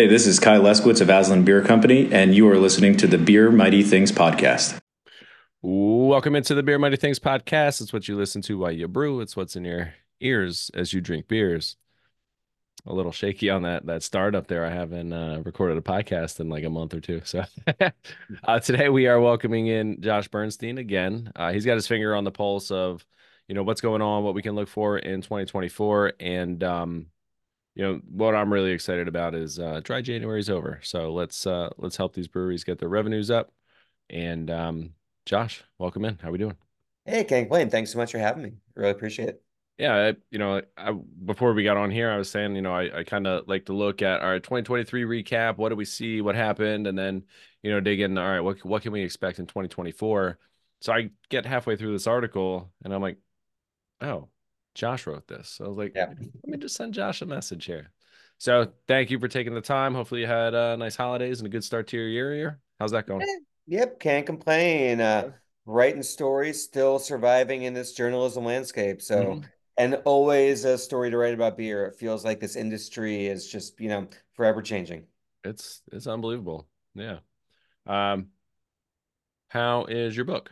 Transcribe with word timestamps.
Hey, 0.00 0.06
this 0.06 0.26
is 0.26 0.40
Kai 0.40 0.56
Leskowitz 0.56 1.02
of 1.02 1.10
Aslan 1.10 1.44
Beer 1.44 1.62
Company, 1.62 2.10
and 2.10 2.34
you 2.34 2.48
are 2.48 2.56
listening 2.56 2.96
to 2.96 3.06
the 3.06 3.18
Beer 3.18 3.50
Mighty 3.50 3.82
Things 3.82 4.10
podcast. 4.10 4.80
Welcome 5.60 6.34
into 6.34 6.54
the 6.54 6.62
Beer 6.62 6.78
Mighty 6.78 6.96
Things 6.96 7.18
podcast. 7.18 7.82
It's 7.82 7.92
what 7.92 8.08
you 8.08 8.16
listen 8.16 8.40
to 8.40 8.56
while 8.56 8.72
you 8.72 8.88
brew. 8.88 9.20
It's 9.20 9.36
what's 9.36 9.56
in 9.56 9.66
your 9.66 9.92
ears 10.18 10.70
as 10.72 10.94
you 10.94 11.02
drink 11.02 11.28
beers. 11.28 11.76
A 12.86 12.94
little 12.94 13.12
shaky 13.12 13.50
on 13.50 13.60
that 13.64 13.84
that 13.84 14.02
start 14.02 14.34
up 14.34 14.46
there. 14.46 14.64
I 14.64 14.70
haven't 14.70 15.12
uh, 15.12 15.42
recorded 15.44 15.76
a 15.76 15.82
podcast 15.82 16.40
in 16.40 16.48
like 16.48 16.64
a 16.64 16.70
month 16.70 16.94
or 16.94 17.00
two. 17.00 17.20
So 17.24 17.44
uh, 18.44 18.60
today 18.60 18.88
we 18.88 19.06
are 19.06 19.20
welcoming 19.20 19.66
in 19.66 20.00
Josh 20.00 20.28
Bernstein 20.28 20.78
again. 20.78 21.30
Uh, 21.36 21.52
he's 21.52 21.66
got 21.66 21.74
his 21.74 21.86
finger 21.86 22.14
on 22.14 22.24
the 22.24 22.32
pulse 22.32 22.70
of 22.70 23.04
you 23.48 23.54
know 23.54 23.64
what's 23.64 23.82
going 23.82 24.00
on, 24.00 24.24
what 24.24 24.34
we 24.34 24.40
can 24.40 24.54
look 24.54 24.70
for 24.70 24.96
in 24.98 25.20
2024, 25.20 26.14
and 26.18 26.64
um, 26.64 27.06
you 27.74 27.84
know 27.84 28.00
what 28.10 28.34
I'm 28.34 28.52
really 28.52 28.72
excited 28.72 29.08
about 29.08 29.34
is 29.34 29.58
uh, 29.58 29.80
dry 29.82 30.00
January 30.00 30.40
is 30.40 30.50
over. 30.50 30.80
So 30.82 31.12
let's 31.12 31.46
uh, 31.46 31.70
let's 31.78 31.96
help 31.96 32.14
these 32.14 32.28
breweries 32.28 32.64
get 32.64 32.78
their 32.78 32.88
revenues 32.88 33.30
up. 33.30 33.52
And 34.08 34.50
um, 34.50 34.90
Josh, 35.24 35.62
welcome 35.78 36.04
in. 36.04 36.18
How 36.20 36.28
are 36.28 36.32
we 36.32 36.38
doing? 36.38 36.56
Hey, 37.04 37.24
can't 37.24 37.46
complain. 37.46 37.70
Thanks 37.70 37.92
so 37.92 37.98
much 37.98 38.12
for 38.12 38.18
having 38.18 38.42
me. 38.42 38.52
Really 38.74 38.90
appreciate 38.90 39.28
it. 39.28 39.42
Yeah, 39.78 39.94
I, 39.94 40.16
you 40.30 40.38
know, 40.38 40.60
I, 40.76 40.92
before 41.24 41.54
we 41.54 41.64
got 41.64 41.78
on 41.78 41.90
here, 41.90 42.10
I 42.10 42.18
was 42.18 42.30
saying, 42.30 42.54
you 42.54 42.60
know, 42.60 42.74
I, 42.74 42.98
I 42.98 43.04
kind 43.04 43.26
of 43.26 43.48
like 43.48 43.64
to 43.66 43.72
look 43.72 44.02
at 44.02 44.20
our 44.20 44.38
2023 44.38 45.04
recap. 45.04 45.56
What 45.56 45.70
do 45.70 45.76
we 45.76 45.86
see? 45.86 46.20
What 46.20 46.34
happened? 46.34 46.86
And 46.86 46.98
then, 46.98 47.22
you 47.62 47.70
know, 47.70 47.80
dig 47.80 48.00
in. 48.00 48.18
All 48.18 48.28
right, 48.28 48.40
what 48.40 48.62
what 48.64 48.82
can 48.82 48.92
we 48.92 49.02
expect 49.02 49.38
in 49.38 49.46
2024? 49.46 50.38
So 50.82 50.92
I 50.92 51.10
get 51.30 51.46
halfway 51.46 51.76
through 51.76 51.92
this 51.92 52.06
article, 52.06 52.70
and 52.84 52.92
I'm 52.92 53.00
like, 53.00 53.16
oh, 54.02 54.28
Josh 54.74 55.06
wrote 55.06 55.26
this. 55.26 55.48
So 55.50 55.64
I 55.64 55.68
was 55.68 55.78
like, 55.78 55.92
yeah. 55.94 56.06
let 56.08 56.46
me 56.46 56.58
just 56.58 56.76
send 56.76 56.94
Josh 56.94 57.22
a 57.22 57.26
message 57.26 57.64
here. 57.64 57.92
So 58.38 58.72
thank 58.88 59.10
you 59.10 59.18
for 59.18 59.28
taking 59.28 59.54
the 59.54 59.60
time. 59.60 59.94
Hopefully 59.94 60.22
you 60.22 60.26
had 60.26 60.54
uh, 60.54 60.76
nice 60.76 60.96
holidays 60.96 61.40
and 61.40 61.46
a 61.46 61.50
good 61.50 61.64
start 61.64 61.88
to 61.88 61.96
your 61.96 62.08
year 62.08 62.34
here. 62.34 62.60
How's 62.78 62.92
that 62.92 63.06
going? 63.06 63.26
Yep, 63.66 64.00
can't 64.00 64.24
complain. 64.24 65.00
Uh, 65.00 65.32
writing 65.66 66.02
stories, 66.02 66.62
still 66.62 66.98
surviving 66.98 67.64
in 67.64 67.74
this 67.74 67.92
journalism 67.92 68.44
landscape. 68.44 69.02
So, 69.02 69.24
mm-hmm. 69.24 69.46
and 69.76 69.94
always 70.06 70.64
a 70.64 70.78
story 70.78 71.10
to 71.10 71.18
write 71.18 71.34
about 71.34 71.58
beer. 71.58 71.86
It 71.86 71.96
feels 71.96 72.24
like 72.24 72.40
this 72.40 72.56
industry 72.56 73.26
is 73.26 73.46
just, 73.46 73.78
you 73.78 73.88
know, 73.88 74.08
forever 74.32 74.62
changing. 74.62 75.04
It's 75.44 75.82
it's 75.92 76.06
unbelievable. 76.06 76.66
Yeah. 76.94 77.18
Um, 77.86 78.28
how 79.48 79.84
is 79.84 80.16
your 80.16 80.24
book? 80.24 80.50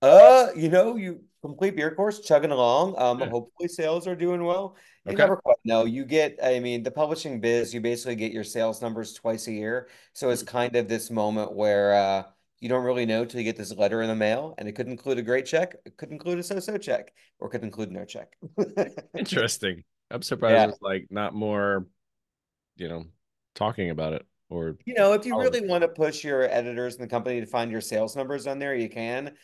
Uh, 0.00 0.48
you 0.56 0.68
know, 0.68 0.96
you 0.96 1.24
complete 1.42 1.76
beer 1.76 1.94
course 1.94 2.20
chugging 2.20 2.50
along. 2.50 2.94
Um, 2.98 3.20
yeah. 3.20 3.28
hopefully 3.28 3.68
sales 3.68 4.06
are 4.06 4.16
doing 4.16 4.44
well. 4.44 4.76
You 5.06 5.12
okay. 5.12 5.22
never 5.22 5.36
quite 5.36 5.56
know. 5.64 5.84
You 5.84 6.04
get, 6.04 6.38
I 6.42 6.60
mean, 6.60 6.82
the 6.82 6.90
publishing 6.90 7.40
biz, 7.40 7.72
you 7.72 7.80
basically 7.80 8.16
get 8.16 8.32
your 8.32 8.44
sales 8.44 8.82
numbers 8.82 9.12
twice 9.14 9.46
a 9.46 9.52
year. 9.52 9.88
So 10.12 10.30
it's 10.30 10.42
mm. 10.42 10.48
kind 10.48 10.76
of 10.76 10.88
this 10.88 11.10
moment 11.10 11.52
where 11.52 11.94
uh 11.94 12.22
you 12.60 12.68
don't 12.68 12.84
really 12.84 13.06
know 13.06 13.24
till 13.24 13.38
you 13.38 13.44
get 13.44 13.56
this 13.56 13.72
letter 13.72 14.02
in 14.02 14.08
the 14.08 14.16
mail, 14.16 14.54
and 14.58 14.68
it 14.68 14.72
could 14.72 14.88
include 14.88 15.18
a 15.18 15.22
great 15.22 15.46
check, 15.46 15.76
it 15.84 15.96
could 15.96 16.10
include 16.10 16.40
a 16.40 16.42
so-so 16.42 16.76
check, 16.76 17.12
or 17.38 17.48
could 17.48 17.62
include 17.62 17.92
no 17.92 18.04
check. 18.04 18.36
Interesting. 19.16 19.84
I'm 20.10 20.22
surprised 20.22 20.54
yeah. 20.54 20.68
it's 20.68 20.82
like 20.82 21.06
not 21.08 21.34
more, 21.34 21.86
you 22.76 22.88
know, 22.88 23.04
talking 23.54 23.90
about 23.90 24.14
it 24.14 24.26
or 24.50 24.76
you 24.86 24.94
know, 24.94 25.12
if 25.12 25.26
you 25.26 25.38
really 25.38 25.66
want 25.66 25.82
to 25.82 25.88
push 25.88 26.24
your 26.24 26.42
editors 26.42 26.94
in 26.94 27.02
the 27.02 27.06
company 27.06 27.40
to 27.40 27.46
find 27.46 27.70
your 27.70 27.80
sales 27.80 28.16
numbers 28.16 28.46
on 28.46 28.58
there, 28.58 28.74
you 28.74 28.88
can. 28.88 29.34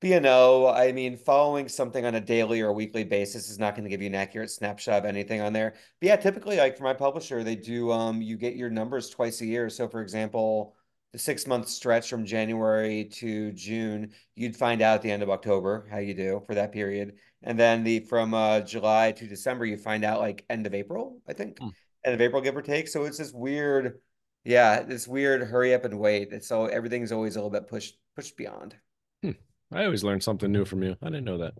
B&O, 0.00 0.68
I 0.68 0.92
mean, 0.92 1.16
following 1.16 1.68
something 1.68 2.04
on 2.04 2.14
a 2.14 2.20
daily 2.20 2.60
or 2.60 2.72
weekly 2.72 3.02
basis 3.02 3.50
is 3.50 3.58
not 3.58 3.74
going 3.74 3.82
to 3.82 3.90
give 3.90 4.00
you 4.00 4.06
an 4.06 4.14
accurate 4.14 4.50
snapshot 4.50 4.98
of 5.00 5.04
anything 5.04 5.40
on 5.40 5.52
there. 5.52 5.74
But 6.00 6.06
yeah, 6.06 6.16
typically, 6.16 6.56
like 6.56 6.76
for 6.76 6.84
my 6.84 6.94
publisher, 6.94 7.42
they 7.42 7.56
do, 7.56 7.90
um, 7.90 8.22
you 8.22 8.36
get 8.36 8.54
your 8.54 8.70
numbers 8.70 9.10
twice 9.10 9.40
a 9.40 9.46
year. 9.46 9.68
So 9.68 9.88
for 9.88 10.00
example, 10.00 10.76
the 11.12 11.18
six 11.18 11.46
month 11.46 11.68
stretch 11.68 12.08
from 12.08 12.24
January 12.24 13.06
to 13.14 13.50
June, 13.52 14.12
you'd 14.36 14.56
find 14.56 14.82
out 14.82 14.96
at 14.96 15.02
the 15.02 15.10
end 15.10 15.22
of 15.22 15.30
October 15.30 15.88
how 15.90 15.98
you 15.98 16.14
do 16.14 16.42
for 16.46 16.54
that 16.54 16.70
period. 16.70 17.14
And 17.42 17.58
then 17.58 17.82
the 17.82 18.00
from 18.00 18.34
uh, 18.34 18.60
July 18.60 19.12
to 19.12 19.26
December, 19.26 19.64
you 19.64 19.76
find 19.76 20.04
out 20.04 20.20
like 20.20 20.44
end 20.50 20.66
of 20.66 20.74
April, 20.74 21.20
I 21.26 21.32
think, 21.32 21.58
mm. 21.58 21.72
end 22.04 22.14
of 22.14 22.20
April, 22.20 22.42
give 22.42 22.56
or 22.56 22.62
take. 22.62 22.88
So 22.88 23.04
it's 23.04 23.18
this 23.18 23.32
weird, 23.32 24.00
yeah, 24.44 24.82
this 24.82 25.08
weird 25.08 25.42
hurry 25.42 25.74
up 25.74 25.84
and 25.84 25.98
wait. 25.98 26.44
So 26.44 26.66
everything's 26.66 27.10
always 27.10 27.36
a 27.36 27.38
little 27.38 27.50
bit 27.50 27.68
pushed 27.68 27.96
pushed 28.14 28.36
beyond. 28.36 28.76
I 29.72 29.84
always 29.84 30.04
learn 30.04 30.20
something 30.20 30.50
new 30.50 30.64
from 30.64 30.82
you. 30.82 30.96
I 31.02 31.06
didn't 31.06 31.24
know 31.24 31.38
that. 31.38 31.54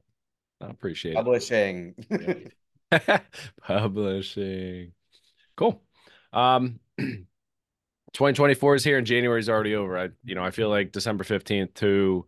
I 0.61 0.67
appreciate 0.71 1.15
Publishing. 1.15 1.95
it. 2.11 2.53
Publishing. 3.63 4.93
Cool. 5.57 5.83
Um 6.33 6.81
2024 6.99 8.77
is 8.77 8.85
here 8.85 8.99
and 8.99 9.07
January 9.07 9.41
is 9.41 9.49
already 9.49 9.75
over. 9.75 9.99
I 9.99 10.09
you 10.25 10.35
know, 10.35 10.43
I 10.43 10.51
feel 10.51 10.69
like 10.69 10.93
December 10.93 11.25
15th 11.25 11.75
to 11.75 12.27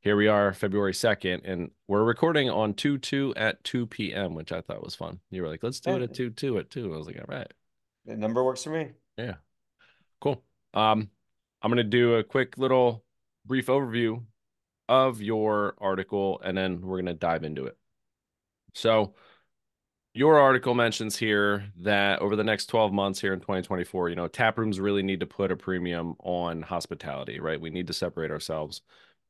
here 0.00 0.16
we 0.16 0.28
are 0.28 0.52
February 0.52 0.92
2nd 0.92 1.42
and 1.44 1.70
we're 1.88 2.04
recording 2.04 2.50
on 2.50 2.74
2 2.74 2.98
2 2.98 3.34
at 3.36 3.62
2 3.64 3.86
p.m., 3.86 4.34
which 4.34 4.52
I 4.52 4.60
thought 4.60 4.82
was 4.82 4.94
fun. 4.94 5.20
You 5.30 5.42
were 5.42 5.48
like, 5.48 5.62
let's 5.62 5.80
do 5.80 5.96
it 5.96 6.02
at 6.02 6.14
2 6.14 6.30
2 6.30 6.58
at 6.58 6.70
2. 6.70 6.92
I 6.92 6.96
was 6.96 7.06
like, 7.06 7.18
all 7.18 7.24
right. 7.34 7.52
The 8.04 8.16
number 8.16 8.44
works 8.44 8.64
for 8.64 8.70
me. 8.70 8.90
Yeah. 9.16 9.34
Cool. 10.20 10.42
Um 10.74 11.08
I'm 11.62 11.70
gonna 11.70 11.84
do 11.84 12.16
a 12.16 12.24
quick 12.24 12.58
little 12.58 13.04
brief 13.46 13.66
overview 13.66 14.22
of 14.88 15.22
your 15.22 15.74
article, 15.78 16.40
and 16.44 16.56
then 16.56 16.80
we're 16.80 16.96
going 16.96 17.06
to 17.06 17.14
dive 17.14 17.44
into 17.44 17.66
it. 17.66 17.76
So, 18.74 19.14
your 20.14 20.38
article 20.38 20.74
mentions 20.74 21.16
here 21.16 21.72
that 21.78 22.20
over 22.20 22.36
the 22.36 22.44
next 22.44 22.66
12 22.66 22.92
months 22.92 23.20
here 23.20 23.32
in 23.32 23.40
2024, 23.40 24.10
you 24.10 24.16
know, 24.16 24.28
tap 24.28 24.58
rooms 24.58 24.78
really 24.78 25.02
need 25.02 25.20
to 25.20 25.26
put 25.26 25.50
a 25.50 25.56
premium 25.56 26.14
on 26.20 26.60
hospitality, 26.60 27.40
right? 27.40 27.60
We 27.60 27.70
need 27.70 27.86
to 27.86 27.94
separate 27.94 28.30
ourselves. 28.30 28.82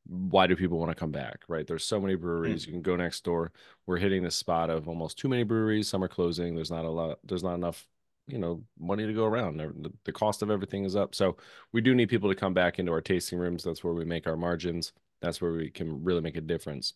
Why 0.06 0.48
do 0.48 0.56
people 0.56 0.78
want 0.78 0.90
to 0.90 0.96
come 0.96 1.12
back, 1.12 1.42
right? 1.46 1.64
There's 1.64 1.84
so 1.84 2.00
many 2.00 2.16
breweries. 2.16 2.64
Mm. 2.64 2.66
You 2.66 2.72
can 2.72 2.82
go 2.82 2.96
next 2.96 3.22
door. 3.22 3.52
We're 3.86 3.98
hitting 3.98 4.24
this 4.24 4.34
spot 4.34 4.70
of 4.70 4.88
almost 4.88 5.18
too 5.18 5.28
many 5.28 5.44
breweries. 5.44 5.88
Some 5.88 6.02
are 6.02 6.08
closing. 6.08 6.56
There's 6.56 6.72
not 6.72 6.84
a 6.84 6.90
lot, 6.90 7.20
there's 7.22 7.44
not 7.44 7.54
enough, 7.54 7.86
you 8.26 8.38
know, 8.38 8.64
money 8.80 9.06
to 9.06 9.12
go 9.12 9.24
around. 9.24 9.58
The, 9.58 9.92
the 10.04 10.12
cost 10.12 10.42
of 10.42 10.50
everything 10.50 10.84
is 10.84 10.96
up. 10.96 11.14
So 11.14 11.36
we 11.72 11.80
do 11.80 11.94
need 11.94 12.08
people 12.08 12.28
to 12.28 12.34
come 12.34 12.54
back 12.54 12.80
into 12.80 12.90
our 12.90 13.00
tasting 13.00 13.38
rooms. 13.38 13.62
That's 13.62 13.84
where 13.84 13.94
we 13.94 14.04
make 14.04 14.26
our 14.26 14.36
margins. 14.36 14.92
That's 15.22 15.40
where 15.40 15.52
we 15.52 15.70
can 15.70 16.04
really 16.04 16.20
make 16.20 16.36
a 16.36 16.40
difference. 16.40 16.94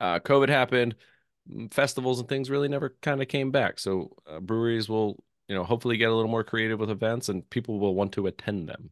Uh, 0.00 0.18
COVID 0.18 0.48
happened, 0.48 0.96
mm, 1.50 1.72
festivals 1.72 2.18
and 2.18 2.28
things 2.28 2.50
really 2.50 2.68
never 2.68 2.96
kind 3.02 3.22
of 3.22 3.28
came 3.28 3.50
back. 3.50 3.78
So 3.78 4.16
uh, 4.26 4.40
breweries 4.40 4.88
will, 4.88 5.22
you 5.46 5.54
know, 5.54 5.62
hopefully 5.62 5.96
get 5.96 6.10
a 6.10 6.14
little 6.14 6.30
more 6.30 6.44
creative 6.44 6.80
with 6.80 6.90
events, 6.90 7.28
and 7.28 7.48
people 7.50 7.78
will 7.78 7.94
want 7.94 8.12
to 8.12 8.26
attend 8.26 8.68
them. 8.68 8.90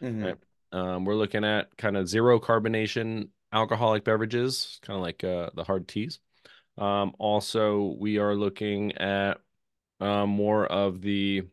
Mm-hmm. 0.00 0.24
Right? 0.24 0.36
Um, 0.72 1.04
we're 1.04 1.16
looking 1.16 1.44
at 1.44 1.76
kind 1.76 1.96
of 1.96 2.08
zero 2.08 2.38
carbonation 2.38 3.28
alcoholic 3.52 4.04
beverages, 4.04 4.78
kind 4.82 4.96
of 4.96 5.02
like 5.02 5.24
uh, 5.24 5.50
the 5.54 5.64
hard 5.64 5.88
teas. 5.88 6.18
Um, 6.76 7.14
also, 7.18 7.96
we 7.98 8.18
are 8.18 8.34
looking 8.34 8.92
at 8.98 9.38
uh, 10.00 10.26
more 10.26 10.66
of 10.66 11.00
the 11.00 11.44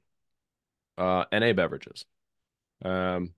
uh, 0.97 1.25
NA 1.31 1.53
beverages. 1.53 2.05
Um, 2.83 3.33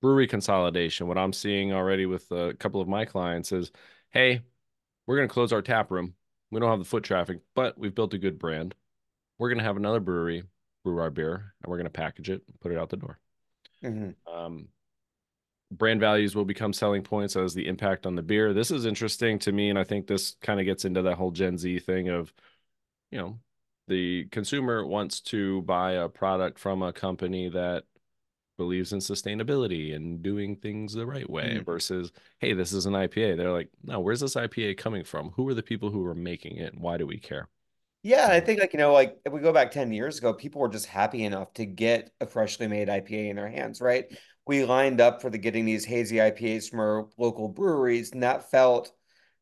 brewery 0.00 0.26
consolidation. 0.26 1.06
What 1.08 1.18
I'm 1.18 1.32
seeing 1.32 1.72
already 1.72 2.06
with 2.06 2.30
a 2.30 2.54
couple 2.54 2.80
of 2.80 2.88
my 2.88 3.04
clients 3.04 3.52
is, 3.52 3.72
hey, 4.10 4.42
we're 5.06 5.16
going 5.16 5.28
to 5.28 5.32
close 5.32 5.52
our 5.52 5.62
tap 5.62 5.90
room. 5.90 6.14
We 6.50 6.60
don't 6.60 6.70
have 6.70 6.78
the 6.78 6.84
foot 6.84 7.04
traffic, 7.04 7.40
but 7.54 7.78
we've 7.78 7.94
built 7.94 8.14
a 8.14 8.18
good 8.18 8.38
brand. 8.38 8.74
We're 9.38 9.48
going 9.48 9.58
to 9.58 9.64
have 9.64 9.76
another 9.76 10.00
brewery 10.00 10.44
brew 10.84 10.98
our 10.98 11.10
beer, 11.10 11.54
and 11.62 11.70
we're 11.70 11.76
going 11.76 11.86
to 11.86 11.90
package 11.90 12.30
it, 12.30 12.42
put 12.60 12.72
it 12.72 12.78
out 12.78 12.90
the 12.90 12.96
door. 12.96 13.18
Mm-hmm. 13.84 14.32
Um, 14.32 14.68
brand 15.70 16.00
values 16.00 16.34
will 16.34 16.44
become 16.44 16.72
selling 16.72 17.02
points 17.02 17.36
as 17.36 17.54
the 17.54 17.66
impact 17.66 18.06
on 18.06 18.14
the 18.14 18.22
beer. 18.22 18.54
This 18.54 18.70
is 18.70 18.86
interesting 18.86 19.38
to 19.40 19.52
me, 19.52 19.70
and 19.70 19.78
I 19.78 19.84
think 19.84 20.06
this 20.06 20.36
kind 20.40 20.60
of 20.60 20.66
gets 20.66 20.84
into 20.84 21.02
that 21.02 21.16
whole 21.16 21.30
Gen 21.30 21.58
Z 21.58 21.80
thing 21.80 22.08
of, 22.08 22.32
you 23.10 23.18
know, 23.18 23.38
the 23.88 24.24
consumer 24.26 24.86
wants 24.86 25.20
to 25.20 25.62
buy 25.62 25.92
a 25.92 26.08
product 26.08 26.58
from 26.58 26.82
a 26.82 26.92
company 26.92 27.48
that 27.48 27.84
believes 28.58 28.92
in 28.92 28.98
sustainability 28.98 29.94
and 29.96 30.22
doing 30.22 30.56
things 30.56 30.92
the 30.92 31.06
right 31.06 31.28
way 31.30 31.54
mm-hmm. 31.54 31.64
versus 31.64 32.12
hey 32.40 32.52
this 32.52 32.72
is 32.74 32.84
an 32.84 32.92
ipa 32.92 33.36
they're 33.36 33.52
like 33.52 33.70
no 33.82 34.00
where's 34.00 34.20
this 34.20 34.34
ipa 34.34 34.76
coming 34.76 35.04
from? 35.04 35.30
Who 35.30 35.48
are 35.48 35.54
the 35.54 35.62
people 35.62 35.88
who 35.88 36.04
are 36.04 36.14
making 36.14 36.56
it? 36.56 36.74
And 36.74 36.82
why 36.82 36.98
do 36.98 37.06
we 37.06 37.18
care? 37.18 37.48
Yeah 38.02 38.28
i 38.30 38.40
think 38.40 38.60
like 38.60 38.74
you 38.74 38.78
know 38.78 38.92
like 38.92 39.18
if 39.24 39.32
we 39.32 39.40
go 39.40 39.52
back 39.52 39.70
10 39.70 39.92
years 39.92 40.18
ago 40.18 40.34
people 40.34 40.60
were 40.60 40.68
just 40.68 40.86
happy 40.86 41.24
enough 41.24 41.52
to 41.54 41.64
get 41.64 42.10
a 42.20 42.26
freshly 42.26 42.68
made 42.68 42.88
ipa 42.88 43.30
in 43.30 43.36
their 43.36 43.48
hands 43.48 43.80
right? 43.80 44.06
We 44.46 44.64
lined 44.64 45.00
up 45.00 45.20
for 45.20 45.30
the 45.30 45.38
getting 45.38 45.64
these 45.64 45.84
hazy 45.84 46.16
ipas 46.16 46.70
from 46.70 46.80
our 46.80 47.08
local 47.16 47.48
breweries 47.48 48.12
and 48.12 48.22
that 48.22 48.50
felt 48.50 48.92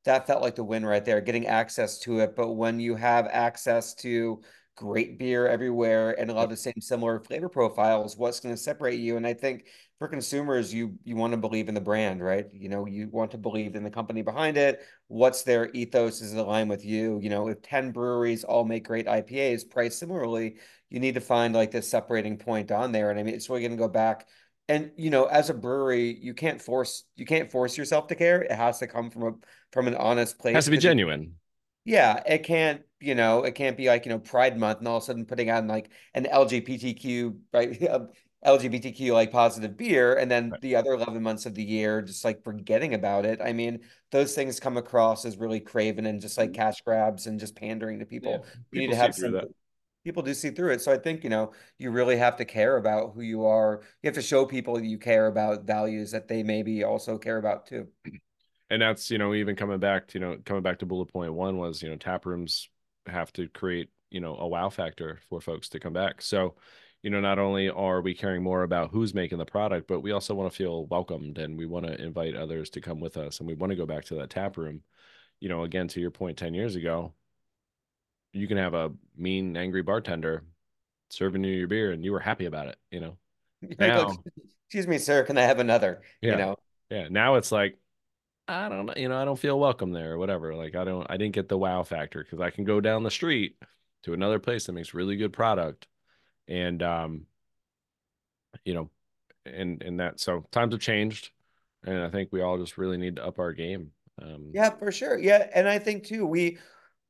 that 0.07 0.27
felt 0.27 0.41
like 0.41 0.55
the 0.55 0.65
win 0.65 0.87
right 0.87 1.05
there 1.05 1.21
getting 1.21 1.47
access 1.47 1.99
to 1.99 2.21
it. 2.21 2.35
But 2.35 2.53
when 2.53 2.81
you 2.81 2.95
have 2.95 3.27
access 3.27 3.93
to 3.97 4.41
great 4.77 5.19
beer 5.19 5.47
everywhere 5.49 6.19
and 6.21 6.31
a 6.31 6.35
lot 6.35 6.45
of 6.45 6.51
the 6.51 6.57
same 6.57 6.81
similar 6.81 7.21
flavor 7.21 7.49
profiles, 7.49 8.17
what's 8.17 8.41
going 8.41 8.55
to 8.55 8.61
separate 8.61 9.01
you? 9.01 9.17
And 9.17 9.27
I 9.27 9.35
think 9.35 9.67
for 9.99 10.09
consumers, 10.09 10.73
you 10.73 10.99
you 11.05 11.17
want 11.17 11.33
to 11.33 11.39
believe 11.39 11.69
in 11.69 11.75
the 11.75 11.81
brand, 11.81 12.23
right? 12.23 12.47
You 12.53 12.69
know, 12.69 12.87
you 12.87 13.09
want 13.11 13.31
to 13.33 13.39
believe 13.39 13.75
in 13.75 13.83
the 13.85 13.91
company 13.91 14.23
behind 14.23 14.57
it. 14.59 14.83
What's 15.09 15.43
their 15.43 15.71
ethos 15.73 16.21
is 16.21 16.35
aligned 16.35 16.71
with 16.71 16.85
you. 16.85 17.19
You 17.23 17.31
know, 17.31 17.49
if 17.49 17.63
10 17.63 17.93
breweries 17.93 18.45
all 18.45 18.65
make 18.65 18.87
great 18.87 19.07
IPAs 19.07 19.69
priced 19.69 19.99
similarly, 19.99 20.57
you 20.91 21.01
need 21.01 21.15
to 21.15 21.21
find 21.21 21.55
like 21.55 21.71
this 21.71 21.89
separating 21.89 22.37
point 22.39 22.71
on 22.71 22.93
there. 22.93 23.11
And 23.11 23.19
I 23.19 23.23
mean, 23.23 23.35
it's 23.35 23.49
really 23.49 23.63
going 23.63 23.73
to 23.73 23.77
go 23.79 23.89
back. 23.89 24.27
And 24.69 24.91
you 24.97 25.11
know, 25.11 25.27
as 25.27 25.49
a 25.51 25.55
brewery, 25.55 26.19
you 26.21 26.35
can't 26.35 26.61
force 26.61 27.05
you 27.17 27.25
can't 27.25 27.51
force 27.51 27.79
yourself 27.79 28.09
to 28.09 28.15
care. 28.15 28.43
It 28.43 28.53
has 28.53 28.79
to 28.81 28.87
come 28.87 29.11
from 29.11 29.23
a 29.23 29.33
from 29.73 29.87
an 29.89 29.95
honest 29.95 30.39
place. 30.39 30.53
it 30.53 30.57
Has 30.57 30.65
to 30.67 30.71
be 30.71 30.79
genuine. 30.79 31.37
yeah, 31.85 32.23
it 32.27 32.43
can't, 32.43 32.83
you 33.01 33.15
know, 33.15 33.45
it 33.45 33.55
can't 33.55 33.77
be 33.77 33.89
like, 33.89 34.07
you 34.07 34.11
know, 34.11 34.19
Pride 34.19 34.59
Month 34.59 34.79
and 34.79 34.89
all 34.89 34.97
of 34.99 35.03
a 35.03 35.07
sudden 35.07 35.27
putting 35.27 35.51
on 35.51 35.69
like 35.69 35.91
an 36.15 36.27
LGBTQ, 36.27 37.39
right? 37.53 37.83
um, 37.91 38.09
LGBTQ 38.45 39.13
like 39.13 39.33
positive 39.33 39.77
beer 39.77 40.15
and 40.17 40.31
then 40.31 40.51
Right. 40.53 40.61
the 40.61 40.77
other 40.77 40.93
11 40.93 41.23
months 41.23 41.47
of 41.47 41.55
the 41.55 41.65
year 41.65 42.01
just 42.03 42.25
like 42.25 42.45
forgetting 42.45 42.95
about 42.95 43.25
it. 43.27 43.41
I 43.43 43.53
mean, 43.53 43.81
those 44.13 44.35
things 44.35 44.61
come 44.61 44.77
across 44.77 45.25
as 45.25 45.37
really 45.37 45.61
craven 45.61 46.07
and 46.07 46.21
just 46.21 46.39
like 46.39 46.53
cash 46.53 46.81
grabs 46.83 47.27
and 47.27 47.41
just 47.41 47.57
pandering 47.57 47.99
to 47.99 48.07
people. 48.07 48.47
You 48.71 48.81
need 48.81 48.91
to 48.91 48.97
have 48.97 49.15
some 49.15 49.41
people 50.05 50.23
do 50.23 50.35
see 50.35 50.51
through 50.51 50.73
it. 50.73 50.81
So 50.81 50.93
I 50.93 50.99
think, 50.99 51.25
you 51.25 51.31
know, 51.31 51.53
you 51.79 51.91
really 51.91 52.17
have 52.17 52.37
to 52.37 52.45
care 52.45 52.77
about 52.77 53.15
who 53.15 53.23
you 53.23 53.45
are. 53.47 53.83
You 54.03 54.09
have 54.09 54.15
to 54.15 54.23
show 54.23 54.47
people 54.47 54.81
you 54.81 54.99
care 54.99 55.27
about 55.27 55.65
values 55.65 56.13
that 56.13 56.29
they 56.29 56.43
maybe 56.43 56.85
also 56.85 57.19
care 57.19 57.39
about 57.39 57.67
too. 57.67 57.89
and 58.71 58.83
that's 58.83 59.11
you 59.11 59.19
know 59.19 59.35
even 59.35 59.57
coming 59.57 59.79
back 59.79 60.09
to 60.09 60.19
you 60.19 60.25
know 60.25 60.39
coming 60.45 60.63
back 60.63 60.79
to 60.79 60.87
bullet 60.87 61.07
point 61.07 61.33
one 61.33 61.57
was 61.57 61.83
you 61.83 61.89
know 61.89 61.97
tap 61.97 62.27
rooms 62.27 62.69
have 63.09 63.33
to 63.35 63.49
create 63.49 63.89
you 64.11 64.21
know 64.21 64.37
a 64.37 64.47
wow 64.47 64.69
factor 64.71 65.19
for 65.29 65.41
folks 65.41 65.69
to 65.71 65.81
come 65.81 65.93
back. 65.93 66.23
So 66.23 66.55
you 67.03 67.11
know 67.11 67.21
not 67.21 67.39
only 67.39 67.69
are 67.69 68.01
we 68.01 68.15
caring 68.15 68.43
more 68.43 68.63
about 68.63 68.91
who's 68.91 69.15
making 69.15 69.39
the 69.39 69.45
product 69.45 69.87
but 69.87 70.01
we 70.01 70.13
also 70.13 70.35
want 70.35 70.51
to 70.51 70.57
feel 70.57 70.87
welcomed 70.87 71.39
and 71.39 71.57
we 71.57 71.67
want 71.67 71.87
to 71.87 72.01
invite 72.03 72.35
others 72.35 72.71
to 72.71 72.81
come 72.81 73.01
with 73.01 73.17
us 73.17 73.39
and 73.39 73.47
we 73.47 73.55
want 73.55 73.71
to 73.71 73.77
go 73.77 73.87
back 73.87 74.05
to 74.07 74.15
that 74.17 74.31
tap 74.31 74.57
room. 74.57 74.81
You 75.41 75.49
know 75.49 75.63
again 75.65 75.89
to 75.89 76.01
your 76.01 76.11
point 76.11 76.39
10 76.39 76.55
years 76.55 76.77
ago 76.77 77.13
you 78.33 78.49
can 78.49 78.57
have 78.57 78.75
a 78.75 78.93
mean 79.17 79.57
angry 79.57 79.83
bartender 79.83 80.43
serving 81.11 81.45
you 81.45 81.53
your 81.53 81.69
beer 81.69 81.93
and 81.93 82.05
you 82.05 82.13
were 82.13 82.21
happy 82.21 82.47
about 82.47 82.69
it 82.69 82.77
you 82.91 83.01
know? 83.01 83.17
Like, 83.63 83.79
Now- 83.79 84.17
excuse 84.67 84.87
me, 84.87 84.99
sir, 84.99 85.23
can 85.23 85.39
I 85.39 85.43
have 85.43 85.61
another? 85.61 86.03
Yeah. 86.21 86.31
You 86.33 86.37
know, 86.39 86.57
Yeah, 86.91 87.09
now 87.09 87.37
it's 87.37 87.53
like 87.53 87.79
I 88.49 88.69
don't 88.69 88.87
know, 88.87 88.95
you 88.97 89.09
know, 89.09 89.21
I 89.21 89.25
don't 89.25 89.39
feel 89.39 89.59
welcome 89.59 89.93
there 89.93 90.13
or 90.13 90.19
whatever. 90.19 90.55
Like 90.55 90.75
I 90.77 90.85
don't 90.85 91.07
I 91.11 91.17
didn't 91.17 91.35
get 91.35 91.49
the 91.49 91.59
wow 91.59 91.83
factor 91.83 92.23
because 92.23 92.41
I 92.41 92.51
can 92.51 92.65
go 92.65 92.81
down 92.81 93.03
the 93.03 93.11
street 93.11 93.57
to 94.05 94.13
another 94.13 94.39
place 94.39 94.67
that 94.67 94.73
makes 94.73 94.95
really 94.95 95.17
good 95.17 95.33
product 95.33 95.89
and 96.49 96.83
um 96.83 97.27
you 98.65 98.75
know 98.75 98.91
and 99.45 99.83
and 99.83 100.01
that 100.01 100.21
so 100.21 100.45
times 100.51 100.75
have 100.75 100.81
changed 100.81 101.31
and 101.85 102.03
I 102.03 102.11
think 102.11 102.31
we 102.33 102.41
all 102.43 102.59
just 102.59 102.79
really 102.79 102.97
need 102.97 103.17
to 103.17 103.27
up 103.27 103.39
our 103.39 103.53
game. 103.53 103.93
Um 104.21 104.51
Yeah, 104.53 104.71
for 104.71 104.93
sure. 104.93 105.19
Yeah, 105.19 105.49
and 105.55 105.69
I 105.69 105.79
think 105.79 106.05
too, 106.05 106.27
we 106.27 106.59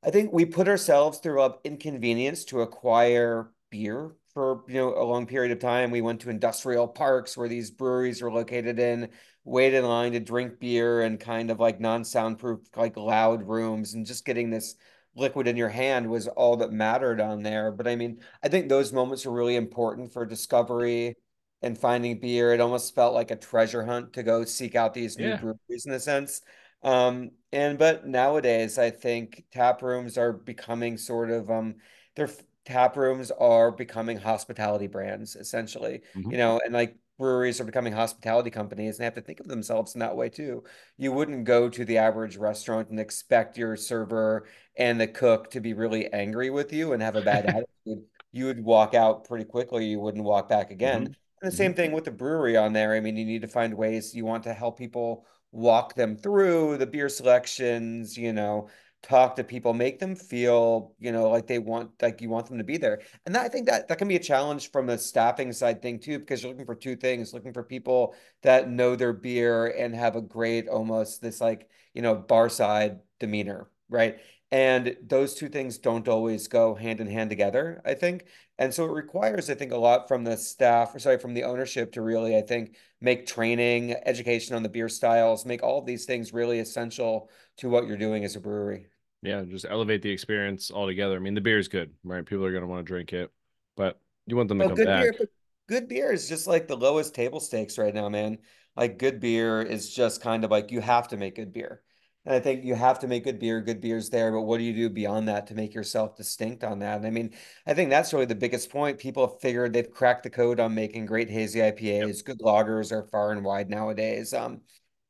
I 0.05 0.11
think 0.11 0.33
we 0.33 0.45
put 0.47 0.69
ourselves 0.69 1.19
through 1.19 1.43
a 1.43 1.57
inconvenience 1.65 2.45
to 2.47 2.63
acquire 2.63 3.51
beer 3.71 4.13
for, 4.37 4.65
you 4.69 4.75
know, 4.75 4.95
a 4.95 5.03
long 5.03 5.27
period 5.27 5.51
of 5.51 5.61
time. 5.61 5.91
We 5.91 6.03
went 6.03 6.21
to 6.21 6.31
industrial 6.31 6.87
parks 6.89 7.39
where 7.39 7.49
these 7.49 7.71
breweries 7.71 8.21
were 8.21 8.31
located 8.31 8.79
in, 8.79 9.09
waited 9.45 9.79
in 9.79 9.87
line 9.87 10.13
to 10.13 10.21
drink 10.21 10.61
beer 10.61 11.01
and 11.01 11.19
kind 11.19 11.51
of 11.51 11.59
like 11.59 11.81
non-soundproof, 11.81 12.61
like 12.77 12.99
loud 12.99 13.43
rooms, 13.49 13.95
and 13.95 14.05
just 14.05 14.27
getting 14.27 14.51
this 14.51 14.75
liquid 15.15 15.49
in 15.49 15.57
your 15.57 15.71
hand 15.71 16.11
was 16.11 16.29
all 16.29 16.59
that 16.59 16.71
mattered 16.71 17.19
on 17.19 17.43
there. 17.43 17.73
But 17.73 17.89
I 17.89 17.97
mean, 17.97 18.21
I 18.43 18.49
think 18.49 18.69
those 18.69 18.93
moments 18.93 19.25
are 19.25 19.31
really 19.33 19.57
important 19.57 20.13
for 20.13 20.27
discovery 20.27 21.17
and 21.63 21.79
finding 21.79 22.21
beer. 22.21 22.53
It 22.53 22.61
almost 22.61 22.95
felt 22.95 23.15
like 23.15 23.31
a 23.31 23.37
treasure 23.37 23.87
hunt 23.87 24.13
to 24.13 24.23
go 24.23 24.45
seek 24.45 24.75
out 24.75 24.93
these 24.93 25.19
new 25.19 25.31
Yeah. 25.31 25.41
breweries 25.41 25.87
in 25.87 25.93
a 25.93 26.01
sense. 26.01 26.43
Um, 26.83 27.31
and 27.53 27.79
but 27.79 28.07
nowadays, 28.07 28.77
I 28.79 28.91
think 28.91 29.45
tap 29.51 29.81
rooms 29.81 30.19
are 30.19 30.35
becoming 30.35 30.99
sort 30.99 31.31
of 31.31 31.51
um, 31.51 31.77
their 32.17 32.29
tap 32.67 32.97
rooms 32.97 33.31
are 33.31 33.71
becoming 33.73 34.19
hospitality 34.19 34.87
brands 34.89 35.37
essentially. 35.37 36.03
Mhm. 36.15 36.33
You 36.33 36.39
know, 36.39 36.61
and 36.65 36.75
like 36.75 36.97
breweries 37.19 37.61
are 37.61 37.65
becoming 37.65 37.93
hospitality 37.95 38.51
companies, 38.51 38.97
and 38.97 39.01
they 39.01 39.05
have 39.05 39.15
to 39.15 39.23
think 39.23 39.41
of 39.41 39.49
themselves 39.49 39.95
in 39.95 40.01
that 40.01 40.17
way 40.17 40.29
too. 40.29 40.65
You 40.99 41.13
wouldn't 41.13 41.45
go 41.45 41.69
to 41.71 41.85
the 41.85 41.99
average 41.99 42.37
restaurant 42.37 42.91
and 42.91 43.01
expect 43.01 43.57
your 43.57 43.77
server 43.77 44.47
and 44.77 45.01
the 45.01 45.09
cook 45.09 45.51
to 45.53 45.61
be 45.61 45.73
really 45.73 46.13
angry 46.13 46.51
with 46.51 46.73
you 46.73 46.93
and 46.93 47.03
have 47.03 47.17
a 47.17 47.23
bad 47.23 47.47
attitude. 47.47 48.05
You 48.33 48.47
would 48.47 48.63
walk 48.63 48.95
out 48.95 49.25
pretty 49.25 49.45
quickly. 49.45 49.87
You 49.87 50.01
wouldn't 50.01 50.25
walk 50.25 50.49
back 50.49 50.71
again. 50.71 51.05
Mhm. 51.05 51.15
And 51.43 51.53
the 51.53 51.57
same 51.57 51.75
thing 51.75 51.93
with 51.93 52.05
the 52.05 52.11
brewery 52.11 52.57
on 52.57 52.73
there. 52.73 52.95
I 52.95 53.01
mean, 53.01 53.17
you 53.17 53.25
need 53.25 53.43
to 53.43 53.49
find 53.49 53.75
ways 53.75 54.15
you 54.15 54.25
want 54.25 54.45
to 54.45 54.55
help 54.55 54.79
people 54.79 55.27
walk 55.53 55.95
them 55.95 56.17
through 56.17 56.77
the 56.77 56.87
beer 56.87 57.09
selections, 57.09 58.17
you 58.17 58.33
know, 58.33 58.69
talk 59.07 59.37
to 59.37 59.45
people, 59.45 59.73
make 59.73 59.99
them 59.99 60.17
feel, 60.17 60.95
you 60.99 61.13
know, 61.13 61.31
like 61.31 61.47
they 61.47 61.61
want, 61.61 61.91
like 62.03 62.21
you 62.21 62.29
want 62.29 62.47
them 62.47 62.59
to 62.59 62.65
be 62.65 62.77
there. 62.77 63.01
And 63.25 63.35
that, 63.35 63.45
I 63.45 63.49
think 63.49 63.67
that 63.67 63.87
that 63.89 63.99
can 63.99 64.09
be 64.09 64.17
a 64.17 64.21
challenge 64.21 64.73
from 64.73 64.87
the 64.87 64.99
staffing 64.99 65.53
side 65.53 65.81
thing 65.81 66.01
too, 66.01 66.19
because 66.19 66.43
you're 66.43 66.51
looking 66.51 66.67
for 66.67 66.75
two 66.75 66.97
things, 66.97 67.33
looking 67.33 67.53
for 67.53 67.63
people 67.63 68.15
that 68.43 68.69
know 68.69 68.97
their 68.97 69.13
beer 69.13 69.69
and 69.69 69.95
have 69.95 70.17
a 70.17 70.21
great, 70.21 70.69
almost 70.69 71.23
this 71.23 71.41
like, 71.41 71.69
you 71.95 72.03
know, 72.03 72.17
bar 72.17 72.49
side 72.49 72.99
demeanor, 73.21 73.71
right? 73.89 74.19
And 74.53 74.97
those 75.05 75.35
two 75.35 75.49
things 75.49 75.79
don't 75.79 76.07
always 76.09 76.47
go 76.49 76.75
hand 76.75 77.01
in 77.01 77.09
hand 77.09 77.31
together, 77.31 77.83
I 77.85 77.95
think. 77.95 78.27
And 78.59 78.73
so 78.73 78.85
it 78.85 78.93
requires, 78.93 79.51
I 79.51 79.55
think, 79.55 79.73
a 79.73 79.77
lot 79.77 80.09
from 80.09 80.25
the 80.25 80.37
staff, 80.37 80.95
or 80.95 80.99
sorry, 80.99 81.19
from 81.19 81.35
the 81.35 81.45
ownership 81.45 81.93
to 81.93 82.03
really, 82.03 82.37
I 82.37 82.43
think, 82.43 82.77
make 83.01 83.27
training, 83.27 83.97
education 84.05 84.55
on 84.55 84.63
the 84.63 84.69
beer 84.69 84.89
styles, 84.89 85.45
make 85.45 85.63
all 85.63 85.83
these 85.83 86.07
things 86.07 86.33
really 86.33 86.61
essential 86.61 87.29
to 87.59 87.69
what 87.69 87.87
you're 87.87 87.97
doing 87.97 88.25
as 88.25 88.37
a 88.37 88.41
brewery. 88.41 88.87
Yeah, 89.23 89.43
just 89.43 89.67
elevate 89.69 90.03
the 90.03 90.11
experience 90.11 90.71
altogether. 90.71 91.17
I 91.17 91.19
mean, 91.19 91.35
the 91.35 91.41
beer 91.41 91.59
is 91.59 91.69
good, 91.69 91.93
right? 92.05 92.25
People 92.25 92.45
are 92.45 92.53
going 92.53 92.63
to 92.63 92.69
want 92.69 92.87
to 92.87 92.91
drink 92.91 93.13
it, 93.13 93.31
but 93.77 93.99
you 94.27 94.37
want 94.37 94.49
them 94.49 94.59
to 94.59 94.67
come 94.67 94.75
good 94.75 94.87
back. 94.87 95.03
beer, 95.03 95.29
good 95.69 95.89
beer 95.89 96.13
is 96.13 96.29
just 96.29 96.47
like 96.47 96.69
the 96.69 96.77
lowest 96.77 97.15
table 97.15 97.41
stakes 97.41 97.79
right 97.79 97.95
now, 97.95 98.09
man. 98.09 98.39
Like 98.77 98.99
good 98.99 99.21
beer 99.21 99.63
is 99.63 99.93
just 99.93 100.21
kind 100.21 100.45
of 100.45 100.51
like 100.51 100.71
you 100.71 100.81
have 100.81 101.09
to 101.09 101.17
make 101.17 101.37
good 101.37 101.53
beer. 101.53 101.83
And 102.27 102.35
I 102.35 102.41
think 102.41 102.65
you 102.65 102.75
have 102.75 102.99
to 102.99 103.09
make 103.09 103.25
good 103.25 103.39
beer, 103.39 103.61
good 103.61 103.81
beer's 103.81 104.11
there, 104.11 104.33
but 104.33 104.43
what 104.43 104.59
do 104.59 104.65
you 104.65 104.75
do 104.75 104.91
beyond 104.91 105.29
that 105.29 105.47
to 105.47 105.55
make 105.55 105.75
yourself 105.75 106.17
distinct 106.17 106.65
on 106.65 106.81
that? 106.81 106.97
And 106.97 107.07
I 107.07 107.11
mean, 107.11 107.33
I 107.67 107.73
think 107.73 107.89
that's 107.89 108.13
really 108.13 108.27
the 108.27 108.35
biggest 108.35 108.69
point. 108.69 108.99
People 108.99 109.27
have 109.27 109.41
figured 109.41 109.73
they've 109.73 109.91
cracked 109.91 110.25
the 110.25 110.31
code 110.31 110.59
on 110.59 110.75
making 110.75 111.07
great 111.07 111.31
hazy 111.31 111.61
IPAs. 111.61 112.25
Good 112.25 112.41
lagers 112.41 112.91
are 112.91 113.05
far 113.05 113.31
and 113.31 113.45
wide 113.45 113.71
nowadays. 113.71 114.35
Um, 114.35 114.61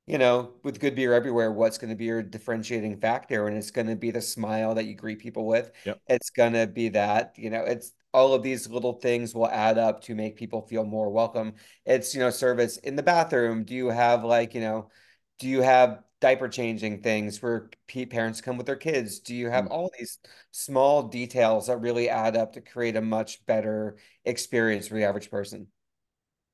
you 0.06 0.18
know, 0.18 0.52
with 0.62 0.78
good 0.80 0.94
beer 0.94 1.12
everywhere, 1.12 1.50
what's 1.50 1.78
going 1.78 1.90
to 1.90 1.96
be 1.96 2.04
your 2.04 2.22
differentiating 2.22 3.00
factor? 3.00 3.48
And 3.48 3.56
it's 3.56 3.72
going 3.72 3.88
to 3.88 3.96
be 3.96 4.10
the 4.10 4.20
smile 4.20 4.75
that 4.75 4.84
you 4.84 4.94
greet 4.94 5.18
people 5.18 5.46
with. 5.46 5.72
Yep. 5.84 6.00
It's 6.06 6.30
going 6.30 6.52
to 6.52 6.66
be 6.66 6.90
that, 6.90 7.34
you 7.36 7.50
know, 7.50 7.62
it's 7.62 7.92
all 8.14 8.32
of 8.32 8.42
these 8.42 8.68
little 8.68 8.94
things 8.94 9.34
will 9.34 9.48
add 9.48 9.78
up 9.78 10.02
to 10.02 10.14
make 10.14 10.36
people 10.36 10.62
feel 10.62 10.84
more 10.84 11.10
welcome. 11.10 11.54
It's, 11.84 12.14
you 12.14 12.20
know, 12.20 12.30
service 12.30 12.76
in 12.78 12.96
the 12.96 13.02
bathroom. 13.02 13.64
Do 13.64 13.75
you 13.75 13.88
have 13.88 14.25
like, 14.25 14.54
you 14.54 14.60
know, 14.60 14.90
do 15.38 15.48
you 15.48 15.60
have 15.62 16.02
diaper 16.20 16.48
changing 16.48 17.02
things 17.02 17.42
where 17.42 17.68
parents 18.08 18.40
come 18.40 18.56
with 18.56 18.66
their 18.66 18.76
kids? 18.76 19.18
Do 19.18 19.34
you 19.34 19.50
have 19.50 19.66
Mm. 19.66 19.70
all 19.70 19.90
these 19.98 20.18
small 20.50 21.02
details 21.02 21.66
that 21.66 21.78
really 21.78 22.08
add 22.08 22.36
up 22.36 22.52
to 22.54 22.60
create 22.60 22.96
a 22.96 23.02
much 23.02 23.44
better 23.44 23.96
experience 24.25 24.88
for 24.88 24.94
the 24.94 25.04
average 25.04 25.30
person? 25.30 25.66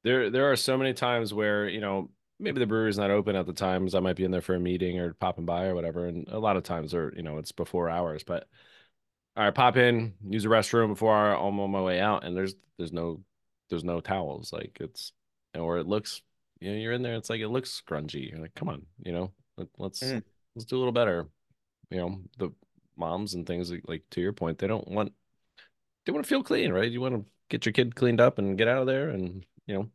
There, 0.04 0.30
there 0.30 0.50
are 0.50 0.56
so 0.56 0.76
many 0.76 0.94
times 0.94 1.32
where, 1.32 1.68
you 1.68 1.80
know, 1.80 2.10
maybe 2.42 2.58
the 2.60 2.66
brewery's 2.66 2.98
not 2.98 3.10
open 3.10 3.36
at 3.36 3.46
the 3.46 3.52
times. 3.52 3.94
I 3.94 4.00
might 4.00 4.16
be 4.16 4.24
in 4.24 4.30
there 4.30 4.40
for 4.42 4.54
a 4.54 4.60
meeting 4.60 4.98
or 4.98 5.14
popping 5.14 5.46
by 5.46 5.66
or 5.66 5.74
whatever. 5.74 6.06
And 6.06 6.28
a 6.28 6.38
lot 6.38 6.56
of 6.56 6.62
times 6.64 6.92
or 6.94 7.12
you 7.16 7.22
know, 7.22 7.38
it's 7.38 7.52
before 7.52 7.88
hours, 7.88 8.24
but 8.24 8.46
all 9.36 9.44
right, 9.44 9.54
pop 9.54 9.76
in, 9.76 10.14
use 10.28 10.42
the 10.42 10.48
restroom 10.48 10.88
before 10.88 11.14
I- 11.14 11.34
I'm 11.34 11.58
on 11.58 11.70
my 11.70 11.80
way 11.80 12.00
out. 12.00 12.24
And 12.24 12.36
there's, 12.36 12.54
there's 12.76 12.92
no, 12.92 13.20
there's 13.70 13.84
no 13.84 14.00
towels. 14.00 14.52
Like 14.52 14.76
it's, 14.80 15.12
or 15.54 15.78
it 15.78 15.86
looks, 15.86 16.20
you 16.60 16.70
know, 16.70 16.76
you're 16.78 16.92
in 16.92 17.02
there. 17.02 17.14
It's 17.14 17.30
like, 17.30 17.40
it 17.40 17.48
looks 17.48 17.82
grungy. 17.88 18.30
You're 18.30 18.40
like, 18.40 18.54
come 18.54 18.68
on, 18.68 18.82
you 19.02 19.12
know, 19.12 19.32
let, 19.56 19.68
let's, 19.78 20.02
Mhm. 20.02 20.22
let's 20.54 20.66
do 20.66 20.76
a 20.76 20.78
little 20.78 20.92
better. 20.92 21.28
You 21.90 21.98
know, 21.98 22.20
the 22.38 22.50
moms 22.96 23.34
and 23.34 23.46
things 23.46 23.70
like, 23.70 23.84
like 23.86 24.02
to 24.10 24.20
your 24.20 24.32
point, 24.32 24.58
they 24.58 24.66
don't 24.66 24.88
want, 24.88 25.12
they 26.04 26.12
want 26.12 26.24
to 26.24 26.28
feel 26.28 26.42
clean, 26.42 26.72
right? 26.72 26.90
You 26.90 27.00
want 27.00 27.14
to 27.14 27.24
get 27.48 27.64
your 27.64 27.72
kid 27.72 27.94
cleaned 27.94 28.20
up 28.20 28.38
and 28.38 28.58
get 28.58 28.68
out 28.68 28.80
of 28.80 28.86
there 28.86 29.10
and, 29.10 29.46
you 29.66 29.74
know, 29.74 29.88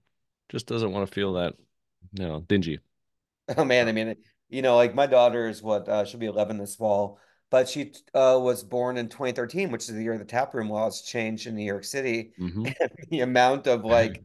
just 0.50 0.66
doesn't 0.66 0.92
want 0.92 1.08
to 1.08 1.14
feel 1.14 1.34
that, 1.34 1.54
know, 2.14 2.42
dingy. 2.48 2.80
Oh 3.58 3.64
man, 3.64 3.88
I 3.88 3.92
mean, 3.92 4.16
you 4.50 4.62
know, 4.62 4.76
like 4.76 4.96
my 4.96 5.08
daughter 5.08 5.48
is 5.48 5.62
what 5.62 5.88
uh, 5.88 6.06
she'll 6.06 6.20
be 6.20 6.26
11 6.26 6.58
this 6.58 6.76
fall, 6.76 7.20
but 7.50 7.70
she 7.70 7.94
uh, 8.14 8.38
was 8.42 8.64
born 8.64 8.98
in 8.98 9.08
2013, 9.10 9.72
which 9.72 9.84
is 9.84 9.96
the 9.96 10.04
year 10.04 10.18
the 10.18 10.26
tap 10.26 10.54
room 10.54 10.70
laws 10.70 11.02
changed 11.02 11.48
in 11.48 11.56
New 11.56 11.66
York 11.66 11.84
City. 11.84 12.32
Mhm. 12.40 12.74
And 12.82 12.92
the 13.10 13.22
amount 13.22 13.68
of 13.68 13.84
like 13.86 14.24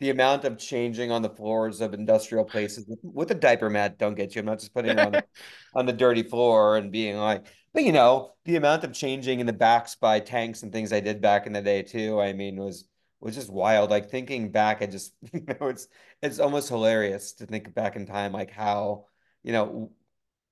the 0.00 0.10
amount 0.10 0.44
of 0.44 0.58
changing 0.58 1.10
on 1.10 1.22
the 1.22 1.30
floors 1.30 1.80
of 1.80 1.94
industrial 1.94 2.44
places 2.44 2.84
with, 3.02 3.30
a 3.30 3.34
diaper 3.34 3.70
mat 3.70 3.98
don't 3.98 4.14
get 4.14 4.34
you. 4.34 4.40
I'm 4.40 4.46
not 4.46 4.58
just 4.58 4.74
putting 4.74 4.96
her 4.96 5.04
on 5.04 5.12
the, 5.12 5.24
on 5.74 5.86
the 5.86 5.92
dirty 5.92 6.22
floor 6.22 6.76
and 6.76 6.90
being 6.90 7.16
like, 7.16 7.46
but 7.72 7.84
you 7.84 7.92
know, 7.92 8.32
the 8.44 8.56
amount 8.56 8.84
of 8.84 8.92
changing 8.92 9.40
in 9.40 9.46
the 9.46 9.52
backs 9.52 9.94
by 9.94 10.20
tanks 10.20 10.62
and 10.62 10.72
things 10.72 10.92
I 10.92 11.00
did 11.00 11.20
back 11.20 11.46
in 11.46 11.52
the 11.52 11.62
day 11.62 11.82
too. 11.82 12.20
I 12.20 12.32
mean, 12.32 12.56
was 12.56 12.86
was 13.20 13.34
just 13.34 13.50
wild. 13.50 13.90
Like 13.90 14.10
thinking 14.10 14.50
back, 14.50 14.82
I 14.82 14.86
just 14.86 15.14
you 15.32 15.42
know, 15.42 15.68
it's 15.68 15.88
it's 16.22 16.38
almost 16.38 16.68
hilarious 16.68 17.32
to 17.34 17.46
think 17.46 17.74
back 17.74 17.96
in 17.96 18.06
time, 18.06 18.32
like 18.32 18.50
how 18.50 19.06
you 19.42 19.52
know 19.52 19.92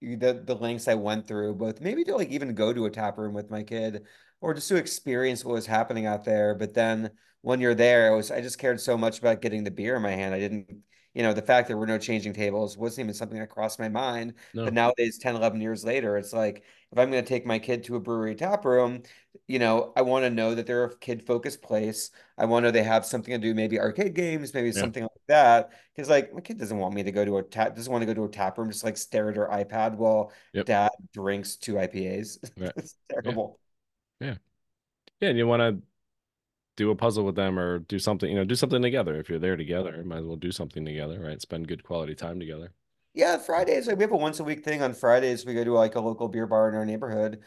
the 0.01 0.43
the 0.45 0.55
lengths 0.55 0.89
I 0.89 0.95
went 0.95 1.27
through, 1.27 1.55
both 1.55 1.81
maybe 1.81 2.05
to 2.05 2.17
like 2.17 2.29
even 2.31 2.55
go 2.55 2.73
to 2.73 2.87
a 2.87 2.91
tap 2.91 3.19
room 3.19 3.35
with 3.35 3.51
my 3.51 3.63
kid 3.63 4.07
or 4.41 4.55
just 4.55 4.69
to 4.69 4.77
experience 4.77 5.45
what 5.45 5.55
was 5.55 5.67
happening 5.67 6.07
out 6.07 6.25
there. 6.25 6.55
But 6.55 6.75
then 6.75 7.13
when 7.43 7.61
you're 7.61 7.75
there, 7.75 8.13
it 8.13 8.17
was 8.17 8.31
I 8.31 8.41
just 8.41 8.59
cared 8.59 8.81
so 8.81 8.97
much 8.99 9.19
about 9.19 9.43
getting 9.43 9.65
the 9.65 9.71
beer 9.71 9.97
in 9.97 10.03
my 10.03 10.11
hand. 10.13 10.35
I 10.35 10.39
didn't, 10.41 10.83
you 11.15 11.23
know, 11.23 11.33
the 11.33 11.43
fact 11.43 11.69
there 11.69 11.77
were 11.77 11.87
no 11.87 11.99
changing 11.99 12.33
tables 12.33 12.77
wasn't 12.77 13.07
even 13.07 13.15
something 13.15 13.39
that 13.39 13.49
crossed 13.51 13.79
my 13.79 13.89
mind. 13.89 14.35
No. 14.55 14.65
But 14.65 14.75
nowadays, 14.75 15.19
10, 15.19 15.35
11 15.37 15.61
years 15.61 15.85
later, 15.85 16.17
it's 16.17 16.33
like 16.33 16.65
if 16.91 16.99
I'm 16.99 17.11
going 17.11 17.23
to 17.25 17.29
take 17.29 17.47
my 17.47 17.59
kid 17.59 17.85
to 17.85 17.97
a 17.97 18.01
brewery 18.01 18.35
tap 18.35 18.65
room, 18.65 19.03
you 19.47 19.59
know, 19.59 19.93
I 19.97 20.03
want 20.03 20.25
to 20.25 20.31
know 20.31 20.55
that 20.55 20.67
they're 20.67 20.85
a 20.85 20.97
kid 20.99 21.27
focused 21.27 21.63
place. 21.63 22.11
I 22.39 22.45
want 22.47 22.63
to 22.65 22.69
know 22.69 22.71
they 22.73 22.83
have 22.83 23.05
something 23.07 23.33
to 23.33 23.39
do, 23.39 23.55
maybe 23.55 23.79
arcade 23.81 24.15
games, 24.15 24.55
maybe 24.55 24.73
Yeah. 24.73 24.81
something 24.81 25.03
like 25.03 25.11
that. 25.29 25.73
Because 25.95 26.09
like 26.09 26.33
my 26.33 26.41
kid 26.41 26.59
doesn't 26.59 26.79
want 26.79 26.95
me 26.95 27.03
to 27.03 27.13
go 27.13 27.25
to 27.25 27.39
a 27.39 27.43
tap, 27.43 27.75
doesn't 27.77 27.93
want 27.93 28.03
to 28.03 28.07
go 28.07 28.15
to 28.15 28.25
a 28.25 28.29
tap 28.29 28.59
room, 28.59 28.71
just 28.71 28.85
like 28.85 28.97
stare 28.97 29.31
at 29.31 29.37
her 29.37 29.49
iPad 29.49 29.97
while 29.97 30.33
Yep. 30.53 30.67
dad 30.67 30.91
drinks 31.13 31.57
two 31.57 31.79
IPAs. 31.79 32.39
Right. 32.57 32.73
it's 32.77 32.97
terrible. 33.11 33.59
Yeah. 34.21 34.37
Yeah, 35.21 35.29
and 35.31 35.39
you 35.39 35.47
want 35.47 35.61
to 35.61 35.83
do 36.77 36.91
a 36.91 36.97
puzzle 36.97 37.25
with 37.25 37.37
them 37.37 37.59
or 37.59 37.81
do 37.81 37.99
something, 37.99 38.29
you 38.31 38.37
know, 38.37 38.45
do 38.45 38.55
something 38.55 38.83
together. 38.83 39.19
If 39.19 39.29
you're 39.29 39.39
there 39.39 39.57
together, 39.57 40.03
might 40.05 40.19
as 40.19 40.25
well 40.25 40.37
do 40.37 40.53
something 40.53 40.85
together, 40.85 41.21
right? 41.21 41.41
Spend 41.41 41.69
good 41.69 41.85
quality 41.85 42.15
time 42.15 42.39
together. 42.41 42.73
Yeah, 43.15 43.37
Fridays, 43.39 43.87
like 43.87 43.99
we 43.99 44.05
have 44.05 44.13
a 44.13 44.17
once 44.17 44.41
a 44.41 44.45
week 44.45 44.65
thing 44.65 44.81
on 44.83 44.95
Fridays. 44.95 45.45
We 45.45 45.55
go 45.55 45.65
to 45.65 45.73
like 45.75 45.97
a 45.97 46.01
local 46.01 46.29
beer 46.29 46.47
bar 46.47 46.69
in 46.69 46.75
our 46.75 46.87
neighborhood. 46.87 47.43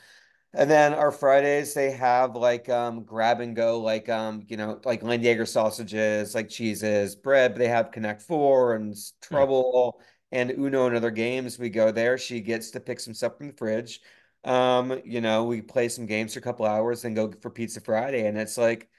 And 0.54 0.70
then 0.72 0.94
our 0.94 1.12
Fridays 1.12 1.74
they 1.74 1.92
have 1.92 2.36
like 2.36 2.70
um 2.70 3.04
grab 3.04 3.42
and 3.42 3.56
go, 3.56 3.82
like 3.82 4.10
um, 4.10 4.46
you 4.50 4.58
know, 4.58 4.82
like 4.86 5.02
Landjaeger 5.02 5.48
sausages, 5.48 6.36
like 6.36 6.50
cheeses, 6.50 7.16
bread, 7.16 7.54
but 7.54 7.60
they 7.60 7.68
have 7.70 7.92
Connect 7.92 8.22
Four 8.24 8.76
and 8.76 8.96
Yeah. 9.30 9.46
Trouble 9.46 10.02
and 10.32 10.52
Uno 10.52 10.88
and 10.88 10.96
other 10.96 11.12
games. 11.12 11.60
We 11.60 11.70
go 11.70 11.92
there. 11.92 12.18
She 12.18 12.42
gets 12.42 12.72
to 12.72 12.80
pick 12.82 13.00
some 13.00 13.14
stuff 13.16 13.38
from 13.38 13.48
the 13.48 13.54
fridge. 13.54 14.02
Um, 14.44 15.02
you 15.06 15.22
know, 15.22 15.46
we 15.46 15.62
play 15.62 15.90
some 15.90 16.06
games 16.06 16.34
for 16.34 16.40
a 16.40 16.44
couple 16.44 16.66
hours, 16.66 17.02
then 17.04 17.14
go 17.16 17.32
for 17.42 17.50
Pizza 17.52 17.82
Friday. 17.82 18.28
And 18.28 18.38
it's 18.38 18.58
like, 18.58 18.90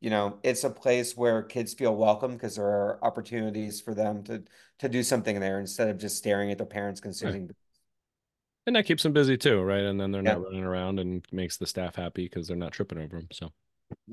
you 0.00 0.10
know, 0.10 0.38
it's 0.42 0.64
a 0.64 0.70
place 0.70 1.16
where 1.16 1.42
kids 1.42 1.74
feel 1.74 1.94
welcome 1.96 2.32
because 2.34 2.56
there 2.56 2.66
are 2.66 2.98
opportunities 3.04 3.80
for 3.80 3.94
them 3.94 4.22
to 4.24 4.44
to 4.78 4.88
do 4.88 5.02
something 5.02 5.40
there 5.40 5.60
instead 5.60 5.88
of 5.88 5.98
just 5.98 6.16
staring 6.18 6.50
at 6.52 6.58
their 6.58 6.66
parents 6.66 7.00
consuming. 7.00 7.50
And 8.66 8.76
that 8.76 8.86
keeps 8.86 9.02
them 9.02 9.12
busy 9.12 9.36
too, 9.36 9.60
right? 9.62 9.82
And 9.82 10.00
then 10.00 10.12
they're 10.12 10.22
Yeah. 10.22 10.34
not 10.34 10.40
running 10.42 10.62
around 10.62 11.00
and 11.00 11.26
makes 11.32 11.56
the 11.56 11.66
staff 11.66 11.96
happy 11.96 12.24
because 12.24 12.46
they're 12.46 12.56
not 12.56 12.72
tripping 12.72 12.98
over 12.98 13.16
them. 13.16 13.28
So, 13.32 13.52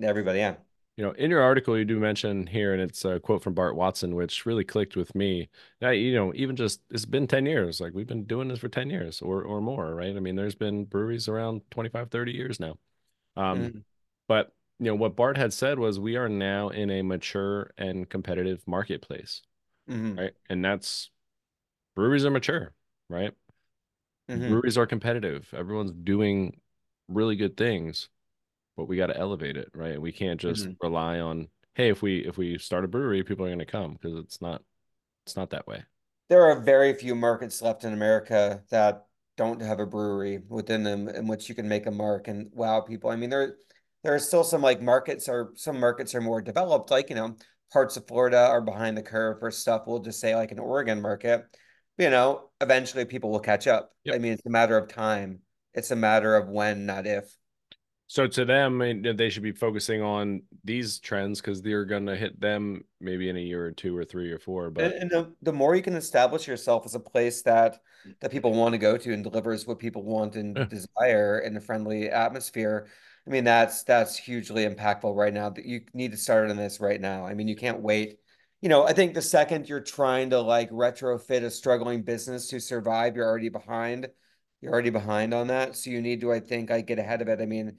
Everybody, 0.01 0.39
yeah. 0.39 0.57
you 0.97 1.03
know, 1.03 1.11
in 1.11 1.29
your 1.29 1.41
article, 1.41 1.77
you 1.77 1.83
do 1.83 1.99
mention 1.99 2.47
here, 2.47 2.71
and 2.73 2.81
it's 2.81 3.03
a 3.03 3.19
quote 3.19 3.43
from 3.43 3.53
Bart 3.53 3.75
Watson, 3.75 4.15
which 4.15 4.45
really 4.45 4.63
clicked 4.63 4.95
with 4.95 5.13
me. 5.13 5.49
That, 5.81 5.91
you 5.91 6.13
know, 6.15 6.31
even 6.35 6.55
just 6.55 6.81
it's 6.89 7.05
been 7.05 7.27
10 7.27 7.45
years. 7.45 7.81
Like 7.81 7.93
we've 7.93 8.07
been 8.07 8.23
doing 8.25 8.47
this 8.47 8.59
for 8.59 8.69
10 8.69 8.89
years 8.89 9.21
or 9.21 9.43
or 9.43 9.59
more, 9.61 9.93
right? 9.93 10.15
I 10.15 10.19
mean, 10.21 10.35
there's 10.35 10.55
been 10.55 10.85
breweries 10.85 11.27
around 11.27 11.61
25, 11.69 12.11
30 12.11 12.31
years 12.31 12.59
now. 12.61 12.77
Um, 13.37 13.73
Mhm. 13.73 13.83
but 14.27 14.53
you 14.79 14.85
know, 14.87 14.95
what 14.95 15.15
Bart 15.15 15.37
had 15.37 15.53
said 15.53 15.79
was 15.79 15.99
we 15.99 16.15
are 16.17 16.29
now 16.29 16.69
in 16.69 16.89
a 16.89 17.01
mature 17.01 17.71
and 17.77 18.09
competitive 18.09 18.63
marketplace, 18.67 19.41
Mhm. 19.87 20.17
right? 20.17 20.33
And 20.49 20.65
that's 20.65 21.11
breweries 21.95 22.25
are 22.25 22.31
mature, 22.31 22.73
right? 23.09 23.33
Mhm. 24.27 24.65
breweries 24.65 24.77
are 24.77 24.85
competitive. 24.87 25.53
Everyone's 25.53 25.91
doing 25.91 26.59
really 27.07 27.35
good 27.35 27.57
things, 27.57 28.09
but 28.77 28.87
we 28.87 28.97
got 28.97 29.07
to 29.07 29.17
elevate 29.17 29.57
it, 29.57 29.69
right? 29.75 30.01
We 30.01 30.11
can't 30.11 30.41
just 30.41 30.69
Mhm. 30.69 30.77
rely 30.81 31.19
on, 31.19 31.49
hey, 31.75 31.89
if 31.89 32.01
we 32.01 32.19
if 32.25 32.37
we 32.37 32.57
start 32.57 32.85
a 32.85 32.87
brewery, 32.87 33.23
people 33.23 33.45
are 33.45 33.49
going 33.49 33.59
to 33.59 33.65
come 33.65 33.93
because 33.93 34.17
it's 34.19 34.41
not 34.41 34.63
it's 35.25 35.37
not 35.37 35.51
that 35.51 35.67
way. 35.67 35.83
There 36.27 36.43
are 36.43 36.59
very 36.59 36.93
few 36.93 37.15
markets 37.15 37.61
left 37.61 37.83
in 37.83 37.93
America 37.93 38.63
that 38.69 39.07
don't 39.37 39.61
have 39.61 39.79
a 39.79 39.85
brewery 39.85 40.37
within 40.49 40.83
them 40.83 41.07
in 41.09 41.27
which 41.27 41.49
you 41.49 41.55
can 41.55 41.67
make 41.67 41.85
a 41.85 41.91
mark 41.91 42.27
and 42.27 42.51
wow 42.53 42.81
people. 42.81 43.09
I 43.09 43.15
mean, 43.15 43.29
there 43.29 43.57
there 44.05 44.13
are 44.13 44.19
still 44.19 44.43
some 44.43 44.61
like 44.61 44.83
markets 44.83 45.27
are 45.27 45.51
some 45.55 45.79
markets 45.79 46.13
are 46.13 46.21
more 46.21 46.39
developed, 46.39 46.91
like 46.91 47.09
you 47.09 47.15
know, 47.15 47.35
parts 47.73 47.97
of 47.97 48.07
Florida 48.07 48.37
are 48.37 48.61
behind 48.61 48.95
the 48.95 49.01
curve 49.01 49.39
for 49.39 49.49
stuff. 49.49 49.81
We'll 49.87 49.99
just 49.99 50.19
say 50.19 50.35
like 50.35 50.51
an 50.51 50.59
Oregon 50.59 51.01
market. 51.01 51.45
You 51.97 52.11
know, 52.11 52.49
eventually 52.61 53.05
people 53.05 53.31
will 53.31 53.39
catch 53.39 53.65
up. 53.65 53.91
Yep. 54.03 54.15
I 54.15 54.17
mean, 54.19 54.33
it's 54.33 54.45
a 54.45 54.49
matter 54.49 54.77
of 54.77 54.89
time. 54.89 55.39
It's 55.73 55.89
a 55.89 55.95
matter 55.95 56.35
of 56.35 56.49
when, 56.49 56.85
not 56.85 57.07
if. 57.07 57.35
So 58.07 58.27
to 58.27 58.45
them, 58.45 58.77
they 59.17 59.29
should 59.29 59.41
be 59.41 59.51
focusing 59.53 60.03
on 60.03 60.43
these 60.63 60.99
trends 60.99 61.41
because 61.41 61.63
they're 61.63 61.85
going 61.85 62.05
to 62.05 62.15
hit 62.15 62.39
them 62.39 62.83
maybe 63.01 63.29
in 63.29 63.37
a 63.37 63.39
year 63.39 63.65
or 63.65 63.71
two 63.71 63.97
or 63.97 64.05
three 64.05 64.31
or 64.31 64.37
four. 64.37 64.65
And, 64.67 64.73
But 64.75 64.93
and 64.93 65.09
the, 65.09 65.33
the 65.41 65.53
more 65.53 65.75
you 65.75 65.81
can 65.81 65.95
establish 65.95 66.47
yourself 66.47 66.85
as 66.85 66.93
a 66.93 66.99
place 66.99 67.41
that 67.43 67.79
that 68.21 68.29
people 68.29 68.53
want 68.53 68.73
to 68.73 68.77
go 68.77 68.95
to 68.97 69.11
and 69.11 69.23
delivers 69.23 69.65
what 69.65 69.79
people 69.79 70.03
want 70.03 70.35
and 70.35 70.55
Yeah. 70.55 70.65
desire 70.65 71.39
in 71.39 71.57
a 71.57 71.61
friendly 71.61 72.11
atmosphere, 72.11 72.87
I 73.27 73.31
mean 73.31 73.43
that's 73.43 73.83
that's 73.83 74.17
hugely 74.17 74.67
impactful 74.67 75.15
right 75.15 75.33
now. 75.33 75.49
That 75.49 75.65
you 75.65 75.81
need 75.93 76.11
to 76.11 76.17
start 76.17 76.49
on 76.49 76.57
this 76.57 76.79
right 76.79 77.01
now. 77.01 77.25
I 77.25 77.33
mean, 77.33 77.47
you 77.47 77.55
can't 77.55 77.81
wait. 77.81 78.19
You 78.61 78.69
know, 78.69 78.85
I 78.85 78.93
think 78.93 79.13
the 79.13 79.21
second 79.21 79.67
you're 79.69 79.79
trying 79.81 80.31
to 80.31 80.39
like 80.41 80.69
retrofit 80.71 81.43
a 81.43 81.51
struggling 81.51 82.03
business 82.03 82.47
to 82.49 82.59
survive, 82.59 83.15
you're 83.15 83.27
already 83.27 83.49
behind. 83.49 84.07
You're 84.61 84.73
already 84.73 84.89
behind 84.89 85.33
on 85.33 85.47
that. 85.47 85.75
So 85.75 85.89
you 85.91 86.01
need 86.01 86.21
to, 86.21 86.31
I 86.33 86.39
think, 86.39 86.71
I 86.71 86.81
get 86.81 86.97
ahead 86.99 87.21
of 87.21 87.27
it. 87.27 87.41
I 87.41 87.45
mean, 87.45 87.77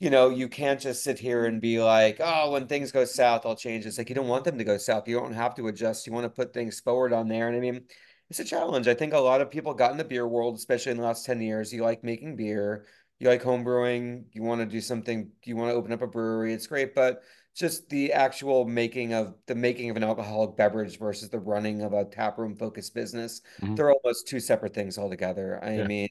you 0.00 0.10
know, 0.10 0.30
you 0.30 0.48
can't 0.48 0.80
just 0.80 1.02
sit 1.02 1.18
here 1.18 1.44
and 1.46 1.60
be 1.60 1.82
like, 1.82 2.18
oh, 2.20 2.52
when 2.52 2.66
things 2.66 2.92
go 2.92 3.04
south, 3.04 3.44
I'll 3.44 3.56
change. 3.56 3.84
It's 3.84 3.98
like 3.98 4.08
you 4.08 4.14
don't 4.14 4.28
want 4.28 4.44
them 4.44 4.58
to 4.58 4.64
go 4.64 4.78
south. 4.78 5.08
You 5.08 5.18
don't 5.18 5.32
have 5.34 5.54
to 5.56 5.66
adjust. 5.68 6.06
You 6.06 6.12
want 6.12 6.24
to 6.24 6.30
put 6.30 6.54
things 6.54 6.80
forward 6.80 7.12
on 7.12 7.28
there. 7.28 7.48
And 7.48 7.56
I 7.56 7.60
mean, 7.60 7.84
it's 8.30 8.40
a 8.40 8.44
challenge. 8.44 8.88
I 8.88 8.94
think 8.94 9.12
a 9.12 9.18
lot 9.18 9.40
of 9.40 9.50
people 9.50 9.74
got 9.74 9.90
in 9.90 9.98
the 9.98 10.04
beer 10.04 10.26
world, 10.26 10.56
especially 10.56 10.92
in 10.92 10.98
the 10.98 11.04
last 11.04 11.26
10 11.26 11.40
years. 11.40 11.72
You 11.72 11.82
like 11.82 12.04
making 12.04 12.36
beer, 12.36 12.86
you 13.18 13.28
like 13.28 13.42
home 13.42 13.64
brewing, 13.64 14.26
you 14.32 14.42
want 14.42 14.60
to 14.60 14.66
do 14.66 14.80
something, 14.80 15.30
you 15.44 15.56
want 15.56 15.70
to 15.70 15.74
open 15.74 15.92
up 15.92 16.02
a 16.02 16.06
brewery. 16.06 16.52
It's 16.52 16.66
great, 16.66 16.94
but 16.94 17.22
just 17.54 17.88
the 17.88 18.12
actual 18.12 18.64
making 18.64 19.12
of 19.14 19.34
the 19.46 19.54
making 19.54 19.90
of 19.90 19.96
an 19.96 20.04
alcoholic 20.04 20.56
beverage 20.56 20.98
versus 20.98 21.28
the 21.28 21.40
running 21.40 21.82
of 21.82 21.92
a 21.92 22.04
taproom 22.04 22.54
focused 22.56 22.94
business, 22.94 23.40
Mhm. 23.62 23.76
they're 23.76 23.92
almost 23.92 24.28
two 24.28 24.40
separate 24.40 24.74
things 24.74 24.98
altogether. 24.98 25.62
I 25.64 25.78
Yeah. 25.78 25.84
mean, 25.84 26.08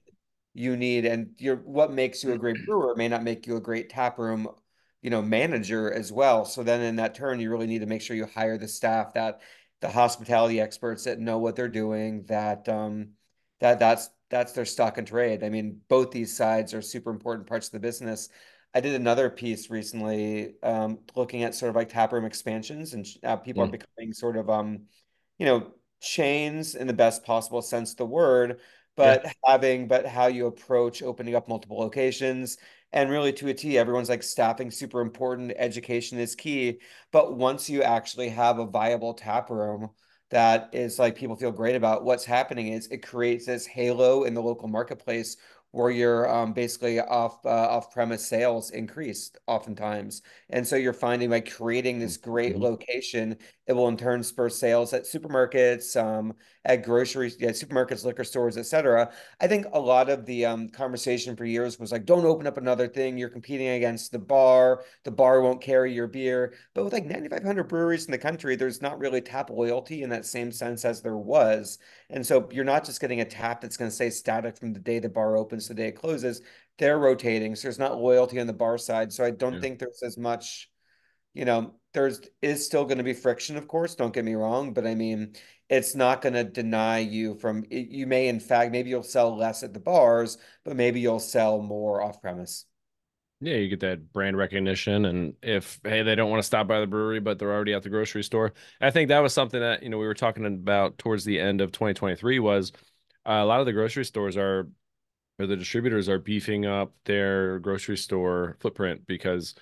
you 0.54 0.76
need 0.76 1.06
and 1.06 1.34
your 1.38 1.58
what 1.58 1.92
makes 1.92 2.24
you 2.24 2.34
a 2.34 2.38
great 2.38 2.58
brewer 2.66 2.96
may 2.96 3.08
not 3.08 3.24
make 3.24 3.46
you 3.48 3.58
a 3.58 3.62
great 3.62 3.90
tap 3.90 4.18
room 4.18 4.48
you 5.02 5.10
know 5.10 5.22
manager 5.22 5.92
as 5.94 6.12
well 6.12 6.46
so 6.46 6.64
then 6.64 6.82
in 6.82 6.96
that 6.96 7.14
turn 7.16 7.40
you 7.40 7.50
really 7.52 7.68
need 7.68 7.80
to 7.80 7.86
make 7.86 8.02
sure 8.02 8.16
you 8.16 8.26
hire 8.26 8.58
the 8.58 8.68
staff 8.68 9.14
that 9.14 9.42
the 9.82 9.90
hospitality 9.90 10.60
experts 10.60 11.04
that 11.04 11.20
know 11.20 11.38
what 11.38 11.56
they're 11.56 11.68
doing 11.70 12.24
that 12.26 12.68
um 12.68 13.10
that 13.60 13.78
that's 13.78 14.10
that's 14.30 14.52
their 14.54 14.66
stock 14.66 14.98
and 14.98 15.08
trade 15.08 15.44
i 15.44 15.50
mean 15.50 15.80
both 15.88 16.12
these 16.12 16.36
sides 16.36 16.74
are 16.74 16.82
super 16.82 17.10
important 17.12 17.48
parts 17.48 17.68
of 17.68 17.72
the 17.74 17.80
business 17.80 18.30
i 18.74 18.80
did 18.80 18.94
another 18.96 19.30
piece 19.30 19.70
recently 19.70 20.56
um 20.64 21.00
looking 21.16 21.44
at 21.44 21.56
sort 21.56 21.70
of 21.70 21.76
like 21.76 21.90
tap 21.90 22.12
room 22.12 22.26
expansions 22.26 22.94
and 22.94 23.06
uh, 23.24 23.36
people 23.38 23.64
are 23.64 23.68
Mm. 23.68 23.72
becoming 23.72 24.14
sort 24.14 24.38
of 24.38 24.50
um 24.50 24.82
you 25.38 25.46
know 25.46 25.72
chains 26.02 26.76
in 26.76 26.88
the 26.88 26.94
best 26.94 27.24
possible 27.24 27.62
sense 27.62 27.92
of 27.92 27.98
the 27.98 28.06
word 28.06 28.60
Yeah. 28.98 29.18
but 29.24 29.26
having 29.46 29.88
but 29.88 30.06
how 30.06 30.28
you 30.28 30.46
approach 30.48 31.02
opening 31.02 31.36
up 31.36 31.48
multiple 31.48 31.78
locations 31.80 32.58
and 32.94 33.10
really 33.10 33.34
to 33.34 33.48
a 33.50 33.54
T 33.54 33.78
everyone's 33.78 34.10
like 34.10 34.24
staffing 34.24 34.72
super 34.72 35.02
important 35.02 35.54
education 35.58 36.20
is 36.20 36.36
key 36.36 36.80
but 37.12 37.36
once 37.36 37.70
you 37.70 37.82
actually 37.84 38.30
have 38.30 38.60
a 38.60 38.66
viable 38.68 39.14
tap 39.14 39.50
room 39.50 39.90
that 40.30 40.70
is 40.74 41.00
like 41.00 41.16
people 41.16 41.36
feel 41.36 41.52
great 41.52 41.76
about 41.76 42.04
what's 42.04 42.26
happening 42.26 42.68
is 42.70 42.88
it 42.88 42.98
creates 43.06 43.46
this 43.46 43.66
halo 43.66 44.24
in 44.24 44.34
the 44.34 44.42
local 44.42 44.68
marketplace 44.68 45.38
where 45.72 45.90
your 45.90 46.30
um, 46.30 46.54
basically 46.54 47.00
off 47.00 47.46
uh, 47.46 47.50
off 47.50 47.92
premise 47.94 48.28
sales 48.28 48.72
increased 48.72 49.38
oftentimes 49.48 50.22
and 50.50 50.66
so 50.68 50.76
you're 50.76 50.94
finding 50.94 51.30
by 51.30 51.40
creating 51.40 52.00
this 52.00 52.18
great 52.18 52.56
Mhm. 52.56 52.62
location 52.62 53.38
it 53.68 53.74
will 53.74 53.88
in 53.90 53.98
turn 53.98 54.24
spur 54.24 54.50
sales 54.50 54.94
at 54.94 55.04
supermarkets 55.04 56.02
um, 56.02 56.34
at 56.66 56.84
grocery 56.84 57.32
yeah, 57.40 57.50
supermarkets, 57.50 58.06
liquor 58.06 58.24
stores, 58.24 58.58
etc. 58.58 59.12
I 59.40 59.48
think 59.48 59.66
a 59.74 59.80
lot 59.80 60.10
of 60.10 60.26
the 60.26 60.46
um, 60.46 60.70
conversation 60.70 61.36
for 61.36 61.46
years 61.46 61.80
was 61.80 61.92
like, 61.92 62.06
don't 62.06 62.26
open 62.26 62.48
up 62.48 62.58
another 62.58 62.88
thing. 62.88 63.18
You're 63.18 63.30
competing 63.30 63.68
against 63.70 64.12
the 64.12 64.20
bar. 64.20 64.84
The 65.04 65.12
bar 65.12 65.42
won't 65.42 65.62
carry 65.62 65.94
your 65.94 66.08
beer. 66.08 66.54
But 66.74 66.86
with 66.86 66.94
like 66.94 67.06
9,500 67.06 67.66
breweries 67.66 68.06
in 68.06 68.12
the 68.12 68.18
country, 68.18 68.56
there's 68.56 68.82
not 68.82 69.00
really 69.00 69.22
tap 69.22 69.50
loyalty 69.50 70.04
in 70.04 70.10
that 70.10 70.26
same 70.26 70.52
sense 70.52 70.86
as 70.86 71.02
there 71.02 71.18
was. 71.18 71.78
And 72.10 72.26
so 72.26 72.48
you're 72.52 72.64
not 72.66 72.86
just 72.86 73.02
getting 73.02 73.22
a 73.22 73.26
tap 73.26 73.62
that's 73.62 73.78
going 73.78 73.90
to 73.90 73.96
stay 73.96 74.10
static 74.10 74.58
from 74.58 74.74
the 74.74 74.80
day 74.80 75.00
the 75.00 75.10
bar 75.10 75.38
opens 75.38 75.68
to 75.68 75.74
the 75.74 75.82
day 75.82 75.88
it 75.90 75.94
closes. 75.94 76.42
They're 76.78 77.00
rotating. 77.00 77.56
So 77.56 77.64
there's 77.64 77.80
not 77.80 78.00
loyalty 78.00 78.40
on 78.40 78.48
the 78.48 78.54
bar 78.54 78.78
side. 78.78 79.12
So 79.12 79.24
I 79.24 79.32
don't 79.32 79.54
Yeah. 79.56 79.60
think 79.60 79.80
there's 79.80 80.04
as 80.04 80.18
much 80.18 80.70
you 81.38 81.46
know, 81.46 81.76
there's 81.94 82.22
is 82.42 82.66
still 82.66 82.86
going 82.86 82.98
to 82.98 83.04
be 83.04 83.14
friction, 83.14 83.58
of 83.58 83.68
course, 83.68 83.96
don't 83.96 84.14
get 84.14 84.26
me 84.26 84.36
wrong, 84.36 84.74
but 84.74 84.88
I 84.88 84.96
mean, 84.96 85.34
it's 85.70 85.96
not 85.96 86.22
going 86.22 86.34
to 86.34 86.44
deny 86.44 87.00
you 87.00 87.36
from 87.36 87.64
you 87.70 88.08
may 88.08 88.28
in 88.28 88.40
fact 88.40 88.72
maybe 88.72 88.90
you'll 88.90 89.04
sell 89.04 89.36
less 89.38 89.64
at 89.64 89.74
the 89.74 89.80
bars, 89.80 90.38
but 90.66 90.76
maybe 90.76 91.00
you'll 91.00 91.20
sell 91.20 91.62
more 91.62 92.02
off 92.02 92.22
premise. 92.22 92.66
Yeah, 93.40 93.58
you 93.58 93.70
get 93.70 93.82
that 93.82 94.12
brand 94.12 94.36
recognition, 94.36 95.06
and 95.06 95.34
if 95.44 95.80
hey, 95.84 96.02
they 96.02 96.16
don't 96.16 96.32
want 96.32 96.42
to 96.42 96.48
stop 96.48 96.68
by 96.68 96.80
the 96.80 96.88
brewery, 96.88 97.20
but 97.20 97.38
they're 97.38 97.54
already 97.54 97.74
at 97.74 97.84
the 97.84 97.90
grocery 97.90 98.24
store. 98.24 98.54
I 98.82 98.90
think 98.90 99.10
that 99.10 99.20
was 99.20 99.34
something 99.34 99.60
that 99.60 99.84
you 99.84 99.90
know 99.90 100.00
we 100.00 100.08
were 100.08 100.16
talking 100.16 100.46
about 100.46 100.98
towards 100.98 101.24
the 101.24 101.40
end 101.40 101.62
of 101.62 101.72
2023 101.72 102.40
was 102.40 102.72
uh, 103.28 103.34
a 103.34 103.46
lot 103.46 103.60
of 103.60 103.68
the 103.68 103.74
grocery 103.74 104.06
stores 104.06 104.38
are 104.38 104.68
or 105.40 105.46
the 105.46 105.56
distributors 105.56 106.10
are 106.10 106.20
beefing 106.20 106.66
up 106.66 106.94
their 107.06 107.60
grocery 107.60 107.98
store 107.98 108.58
footprint 108.60 109.06
because 109.06 109.54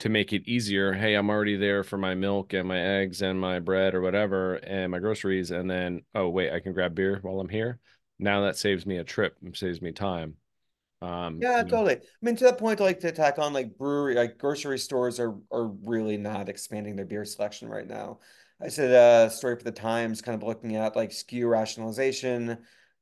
to 0.00 0.08
make 0.08 0.32
it 0.32 0.48
easier, 0.48 0.92
hey, 0.92 1.14
I'm 1.14 1.30
already 1.30 1.56
there 1.56 1.84
for 1.84 1.96
my 1.96 2.14
milk 2.14 2.52
and 2.52 2.68
my 2.68 2.80
eggs 2.80 3.22
and 3.22 3.40
my 3.40 3.60
bread 3.60 3.94
or 3.94 4.00
whatever 4.00 4.56
and 4.56 4.90
my 4.90 4.98
groceries, 4.98 5.50
and 5.50 5.70
then 5.70 6.02
oh 6.14 6.28
wait, 6.28 6.52
I 6.52 6.60
can 6.60 6.72
grab 6.72 6.94
beer 6.94 7.18
while 7.22 7.40
I'm 7.40 7.48
here. 7.48 7.78
Now 8.18 8.42
that 8.42 8.56
saves 8.56 8.86
me 8.86 8.98
a 8.98 9.04
trip, 9.04 9.36
saves 9.54 9.80
me 9.80 9.92
time. 9.92 10.36
Um, 11.02 11.40
yeah, 11.40 11.58
you 11.58 11.64
know. 11.64 11.70
totally. 11.70 11.96
I 11.96 12.00
mean, 12.22 12.36
to 12.36 12.44
that 12.44 12.58
point, 12.58 12.80
like 12.80 13.00
to 13.00 13.12
tack 13.12 13.38
on, 13.38 13.52
like 13.52 13.76
brewery, 13.76 14.14
like 14.14 14.38
grocery 14.38 14.78
stores 14.78 15.20
are 15.20 15.34
are 15.50 15.68
really 15.68 16.16
not 16.16 16.48
expanding 16.48 16.96
their 16.96 17.04
beer 17.04 17.24
selection 17.24 17.68
right 17.68 17.86
now. 17.86 18.20
I 18.60 18.68
said 18.68 18.90
a 18.90 19.30
story 19.30 19.56
for 19.56 19.64
the 19.64 19.72
Times, 19.72 20.22
kind 20.22 20.40
of 20.40 20.46
looking 20.46 20.76
at 20.76 20.96
like 20.96 21.10
SKU 21.10 21.48
rationalization, 21.48 22.58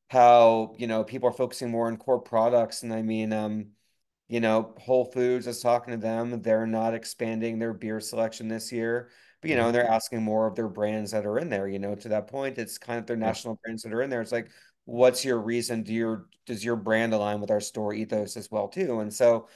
how 0.09 0.75
you 0.79 0.87
know 0.87 1.05
people 1.05 1.29
are 1.29 1.33
focusing 1.33 1.71
more 1.71 1.87
on 1.87 1.97
core 1.97 2.21
products, 2.21 2.83
and 2.83 2.93
I 2.93 3.03
mean, 3.03 3.33
um, 3.33 3.69
you 4.33 4.41
know, 4.41 4.73
Whole 4.79 5.05
Foods. 5.05 5.47
I 5.47 5.51
was 5.51 5.61
talking 5.61 5.93
to 5.93 6.01
them; 6.01 6.41
they're 6.41 6.67
not 6.67 6.95
expanding 6.95 7.59
their 7.59 7.75
beer 7.75 8.01
selection 8.01 8.49
this 8.49 8.73
year, 8.73 9.11
but 9.43 9.51
you 9.51 9.57
know, 9.57 9.65
mm-hmm. 9.65 9.73
they're 9.73 9.91
asking 9.91 10.23
more 10.23 10.47
of 10.47 10.55
their 10.55 10.69
brands 10.69 11.11
that 11.11 11.27
are 11.27 11.39
in 11.39 11.51
there. 11.51 11.69
You 11.69 11.79
know, 11.79 11.95
to 11.95 12.09
that 12.09 12.29
point, 12.29 12.57
it's 12.57 12.79
kind 12.79 12.99
of 12.99 13.05
their 13.05 13.15
national 13.19 13.59
brands 13.63 13.83
that 13.83 13.93
are 13.93 14.01
in 14.01 14.09
there. 14.09 14.23
It's 14.23 14.33
like, 14.33 14.51
what's 14.87 15.23
your 15.23 15.39
reason? 15.39 15.83
Do 15.83 15.93
your 15.93 16.29
does 16.47 16.65
your 16.65 16.77
brand 16.77 17.13
align 17.13 17.43
with 17.43 17.51
our 17.51 17.61
store 17.61 17.93
ethos 17.93 18.39
as 18.39 18.51
well 18.51 18.69
too? 18.69 19.01
And 19.01 19.13
so, 19.13 19.49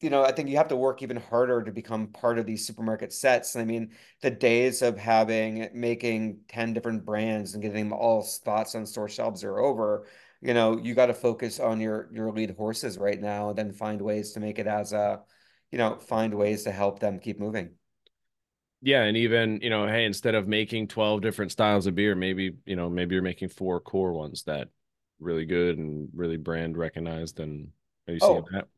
you 0.00 0.08
know, 0.08 0.22
I 0.22 0.30
think 0.30 0.50
you 0.50 0.56
have 0.58 0.68
to 0.68 0.76
work 0.76 1.02
even 1.02 1.16
harder 1.16 1.60
to 1.64 1.72
become 1.72 2.12
part 2.12 2.38
of 2.38 2.46
these 2.46 2.64
supermarket 2.64 3.12
sets. 3.12 3.56
And 3.56 3.62
I 3.62 3.64
mean, 3.64 3.90
the 4.22 4.30
days 4.30 4.82
of 4.82 4.96
having 4.98 5.68
making 5.74 6.42
10 6.46 6.74
different 6.74 7.04
brands 7.04 7.54
and 7.54 7.62
getting 7.62 7.88
them 7.88 7.92
all 7.92 8.22
spots 8.22 8.76
on 8.76 8.86
store 8.86 9.08
shelves 9.08 9.42
are 9.42 9.58
over. 9.58 10.06
You 10.44 10.54
know, 10.54 10.78
you 10.78 10.94
got 10.94 11.06
to 11.06 11.14
focus 11.14 11.58
on 11.58 11.80
your 11.80 12.08
your 12.12 12.30
lead 12.30 12.54
horses 12.56 12.98
right 12.98 13.20
now 13.20 13.48
and 13.48 13.58
then 13.58 13.72
find 13.72 14.00
ways 14.00 14.32
to 14.32 14.40
make 14.40 14.60
it 14.60 14.66
as 14.66 14.92
a, 14.92 15.22
you 15.72 15.78
know, 15.78 15.96
find 15.96 16.34
ways 16.34 16.64
to 16.64 16.70
help 16.70 17.00
them 17.00 17.18
keep 17.18 17.40
moving. 17.40 17.70
Yeah 18.84 19.04
and 19.04 19.16
even 19.16 19.60
you 19.62 19.70
know 19.70 19.86
hey 19.88 20.04
instead 20.04 20.34
of 20.34 20.46
making 20.46 20.88
12 20.88 21.22
different 21.22 21.50
styles 21.50 21.86
of 21.86 21.94
beer 21.94 22.14
maybe 22.14 22.56
you 22.66 22.76
know 22.76 22.90
maybe 22.90 23.14
you're 23.14 23.22
making 23.22 23.48
four 23.48 23.80
core 23.80 24.12
ones 24.12 24.42
that 24.42 24.68
really 25.18 25.46
good 25.46 25.78
and 25.78 26.10
really 26.14 26.36
brand 26.36 26.76
recognized 26.76 27.40
and 27.40 27.68
are 28.06 28.12
you 28.12 28.20
seeing 28.20 28.32
oh, 28.32 28.46
that 28.52 28.68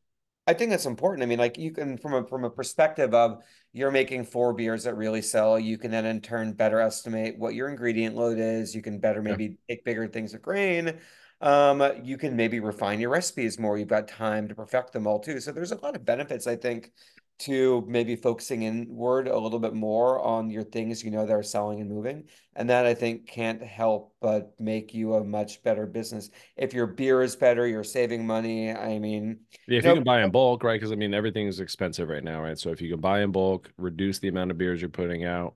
i 0.47 0.53
think 0.53 0.71
that's 0.71 0.85
important. 0.85 1.23
I 1.23 1.25
mean 1.25 1.39
like 1.39 1.57
you 1.57 1.71
can 1.71 1.97
from 1.97 2.13
a 2.13 2.25
from 2.25 2.45
a 2.45 2.49
perspective 2.49 3.13
of 3.13 3.43
you're 3.73 3.91
making 3.91 4.23
four 4.23 4.53
beers 4.53 4.85
that 4.85 4.95
really 4.95 5.21
sell 5.21 5.59
you 5.59 5.77
can 5.77 5.91
then 5.91 6.05
in 6.05 6.21
turn 6.21 6.53
better 6.53 6.79
estimate 6.79 7.37
what 7.37 7.53
your 7.53 7.67
ingredient 7.67 8.15
load 8.15 8.39
is 8.39 8.73
you 8.73 8.81
can 8.81 8.99
better 8.99 9.21
maybe 9.21 9.43
yeah. 9.43 9.75
take 9.75 9.83
bigger 9.83 10.07
things 10.07 10.33
of 10.33 10.41
grain 10.41 10.97
um 11.41 11.83
you 12.03 12.17
can 12.17 12.35
maybe 12.35 12.59
refine 12.59 12.99
your 12.99 13.09
recipes 13.09 13.59
more 13.59 13.77
you've 13.77 13.87
got 13.87 14.07
time 14.07 14.47
to 14.47 14.55
perfect 14.55 14.91
them 14.91 15.05
all 15.05 15.19
too 15.19 15.39
so 15.39 15.51
there's 15.51 15.71
a 15.71 15.79
lot 15.81 15.95
of 15.95 16.03
benefits 16.03 16.47
i 16.47 16.55
think 16.55 16.91
to 17.39 17.85
maybe 17.87 18.15
focusing 18.15 18.63
inward 18.63 19.27
a 19.27 19.37
little 19.37 19.59
bit 19.59 19.73
more 19.73 20.19
on 20.19 20.49
your 20.49 20.63
things 20.63 21.03
you 21.03 21.11
know 21.11 21.25
that 21.25 21.33
are 21.33 21.43
selling 21.43 21.81
and 21.81 21.89
moving. 21.89 22.23
And 22.55 22.69
that 22.69 22.85
I 22.85 22.93
think 22.95 23.27
can't 23.27 23.61
help 23.61 24.15
but 24.19 24.53
make 24.59 24.93
you 24.93 25.13
a 25.13 25.23
much 25.23 25.61
better 25.61 25.85
business. 25.85 26.31
If 26.55 26.73
your 26.73 26.87
beer 26.87 27.21
is 27.21 27.35
better, 27.35 27.67
you're 27.67 27.83
saving 27.83 28.25
money. 28.25 28.71
I 28.71 28.97
mean, 28.97 29.41
yeah, 29.67 29.77
if 29.77 29.83
you, 29.83 29.89
know, 29.89 29.93
you 29.93 29.95
can 29.97 30.03
buy 30.03 30.23
in 30.23 30.31
bulk, 30.31 30.63
right? 30.63 30.79
Because 30.79 30.91
I 30.91 30.95
mean, 30.95 31.13
everything 31.13 31.45
is 31.47 31.59
expensive 31.59 32.09
right 32.09 32.23
now, 32.23 32.41
right? 32.41 32.57
So 32.57 32.71
if 32.71 32.81
you 32.81 32.89
can 32.89 32.99
buy 32.99 33.21
in 33.21 33.31
bulk, 33.31 33.71
reduce 33.77 34.17
the 34.17 34.29
amount 34.29 34.49
of 34.49 34.57
beers 34.57 34.81
you're 34.81 34.89
putting 34.89 35.23
out, 35.23 35.53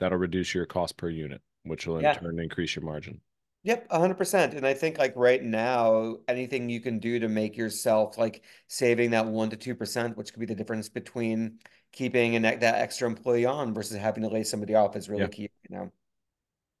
that'll 0.00 0.18
reduce 0.18 0.52
your 0.52 0.66
cost 0.66 0.96
per 0.96 1.08
unit, 1.08 1.40
which 1.62 1.86
will 1.86 1.98
in 1.98 2.02
yeah. 2.02 2.14
turn 2.14 2.40
increase 2.40 2.74
your 2.74 2.84
margin. 2.84 3.20
Yep, 3.62 3.88
100%. 3.90 4.54
And 4.54 4.66
I 4.66 4.72
think 4.72 4.98
like 4.98 5.12
right 5.16 5.42
now, 5.42 6.16
anything 6.28 6.70
you 6.70 6.80
can 6.80 6.98
do 6.98 7.18
to 7.18 7.28
make 7.28 7.56
yourself 7.56 8.16
like 8.16 8.42
saving 8.68 9.10
that 9.10 9.26
1 9.26 9.50
to 9.50 9.74
2%, 9.74 10.16
which 10.16 10.32
could 10.32 10.40
be 10.40 10.46
the 10.46 10.54
difference 10.54 10.88
between 10.88 11.58
keeping 11.92 12.36
an, 12.36 12.42
that 12.42 12.62
extra 12.62 13.06
employee 13.06 13.44
on 13.44 13.74
versus 13.74 13.98
having 13.98 14.22
to 14.22 14.28
lay 14.30 14.44
somebody 14.44 14.74
off 14.74 14.96
is 14.96 15.08
really 15.08 15.22
yeah. 15.22 15.28
key 15.28 15.50
you 15.68 15.76
know. 15.76 15.92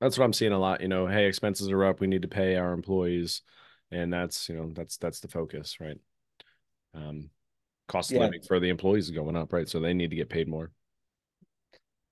That's 0.00 0.16
what 0.16 0.24
I'm 0.24 0.32
seeing 0.32 0.52
a 0.52 0.58
lot, 0.58 0.80
you 0.80 0.88
know, 0.88 1.06
hey, 1.06 1.26
expenses 1.26 1.70
are 1.70 1.84
up, 1.84 2.00
we 2.00 2.06
need 2.06 2.22
to 2.22 2.28
pay 2.28 2.56
our 2.56 2.72
employees 2.72 3.42
and 3.90 4.10
that's, 4.12 4.48
you 4.48 4.54
know, 4.54 4.70
that's 4.72 4.96
that's 4.96 5.20
the 5.20 5.28
focus, 5.28 5.78
right? 5.80 5.98
Um 6.94 7.28
cost 7.88 8.10
of 8.10 8.16
yeah. 8.16 8.22
living 8.22 8.40
for 8.40 8.60
the 8.60 8.68
employees 8.70 9.06
is 9.06 9.10
going 9.10 9.36
up, 9.36 9.52
right? 9.52 9.68
So 9.68 9.80
they 9.80 9.92
need 9.92 10.10
to 10.10 10.16
get 10.16 10.30
paid 10.30 10.48
more. 10.48 10.70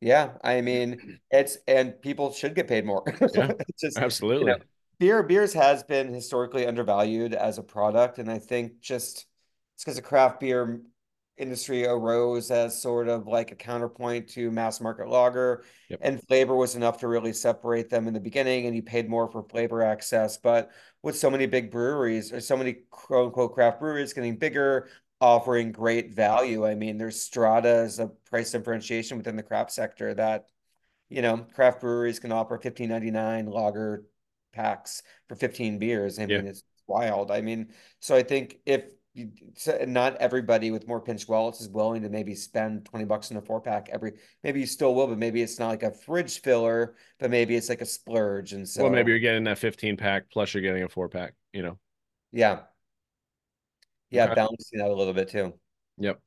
Yeah, 0.01 0.33
I 0.45 0.61
mean, 0.61 1.19
it's 1.31 1.59
and 1.67 2.01
people 2.01 2.33
should 2.33 2.55
get 2.55 2.69
paid 2.69 2.85
more. 2.85 3.03
Yeah, 3.35 3.53
just, 3.81 3.99
absolutely. 3.99 4.53
You 4.53 4.59
know, 4.59 4.65
beer 4.99 5.23
beers 5.23 5.53
has 5.55 5.83
been 5.83 6.13
historically 6.13 6.67
undervalued 6.67 7.35
as 7.35 7.59
a 7.59 7.63
product, 7.63 8.19
and 8.19 8.31
I 8.31 8.39
think 8.39 8.81
just 8.81 9.27
it's 9.75 9.85
because 9.85 9.97
the 9.97 10.03
craft 10.03 10.41
beer 10.41 10.81
industry 11.37 11.87
arose 11.87 12.51
as 12.51 12.81
sort 12.81 13.09
of 13.09 13.27
like 13.27 13.53
a 13.53 13.55
counterpoint 13.55 14.29
to 14.29 14.51
mass 14.51 14.81
market 14.81 15.09
lager, 15.09 15.65
yep. 15.89 16.01
and 16.03 16.23
flavor 16.29 16.55
was 16.55 16.77
enough 16.77 16.99
to 16.99 17.09
really 17.09 17.33
separate 17.33 17.91
them 17.91 18.07
in 18.07 18.15
the 18.15 18.21
beginning, 18.21 18.67
and 18.67 18.77
you 18.77 18.83
paid 18.83 19.09
more 19.09 19.29
for 19.29 19.43
flavor 19.45 19.83
access. 19.83 20.37
But 20.37 20.71
with 21.03 21.17
so 21.19 21.31
many 21.31 21.47
big 21.47 21.71
breweries 21.71 22.33
or 22.33 22.41
so 22.41 22.57
many 22.57 22.79
quote 22.91 23.27
unquote 23.27 23.55
craft 23.55 23.81
breweries 23.81 24.13
getting 24.13 24.37
bigger, 24.37 24.89
offering 25.21 25.73
great 25.73 26.15
value. 26.15 26.67
I 26.67 26.75
mean, 26.75 26.99
there's 26.99 27.21
strata 27.21 27.69
as 27.69 27.99
a 27.99 28.09
price 28.31 28.53
differentiation 28.53 29.17
within 29.17 29.37
the 29.37 29.43
craft 29.43 29.73
sector 29.73 30.15
that, 30.15 30.47
you 31.09 31.23
know, 31.23 31.39
craft 31.55 31.81
breweries 31.81 32.19
can 32.19 32.33
offer 32.33 32.59
15.99 32.59 33.49
lager 33.49 34.05
packs 34.53 35.03
for 35.29 35.35
15 35.35 35.79
beers. 35.79 36.19
I 36.19 36.27
mean, 36.27 36.47
it's 36.47 36.63
wild. 36.87 37.31
I 37.31 37.41
mean, 37.41 37.69
so 38.01 38.15
I 38.15 38.23
think 38.23 38.59
if 38.65 38.85
you, 39.15 39.33
not 39.87 40.17
everybody 40.17 40.71
with 40.71 40.87
more 40.87 41.01
pinch 41.01 41.29
wallets 41.29 41.61
is 41.61 41.69
willing 41.69 42.03
to 42.03 42.09
maybe 42.09 42.35
spend 42.35 42.85
20 42.85 43.05
bucks 43.05 43.31
in 43.31 43.37
a 43.37 43.41
four 43.41 43.61
pack 43.61 43.89
every 43.91 44.13
maybe 44.45 44.61
you 44.61 44.67
still 44.67 44.95
will 44.95 45.09
but 45.09 45.19
maybe 45.19 45.43
it's 45.43 45.59
not 45.59 45.69
like 45.69 45.83
a 45.83 45.91
fridge 45.91 46.41
filler 46.41 46.95
but 47.19 47.31
maybe 47.31 47.57
it's 47.57 47.69
like 47.69 47.81
a 47.81 47.87
splurge 47.87 48.53
and 48.53 48.69
so 48.69 48.83
well 48.83 48.93
maybe 48.93 49.11
you're 49.11 49.19
getting 49.19 49.45
that 49.45 49.59
15 49.59 49.97
pack 49.97 50.31
plus 50.31 50.55
you're 50.55 50.63
getting 50.63 50.85
a 50.85 50.89
four 50.89 51.09
pack 51.09 51.35
you 51.53 51.63
know 51.63 51.79
yeah 52.33 52.61
yeah, 54.11 54.25
okay. 54.25 54.35
balancing 54.35 54.81
out 54.81 54.91
a 54.91 54.95
little 54.95 55.15
bit 55.15 55.29
too. 55.29 55.53
Yep. 55.99 56.21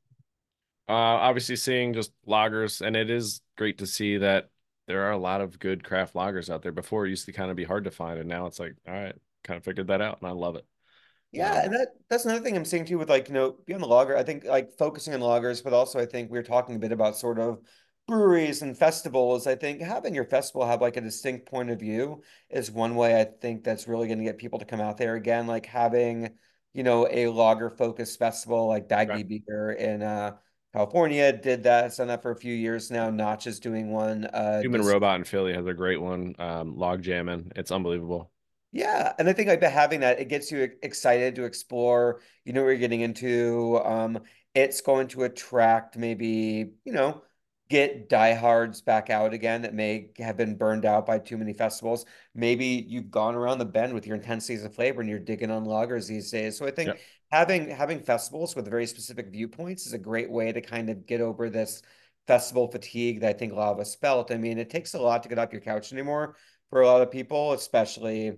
Uh, 0.88 0.92
obviously, 0.92 1.56
seeing 1.56 1.94
just 1.94 2.12
lagers, 2.26 2.80
and 2.84 2.96
it 2.96 3.10
is 3.10 3.40
great 3.56 3.78
to 3.78 3.86
see 3.86 4.18
that 4.18 4.50
there 4.86 5.04
are 5.04 5.12
a 5.12 5.18
lot 5.18 5.40
of 5.40 5.58
good 5.58 5.84
craft 5.84 6.14
lagers 6.14 6.50
out 6.50 6.62
there. 6.62 6.72
Before, 6.72 7.06
it 7.06 7.10
used 7.10 7.26
to 7.26 7.32
kind 7.32 7.50
of 7.50 7.56
be 7.56 7.64
hard 7.64 7.84
to 7.84 7.90
find, 7.90 8.18
and 8.18 8.28
now 8.28 8.46
it's 8.46 8.60
like, 8.60 8.74
all 8.86 8.94
right, 8.94 9.14
kind 9.44 9.58
of 9.58 9.64
figured 9.64 9.86
that 9.88 10.00
out, 10.00 10.20
and 10.20 10.28
I 10.28 10.32
love 10.32 10.56
it. 10.56 10.66
Yeah, 11.30 11.64
and 11.64 11.72
that 11.72 11.88
that's 12.10 12.26
another 12.26 12.44
thing 12.44 12.56
I'm 12.56 12.64
seeing 12.66 12.84
too 12.84 12.98
with 12.98 13.08
like 13.08 13.28
you 13.28 13.34
know 13.34 13.56
beyond 13.64 13.82
the 13.82 13.88
lager, 13.88 14.16
I 14.16 14.22
think 14.22 14.44
like 14.44 14.76
focusing 14.76 15.14
on 15.14 15.20
lagers, 15.20 15.64
but 15.64 15.72
also 15.72 15.98
I 15.98 16.04
think 16.04 16.30
we 16.30 16.38
are 16.38 16.42
talking 16.42 16.76
a 16.76 16.78
bit 16.78 16.92
about 16.92 17.16
sort 17.16 17.38
of 17.38 17.60
breweries 18.06 18.60
and 18.60 18.76
festivals. 18.76 19.46
I 19.46 19.54
think 19.54 19.80
having 19.80 20.14
your 20.14 20.26
festival 20.26 20.66
have 20.66 20.82
like 20.82 20.98
a 20.98 21.00
distinct 21.00 21.46
point 21.46 21.70
of 21.70 21.80
view 21.80 22.22
is 22.50 22.70
one 22.70 22.96
way 22.96 23.18
I 23.18 23.24
think 23.24 23.64
that's 23.64 23.88
really 23.88 24.08
going 24.08 24.18
to 24.18 24.24
get 24.24 24.36
people 24.36 24.58
to 24.58 24.66
come 24.66 24.80
out 24.80 24.98
there 24.98 25.14
again. 25.14 25.46
Like 25.46 25.64
having 25.64 26.34
you 26.74 26.82
know, 26.82 27.06
a 27.10 27.28
lager 27.28 27.70
focused 27.70 28.18
festival 28.18 28.66
like 28.66 28.88
Dagny 28.88 29.08
right. 29.08 29.28
Beer 29.46 29.72
in 29.72 30.02
uh, 30.02 30.36
California 30.72 31.32
did 31.32 31.64
that. 31.64 31.86
It's 31.86 31.96
done 31.96 32.08
that 32.08 32.22
for 32.22 32.30
a 32.30 32.36
few 32.36 32.54
years 32.54 32.90
now. 32.90 33.10
Notch 33.10 33.46
is 33.46 33.60
doing 33.60 33.90
one. 33.92 34.24
Uh, 34.24 34.60
Human 34.60 34.80
this... 34.80 34.90
Robot 34.90 35.16
in 35.16 35.24
Philly 35.24 35.52
has 35.52 35.66
a 35.66 35.74
great 35.74 36.00
one. 36.00 36.34
Um, 36.38 36.76
log 36.76 37.02
jamming. 37.02 37.52
It's 37.56 37.70
unbelievable. 37.70 38.30
Yeah, 38.74 39.12
and 39.18 39.28
I 39.28 39.34
think 39.34 39.48
like 39.48 39.60
by 39.60 39.68
having 39.68 40.00
that, 40.00 40.18
it 40.18 40.28
gets 40.28 40.50
you 40.50 40.70
excited 40.82 41.34
to 41.34 41.44
explore. 41.44 42.22
You 42.46 42.54
know 42.54 42.62
what 42.62 42.70
you're 42.70 42.78
getting 42.78 43.02
into. 43.02 43.78
Um, 43.84 44.20
it's 44.54 44.80
going 44.80 45.08
to 45.08 45.24
attract 45.24 45.98
maybe 45.98 46.72
you 46.84 46.92
know 46.92 47.22
get 47.72 48.10
diehards 48.10 48.82
back 48.82 49.08
out 49.08 49.32
again 49.32 49.62
that 49.62 49.72
may 49.72 50.10
have 50.18 50.36
been 50.36 50.54
burned 50.56 50.84
out 50.84 51.06
by 51.06 51.18
too 51.18 51.38
many 51.38 51.54
festivals. 51.54 52.04
Maybe 52.34 52.84
you've 52.86 53.10
gone 53.10 53.34
around 53.34 53.60
the 53.60 53.64
bend 53.64 53.94
with 53.94 54.06
your 54.06 54.16
intensities 54.16 54.62
of 54.62 54.74
flavor 54.74 55.00
and 55.00 55.08
you're 55.08 55.18
digging 55.18 55.50
on 55.50 55.64
lagers 55.64 56.06
these 56.06 56.30
days. 56.30 56.58
So 56.58 56.66
I 56.66 56.70
think 56.70 56.90
having 57.30 57.70
having 57.70 58.00
festivals 58.00 58.54
with 58.54 58.68
very 58.68 58.84
specific 58.86 59.32
viewpoints 59.32 59.86
is 59.86 59.94
a 59.94 59.98
great 59.98 60.30
way 60.30 60.52
to 60.52 60.60
kind 60.60 60.90
of 60.90 61.06
get 61.06 61.22
over 61.22 61.48
this 61.48 61.80
festival 62.26 62.70
fatigue 62.70 63.22
that 63.22 63.30
I 63.30 63.38
think 63.38 63.54
a 63.54 63.56
lot 63.56 63.72
of 63.72 63.80
us 63.80 63.94
felt. 63.94 64.30
I 64.30 64.36
mean, 64.36 64.58
it 64.58 64.68
takes 64.68 64.92
a 64.92 65.00
lot 65.00 65.22
to 65.22 65.30
get 65.30 65.38
off 65.38 65.50
your 65.50 65.62
couch 65.62 65.94
anymore 65.94 66.36
for 66.68 66.82
a 66.82 66.86
lot 66.86 67.00
of 67.00 67.10
people, 67.10 67.54
especially 67.54 68.34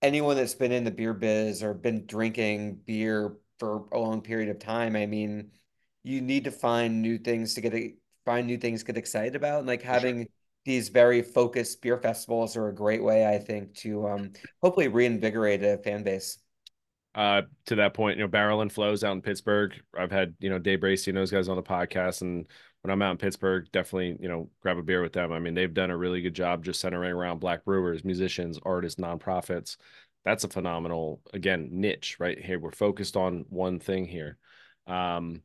anyone 0.00 0.36
that's 0.36 0.54
been 0.54 0.70
in 0.70 0.84
the 0.84 0.92
beer 0.92 1.12
biz 1.12 1.60
or 1.60 1.74
been 1.74 2.06
drinking 2.06 2.76
beer 2.86 3.36
for 3.58 3.86
a 3.90 3.98
long 3.98 4.20
period 4.20 4.48
of 4.48 4.60
time. 4.60 4.94
I 4.94 5.06
mean, 5.06 5.50
you 6.04 6.20
need 6.20 6.44
to 6.44 6.52
find 6.52 7.02
new 7.02 7.18
things 7.18 7.54
to 7.54 7.60
get 7.60 7.74
find 8.24 8.46
new 8.46 8.58
things, 8.58 8.82
get 8.82 8.96
excited 8.96 9.36
about, 9.36 9.60
and 9.60 9.66
like 9.66 9.82
having 9.82 10.18
sure. 10.18 10.26
these 10.64 10.88
very 10.88 11.22
focused 11.22 11.82
beer 11.82 11.98
festivals 11.98 12.56
are 12.56 12.68
a 12.68 12.74
great 12.74 13.02
way, 13.02 13.26
I 13.26 13.38
think, 13.38 13.74
to 13.76 14.08
um, 14.08 14.32
hopefully 14.62 14.88
reinvigorate 14.88 15.62
a 15.62 15.78
fan 15.78 16.02
base. 16.02 16.38
Uh, 17.14 17.42
to 17.66 17.76
that 17.76 17.94
point, 17.94 18.18
you 18.18 18.24
know, 18.24 18.28
Barrel 18.28 18.60
and 18.60 18.72
Flows 18.72 19.04
out 19.04 19.12
in 19.12 19.22
Pittsburgh. 19.22 19.72
I've 19.96 20.10
had 20.10 20.34
you 20.40 20.50
know 20.50 20.58
Day 20.58 20.76
Bracey 20.76 21.08
and 21.08 21.16
those 21.16 21.30
guys 21.30 21.48
on 21.48 21.56
the 21.56 21.62
podcast, 21.62 22.22
and 22.22 22.46
when 22.82 22.90
I'm 22.90 23.02
out 23.02 23.12
in 23.12 23.18
Pittsburgh, 23.18 23.68
definitely 23.70 24.16
you 24.20 24.28
know 24.28 24.50
grab 24.60 24.78
a 24.78 24.82
beer 24.82 25.00
with 25.00 25.12
them. 25.12 25.30
I 25.30 25.38
mean, 25.38 25.54
they've 25.54 25.72
done 25.72 25.90
a 25.90 25.96
really 25.96 26.22
good 26.22 26.34
job 26.34 26.64
just 26.64 26.80
centering 26.80 27.12
around 27.12 27.38
black 27.38 27.64
brewers, 27.64 28.04
musicians, 28.04 28.58
artists, 28.64 29.00
nonprofits. 29.00 29.76
That's 30.24 30.42
a 30.42 30.48
phenomenal 30.48 31.20
again 31.32 31.68
niche, 31.70 32.16
right? 32.18 32.38
Here 32.38 32.58
we're 32.58 32.72
focused 32.72 33.16
on 33.16 33.44
one 33.48 33.78
thing 33.78 34.06
here. 34.06 34.38
Um, 34.88 35.42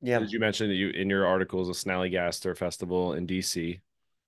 yeah. 0.00 0.20
As 0.20 0.32
you 0.32 0.38
mentioned 0.38 0.70
that 0.70 0.76
you 0.76 0.90
in 0.90 1.10
your 1.10 1.26
articles, 1.26 1.68
a 1.68 1.72
Snallygaster 1.72 2.56
Festival 2.56 3.14
in 3.14 3.26
DC, 3.26 3.80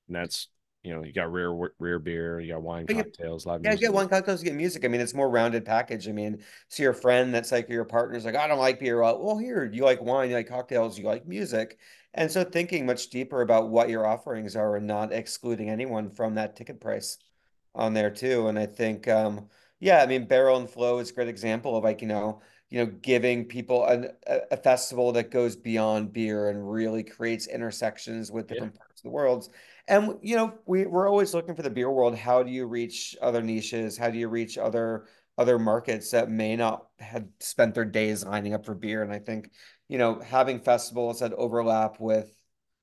and 0.09 0.17
that's 0.17 0.49
you 0.83 0.93
know 0.93 1.05
you 1.05 1.13
got 1.13 1.33
rare 1.33 1.53
rare 1.79 1.99
beer, 1.99 2.41
you 2.41 2.53
got 2.53 2.63
wine 2.63 2.87
cocktails, 2.87 3.47
live 3.47 3.61
yeah, 3.63 3.71
music. 3.71 3.87
get 3.87 3.93
wine 3.93 4.09
cocktails, 4.09 4.43
you 4.43 4.49
get 4.49 4.57
music. 4.57 4.85
I 4.85 4.89
mean, 4.89 5.01
it's 5.01 5.15
more 5.15 5.31
rounded 5.31 5.65
package. 5.65 6.09
I 6.09 6.13
mean, 6.13 6.43
see 6.69 6.83
your 6.83 6.93
friend 6.93 7.33
that's 7.33 7.53
like 7.53 7.69
your 7.69 7.85
partner's 7.85 8.25
like, 8.25 8.35
I 8.35 8.49
don't 8.49 8.59
like 8.59 8.81
beer. 8.81 9.01
Well, 9.01 9.23
well, 9.23 9.39
here 9.39 9.65
you 9.65 9.85
like 9.85 10.03
wine, 10.03 10.31
you 10.31 10.37
like 10.37 10.49
cocktails, 10.49 10.99
you 10.99 11.05
like 11.05 11.27
music, 11.27 11.79
and 12.15 12.31
so 12.31 12.43
thinking 12.43 12.85
much 12.85 13.11
deeper 13.11 13.43
about 13.43 13.69
what 13.69 13.91
your 13.91 14.07
offerings 14.07 14.57
are 14.57 14.77
and 14.77 14.87
not 14.87 15.13
excluding 15.13 15.71
anyone 15.71 16.11
from 16.11 16.35
that 16.35 16.57
ticket 16.57 16.81
price 16.81 17.19
on 17.77 17.95
there 17.95 18.11
too. 18.11 18.49
And 18.49 18.59
I 18.59 18.67
think, 18.67 19.07
um, 19.07 19.49
yeah, 19.79 20.03
I 20.03 20.07
mean, 20.07 20.27
Barrel 20.27 20.59
and 20.59 20.69
Flow 20.69 20.99
is 20.99 21.11
a 21.11 21.15
great 21.15 21.29
example 21.29 21.77
of 21.77 21.85
like 21.85 22.03
you 22.03 22.09
know 22.09 22.43
you 22.71 22.79
know, 22.79 22.87
giving 23.03 23.45
people 23.45 23.85
an, 23.87 24.11
a, 24.27 24.41
a, 24.53 24.57
festival 24.57 25.11
that 25.13 25.33
goes 25.33 25.57
beyond 25.57 26.13
beer 26.13 26.51
and 26.51 26.71
really 26.71 27.03
creates 27.03 27.49
intersections 27.49 28.31
with 28.31 28.47
different 28.47 28.75
yeah. 28.75 28.79
parts 28.79 29.01
of 29.01 29.05
the 29.05 29.11
world. 29.11 29.49
And 29.89 30.17
you 30.23 30.37
know, 30.37 30.55
we 30.67 30.87
we're 30.87 31.09
always 31.09 31.35
looking 31.35 31.57
for 31.57 31.63
the 31.63 31.71
beer 31.71 31.91
world. 31.91 32.17
How 32.17 32.43
do 32.45 32.51
you 32.51 32.67
reach 32.67 33.17
other 33.21 33.43
niches? 33.43 33.99
How 33.99 34.09
do 34.09 34.19
you 34.19 34.29
reach 34.29 34.57
other 34.57 35.07
other 35.37 35.59
markets 35.59 36.11
that 36.13 36.31
may 36.31 36.55
not 36.55 36.87
have 37.01 37.27
spent 37.41 37.75
their 37.75 37.85
days 37.85 38.25
lining 38.25 38.55
up 38.55 38.65
for 38.65 38.75
beer? 38.75 39.03
And 39.03 39.13
I 39.13 39.19
think, 39.19 39.51
you 39.89 39.99
know, 39.99 40.21
having 40.21 40.61
festivals 40.61 41.21
that 41.21 41.33
overlap 41.33 41.99
with 41.99 42.33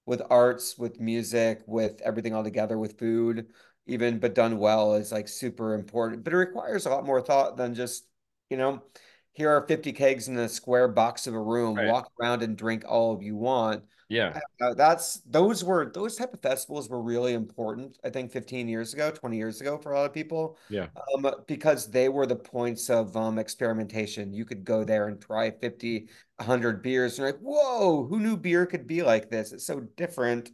with 0.06 0.22
arts, 0.30 0.78
with 0.78 1.00
music, 1.00 1.62
with 1.66 2.02
everything 2.02 2.34
all 2.34 2.44
together, 2.44 2.78
with 2.78 3.00
food, 3.00 3.48
even 3.86 4.20
but 4.20 4.36
done 4.36 4.58
well 4.58 4.96
is 4.96 5.14
like 5.14 5.30
super 5.30 5.74
important. 5.76 6.26
But 6.26 6.34
it 6.34 6.38
requires 6.38 6.86
a 6.86 6.90
lot 6.90 7.06
more 7.06 7.22
thought 7.22 7.56
than 7.56 7.74
just, 7.74 8.06
you 8.50 8.58
know, 8.58 8.82
here 9.38 9.52
are 9.52 9.68
50 9.68 9.94
kegs 9.94 10.28
in 10.28 10.38
a 10.40 10.50
square 10.50 10.88
box 10.88 11.28
of 11.28 11.36
a 11.36 11.40
room. 11.40 11.76
Right. 11.76 11.88
walk 11.88 12.12
around 12.20 12.42
and 12.42 12.58
drink 12.58 12.84
all 12.88 13.14
of 13.14 13.22
you 13.22 13.36
want. 13.36 13.84
Yeah. 14.10 14.40
Uh, 14.60 14.74
that's 14.74 15.22
those 15.30 15.64
were 15.64 15.92
those 15.94 16.16
type 16.16 16.34
of 16.34 16.42
festivals 16.42 16.90
were 16.90 17.02
really 17.02 17.34
important 17.34 18.00
i 18.06 18.10
think 18.10 18.32
15 18.32 18.70
years 18.70 18.94
ago 18.94 19.12
20 19.12 19.36
years 19.36 19.60
ago 19.62 19.78
for 19.78 19.92
a 19.92 20.00
lot 20.00 20.06
of 20.06 20.14
people. 20.14 20.58
Yeah. 20.70 20.88
Um, 21.14 21.30
because 21.46 21.92
they 21.92 22.10
were 22.10 22.26
the 22.26 22.36
points 22.36 22.90
of 22.90 23.16
um, 23.16 23.38
experimentation. 23.38 24.34
You 24.34 24.46
could 24.46 24.66
go 24.66 24.84
there 24.84 25.08
and 25.08 25.22
try 25.22 25.52
50 25.52 26.08
100 26.38 26.82
beers 26.82 27.20
and 27.20 27.28
like 27.28 27.38
whoa 27.40 28.08
who 28.08 28.20
knew 28.20 28.38
beer 28.38 28.66
could 28.66 28.88
be 28.88 29.04
like 29.04 29.30
this? 29.30 29.52
It's 29.52 29.68
so 29.68 29.82
different. 29.82 30.50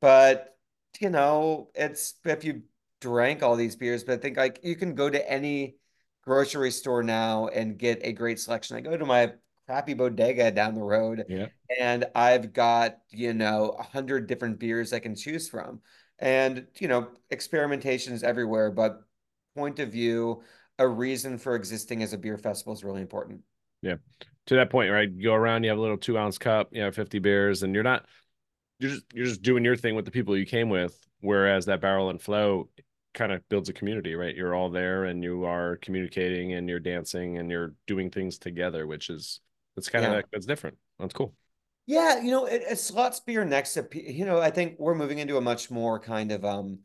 But 0.00 0.56
you 1.00 1.10
know 1.10 1.68
it's 1.74 2.14
if 2.24 2.44
you 2.44 2.62
drank 3.00 3.42
all 3.42 3.56
these 3.56 3.74
beers 3.74 4.04
but 4.04 4.12
i 4.12 4.16
think 4.16 4.36
like 4.36 4.60
you 4.62 4.76
can 4.76 4.94
go 4.94 5.10
to 5.10 5.30
any 5.30 5.74
grocery 6.22 6.70
store 6.70 7.02
now 7.02 7.48
and 7.48 7.78
get 7.78 8.00
a 8.02 8.12
great 8.12 8.38
selection. 8.40 8.76
I 8.76 8.80
go 8.80 8.96
to 8.96 9.04
my 9.04 9.32
crappy 9.66 9.94
bodega 9.94 10.50
down 10.50 10.74
the 10.74 10.82
road 10.82 11.24
yeah. 11.28 11.46
and 11.80 12.04
I've 12.14 12.52
got, 12.52 12.98
you 13.10 13.32
know, 13.32 13.76
a 13.78 13.82
hundred 13.82 14.26
different 14.26 14.58
beers 14.58 14.92
I 14.92 14.98
can 14.98 15.14
choose 15.14 15.48
from. 15.48 15.80
And, 16.18 16.66
you 16.78 16.88
know, 16.88 17.08
experimentation 17.30 18.12
is 18.12 18.22
everywhere, 18.22 18.70
but 18.70 19.00
point 19.56 19.78
of 19.78 19.90
view, 19.90 20.42
a 20.78 20.86
reason 20.86 21.38
for 21.38 21.54
existing 21.54 22.02
as 22.02 22.12
a 22.12 22.18
beer 22.18 22.38
festival 22.38 22.72
is 22.72 22.84
really 22.84 23.02
important. 23.02 23.40
Yeah. 23.82 23.96
To 24.46 24.56
that 24.56 24.70
point, 24.70 24.90
right? 24.90 25.10
You 25.10 25.24
go 25.24 25.34
around, 25.34 25.64
you 25.64 25.70
have 25.70 25.78
a 25.78 25.82
little 25.82 25.96
two 25.96 26.18
ounce 26.18 26.38
cup, 26.38 26.68
you 26.72 26.82
have 26.82 26.94
50 26.94 27.18
beers, 27.18 27.62
and 27.62 27.74
you're 27.74 27.84
not 27.84 28.06
you're 28.78 28.90
just 28.90 29.04
you're 29.14 29.26
just 29.26 29.42
doing 29.42 29.64
your 29.64 29.76
thing 29.76 29.94
with 29.94 30.04
the 30.04 30.10
people 30.10 30.36
you 30.36 30.46
came 30.46 30.68
with. 30.68 30.98
Whereas 31.20 31.66
that 31.66 31.80
barrel 31.80 32.10
and 32.10 32.20
flow, 32.20 32.68
kind 33.14 33.32
of 33.32 33.46
builds 33.48 33.68
a 33.68 33.72
community, 33.72 34.14
right? 34.14 34.34
You're 34.34 34.54
all 34.54 34.70
there 34.70 35.04
and 35.04 35.22
you 35.22 35.44
are 35.44 35.76
communicating 35.76 36.54
and 36.54 36.68
you're 36.68 36.80
dancing 36.80 37.38
and 37.38 37.50
you're 37.50 37.74
doing 37.86 38.10
things 38.10 38.38
together, 38.38 38.86
which 38.86 39.10
is 39.10 39.40
that's 39.76 39.88
kind 39.88 40.04
of 40.04 40.24
that's 40.32 40.46
different. 40.46 40.76
That's 40.98 41.14
cool. 41.14 41.34
Yeah, 41.86 42.20
you 42.20 42.30
know, 42.30 42.46
it, 42.46 42.62
it 42.70 42.78
slots 42.78 43.20
beer 43.20 43.44
next 43.44 43.74
to 43.74 43.88
you 43.92 44.24
know, 44.24 44.40
I 44.40 44.50
think 44.50 44.78
we're 44.78 44.94
moving 44.94 45.18
into 45.18 45.36
a 45.36 45.40
much 45.40 45.70
more 45.70 45.98
kind 45.98 46.32
of 46.32 46.44
um 46.44 46.80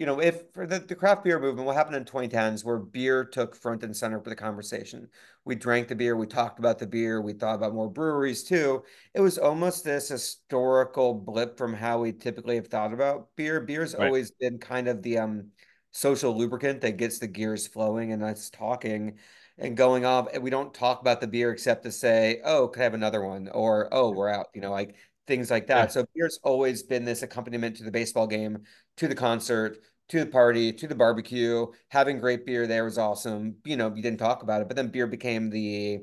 you 0.00 0.06
know, 0.06 0.18
if 0.18 0.44
for 0.54 0.66
the, 0.66 0.78
the 0.78 0.94
craft 0.94 1.24
beer 1.24 1.38
movement, 1.38 1.66
what 1.66 1.76
happened 1.76 1.94
in 1.94 2.06
2010s 2.06 2.64
where 2.64 2.78
beer 2.78 3.22
took 3.22 3.54
front 3.54 3.84
and 3.84 3.94
center 3.94 4.18
for 4.18 4.30
the 4.30 4.34
conversation. 4.34 5.06
We 5.44 5.54
drank 5.54 5.88
the 5.88 5.94
beer, 5.94 6.16
we 6.16 6.26
talked 6.26 6.58
about 6.58 6.78
the 6.78 6.86
beer, 6.86 7.20
we 7.20 7.34
thought 7.34 7.56
about 7.56 7.74
more 7.74 7.90
breweries 7.90 8.42
too. 8.42 8.82
It 9.12 9.20
was 9.20 9.36
almost 9.36 9.84
this 9.84 10.08
historical 10.08 11.12
blip 11.12 11.58
from 11.58 11.74
how 11.74 12.00
we 12.00 12.12
typically 12.12 12.56
have 12.56 12.68
thought 12.68 12.94
about 12.94 13.28
beer. 13.36 13.60
Beer's 13.60 13.94
right. 13.94 14.06
always 14.06 14.30
been 14.30 14.56
kind 14.56 14.88
of 14.88 15.02
the 15.02 15.18
um 15.18 15.48
social 15.92 16.34
lubricant 16.34 16.80
that 16.80 16.96
gets 16.96 17.18
the 17.18 17.26
gears 17.26 17.66
flowing 17.66 18.12
and 18.12 18.24
us 18.24 18.48
talking 18.48 19.18
and 19.58 19.76
going 19.76 20.06
off. 20.06 20.28
And 20.32 20.42
we 20.42 20.48
don't 20.48 20.72
talk 20.72 21.02
about 21.02 21.20
the 21.20 21.26
beer 21.26 21.52
except 21.52 21.82
to 21.82 21.92
say, 21.92 22.40
oh, 22.42 22.68
could 22.68 22.80
I 22.80 22.84
have 22.84 22.94
another 22.94 23.22
one? 23.22 23.50
Or 23.52 23.92
oh, 23.92 24.12
we're 24.12 24.30
out, 24.30 24.46
you 24.54 24.62
know, 24.62 24.70
like 24.70 24.94
things 25.26 25.50
like 25.50 25.66
that. 25.66 25.76
Yeah. 25.76 25.86
So 25.88 26.06
beer's 26.14 26.40
always 26.42 26.82
been 26.82 27.04
this 27.04 27.22
accompaniment 27.22 27.76
to 27.76 27.84
the 27.84 27.90
baseball 27.90 28.26
game, 28.26 28.64
to 28.96 29.06
the 29.06 29.14
concert, 29.14 29.78
to 30.10 30.20
the 30.20 30.26
party, 30.26 30.72
to 30.72 30.86
the 30.86 30.94
barbecue. 30.94 31.66
Having 31.88 32.18
great 32.18 32.44
beer 32.44 32.66
there 32.66 32.84
was 32.84 32.98
awesome. 32.98 33.56
You 33.64 33.76
know, 33.76 33.94
you 33.94 34.02
didn't 34.02 34.18
talk 34.18 34.42
about 34.42 34.60
it, 34.60 34.68
but 34.68 34.76
then 34.76 34.88
beer 34.88 35.06
became 35.06 35.50
the 35.50 36.00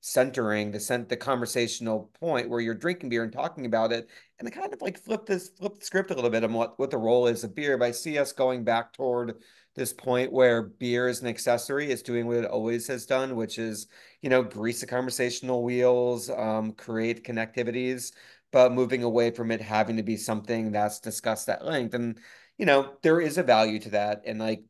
centering, 0.00 0.70
the 0.70 0.78
cent 0.80 1.08
the 1.08 1.16
conversational 1.16 2.10
point 2.20 2.48
where 2.48 2.60
you're 2.60 2.74
drinking 2.74 3.10
beer 3.10 3.24
and 3.24 3.32
talking 3.32 3.66
about 3.66 3.92
it. 3.92 4.08
And 4.38 4.48
it 4.48 4.52
kind 4.52 4.72
of 4.72 4.80
like 4.80 4.98
flip 4.98 5.26
this 5.26 5.50
flip 5.50 5.78
the 5.78 5.84
script 5.84 6.10
a 6.10 6.14
little 6.14 6.30
bit 6.30 6.44
on 6.44 6.52
what, 6.52 6.78
what 6.78 6.90
the 6.90 6.98
role 6.98 7.26
is 7.26 7.44
of 7.44 7.54
beer. 7.54 7.76
But 7.76 7.86
I 7.86 7.90
see 7.90 8.16
us 8.18 8.32
going 8.32 8.64
back 8.64 8.92
toward 8.92 9.42
this 9.74 9.92
point 9.92 10.32
where 10.32 10.62
beer 10.62 11.08
is 11.08 11.20
an 11.20 11.28
accessory 11.28 11.90
is 11.90 12.02
doing 12.02 12.26
what 12.26 12.36
it 12.38 12.44
always 12.44 12.86
has 12.86 13.06
done, 13.06 13.36
which 13.36 13.58
is, 13.58 13.88
you 14.22 14.30
know, 14.30 14.42
grease 14.42 14.80
the 14.80 14.86
conversational 14.86 15.62
wheels, 15.64 16.30
um, 16.30 16.72
create 16.72 17.24
connectivities, 17.24 18.12
but 18.52 18.72
moving 18.72 19.02
away 19.02 19.30
from 19.30 19.50
it 19.50 19.60
having 19.60 19.96
to 19.96 20.02
be 20.02 20.16
something 20.16 20.72
that's 20.72 21.00
discussed 21.00 21.48
at 21.48 21.64
length. 21.64 21.94
And 21.94 22.18
you 22.58 22.66
know, 22.66 22.92
there 23.02 23.20
is 23.20 23.38
a 23.38 23.42
value 23.42 23.78
to 23.80 23.90
that. 23.90 24.22
And 24.26 24.38
like, 24.38 24.64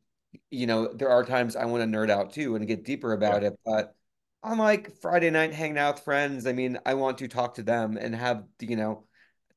you 0.51 0.67
know, 0.67 0.93
there 0.93 1.09
are 1.09 1.25
times 1.25 1.55
I 1.55 1.65
want 1.65 1.83
to 1.83 1.97
nerd 1.97 2.09
out 2.09 2.33
too 2.33 2.55
and 2.55 2.67
get 2.67 2.85
deeper 2.85 3.13
about 3.13 3.41
yeah. 3.41 3.49
it. 3.49 3.59
But 3.65 3.95
on 4.43 4.59
like 4.59 4.95
Friday 5.01 5.31
night 5.31 5.53
hanging 5.53 5.79
out 5.79 5.95
with 5.95 6.03
friends, 6.03 6.45
I 6.45 6.53
mean, 6.53 6.79
I 6.85 6.93
want 6.93 7.17
to 7.17 7.27
talk 7.27 7.55
to 7.55 7.63
them 7.63 7.97
and 7.97 8.15
have, 8.15 8.43
you 8.61 8.75
know, 8.75 9.05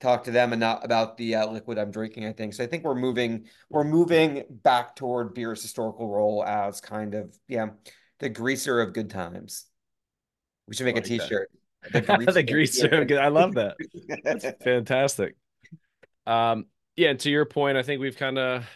talk 0.00 0.24
to 0.24 0.30
them 0.30 0.52
and 0.52 0.60
not 0.60 0.84
about 0.84 1.16
the 1.16 1.36
uh, 1.36 1.46
liquid 1.46 1.78
I'm 1.78 1.90
drinking, 1.90 2.26
I 2.26 2.32
think. 2.32 2.54
So 2.54 2.64
I 2.64 2.66
think 2.66 2.84
we're 2.84 2.94
moving, 2.94 3.44
we're 3.70 3.84
moving 3.84 4.44
back 4.50 4.96
toward 4.96 5.34
beer's 5.34 5.62
historical 5.62 6.08
role 6.08 6.42
as 6.44 6.80
kind 6.80 7.14
of, 7.14 7.36
yeah, 7.46 7.68
the 8.18 8.30
greaser 8.30 8.80
of 8.80 8.94
good 8.94 9.10
times. 9.10 9.66
We 10.66 10.74
should 10.74 10.86
make 10.86 10.96
like 10.96 11.04
a 11.04 11.08
t-shirt. 11.08 11.50
The 11.92 12.00
greaser. 12.00 12.32
the 12.32 12.42
greaser. 12.44 13.20
I 13.20 13.26
love 13.26 13.54
that. 13.54 13.76
That's 14.22 14.46
fantastic. 14.62 15.34
Um, 16.28 16.66
yeah, 16.96 17.10
and 17.10 17.20
to 17.20 17.30
your 17.30 17.44
point, 17.44 17.76
I 17.78 17.82
think 17.82 18.00
we've 18.00 18.16
kind 18.16 18.38
of, 18.38 18.68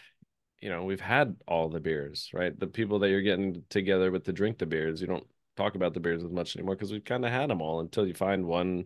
you 0.59 0.69
know, 0.69 0.83
we've 0.83 1.01
had 1.01 1.35
all 1.47 1.69
the 1.69 1.79
beers, 1.79 2.29
right? 2.33 2.57
The 2.57 2.67
people 2.67 2.99
that 2.99 3.09
you're 3.09 3.21
getting 3.21 3.63
together 3.69 4.11
with 4.11 4.25
to 4.25 4.33
drink 4.33 4.57
the 4.57 4.65
beers, 4.65 5.01
you 5.01 5.07
don't 5.07 5.27
talk 5.55 5.75
about 5.75 5.93
the 5.93 5.99
beers 5.99 6.23
as 6.23 6.31
much 6.31 6.55
anymore 6.55 6.75
because 6.75 6.91
we've 6.91 7.03
kind 7.03 7.25
of 7.25 7.31
had 7.31 7.49
them 7.49 7.61
all 7.61 7.79
until 7.79 8.07
you 8.07 8.13
find 8.13 8.45
one 8.45 8.85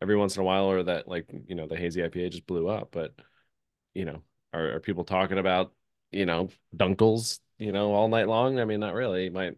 every 0.00 0.16
once 0.16 0.36
in 0.36 0.42
a 0.42 0.44
while 0.44 0.64
or 0.66 0.82
that 0.82 1.08
like, 1.08 1.30
you 1.46 1.54
know, 1.54 1.66
the 1.66 1.76
hazy 1.76 2.00
IPA 2.00 2.30
just 2.30 2.46
blew 2.46 2.68
up. 2.68 2.90
But, 2.92 3.14
you 3.94 4.04
know, 4.04 4.22
are, 4.52 4.76
are 4.76 4.80
people 4.80 5.04
talking 5.04 5.38
about, 5.38 5.72
you 6.10 6.26
know, 6.26 6.48
dunkels, 6.76 7.40
you 7.58 7.72
know, 7.72 7.92
all 7.94 8.08
night 8.08 8.28
long? 8.28 8.58
I 8.58 8.64
mean, 8.64 8.80
not 8.80 8.94
really. 8.94 9.24
You 9.24 9.30
might 9.30 9.56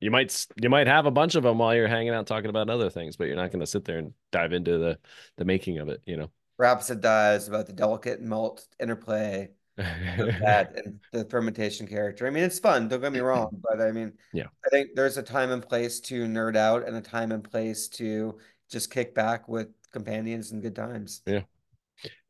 you 0.00 0.10
might 0.10 0.46
you 0.60 0.68
might 0.70 0.86
have 0.86 1.06
a 1.06 1.10
bunch 1.10 1.34
of 1.34 1.42
them 1.42 1.58
while 1.58 1.74
you're 1.74 1.88
hanging 1.88 2.10
out 2.14 2.26
talking 2.26 2.50
about 2.50 2.70
other 2.70 2.90
things, 2.90 3.16
but 3.16 3.24
you're 3.26 3.36
not 3.36 3.50
going 3.50 3.60
to 3.60 3.66
sit 3.66 3.84
there 3.84 3.98
and 3.98 4.14
dive 4.32 4.52
into 4.52 4.78
the 4.78 4.98
the 5.36 5.44
making 5.44 5.78
of 5.78 5.88
it, 5.88 6.02
you 6.06 6.16
know. 6.16 6.30
Rhapsody 6.58 7.00
dies 7.00 7.48
about 7.48 7.66
the 7.66 7.72
delicate 7.72 8.22
malt 8.22 8.66
interplay 8.80 9.50
that 9.76 10.72
and 10.84 11.00
the 11.12 11.24
fermentation 11.26 11.86
character. 11.86 12.26
I 12.26 12.30
mean, 12.30 12.44
it's 12.44 12.58
fun. 12.58 12.88
Don't 12.88 13.00
get 13.00 13.12
me 13.12 13.20
wrong, 13.20 13.50
but 13.62 13.80
I 13.80 13.92
mean, 13.92 14.12
yeah, 14.32 14.46
I 14.64 14.68
think 14.70 14.90
there's 14.94 15.18
a 15.18 15.22
time 15.22 15.50
and 15.50 15.66
place 15.66 16.00
to 16.00 16.24
nerd 16.26 16.56
out, 16.56 16.86
and 16.86 16.96
a 16.96 17.00
time 17.00 17.32
and 17.32 17.44
place 17.44 17.88
to 17.88 18.38
just 18.70 18.90
kick 18.90 19.14
back 19.14 19.48
with 19.48 19.68
companions 19.92 20.52
and 20.52 20.62
good 20.62 20.76
times. 20.76 21.22
Yeah. 21.26 21.42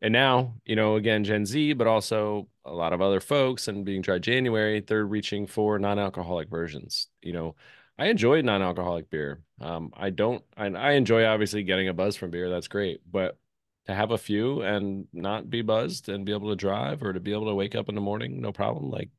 And 0.01 0.13
now, 0.13 0.55
you 0.65 0.77
know, 0.77 0.95
again, 0.95 1.25
Gen 1.25 1.45
Z, 1.45 1.73
but 1.73 1.89
also 1.89 2.49
a 2.65 2.73
lot 2.73 2.93
of 2.93 3.03
other 3.03 3.21
folks, 3.21 3.67
and 3.69 3.85
being 3.85 4.03
Dry 4.03 4.19
January, 4.19 4.81
they're 4.81 5.07
reaching 5.07 5.47
for 5.47 5.79
non-alcoholic 5.79 6.49
versions. 6.49 7.09
You 7.21 7.33
know, 7.33 7.57
I 7.99 8.07
enjoy 8.07 8.43
non-alcoholic 8.43 9.11
beer. 9.11 9.43
Um, 9.61 9.91
I 9.97 10.11
don't. 10.11 10.45
I, 10.57 10.67
I 10.67 10.93
enjoy 10.93 11.25
obviously 11.25 11.65
getting 11.65 11.89
a 11.89 11.95
buzz 11.95 12.15
from 12.17 12.31
beer. 12.31 12.49
That's 12.49 12.69
great, 12.69 13.01
but 13.11 13.39
to 13.87 13.95
have 13.95 14.11
a 14.11 14.19
few 14.19 14.63
and 14.63 15.07
not 15.13 15.49
be 15.49 15.63
buzzed 15.63 16.09
and 16.09 16.27
be 16.27 16.33
able 16.33 16.51
to 16.51 16.57
drive 16.57 17.03
or 17.03 17.13
to 17.13 17.21
be 17.21 17.33
able 17.33 17.47
to 17.47 17.55
wake 17.55 17.75
up 17.75 17.89
in 17.89 17.95
the 17.95 18.01
morning, 18.01 18.41
no 18.41 18.53
problem. 18.53 18.91
Like 18.91 19.11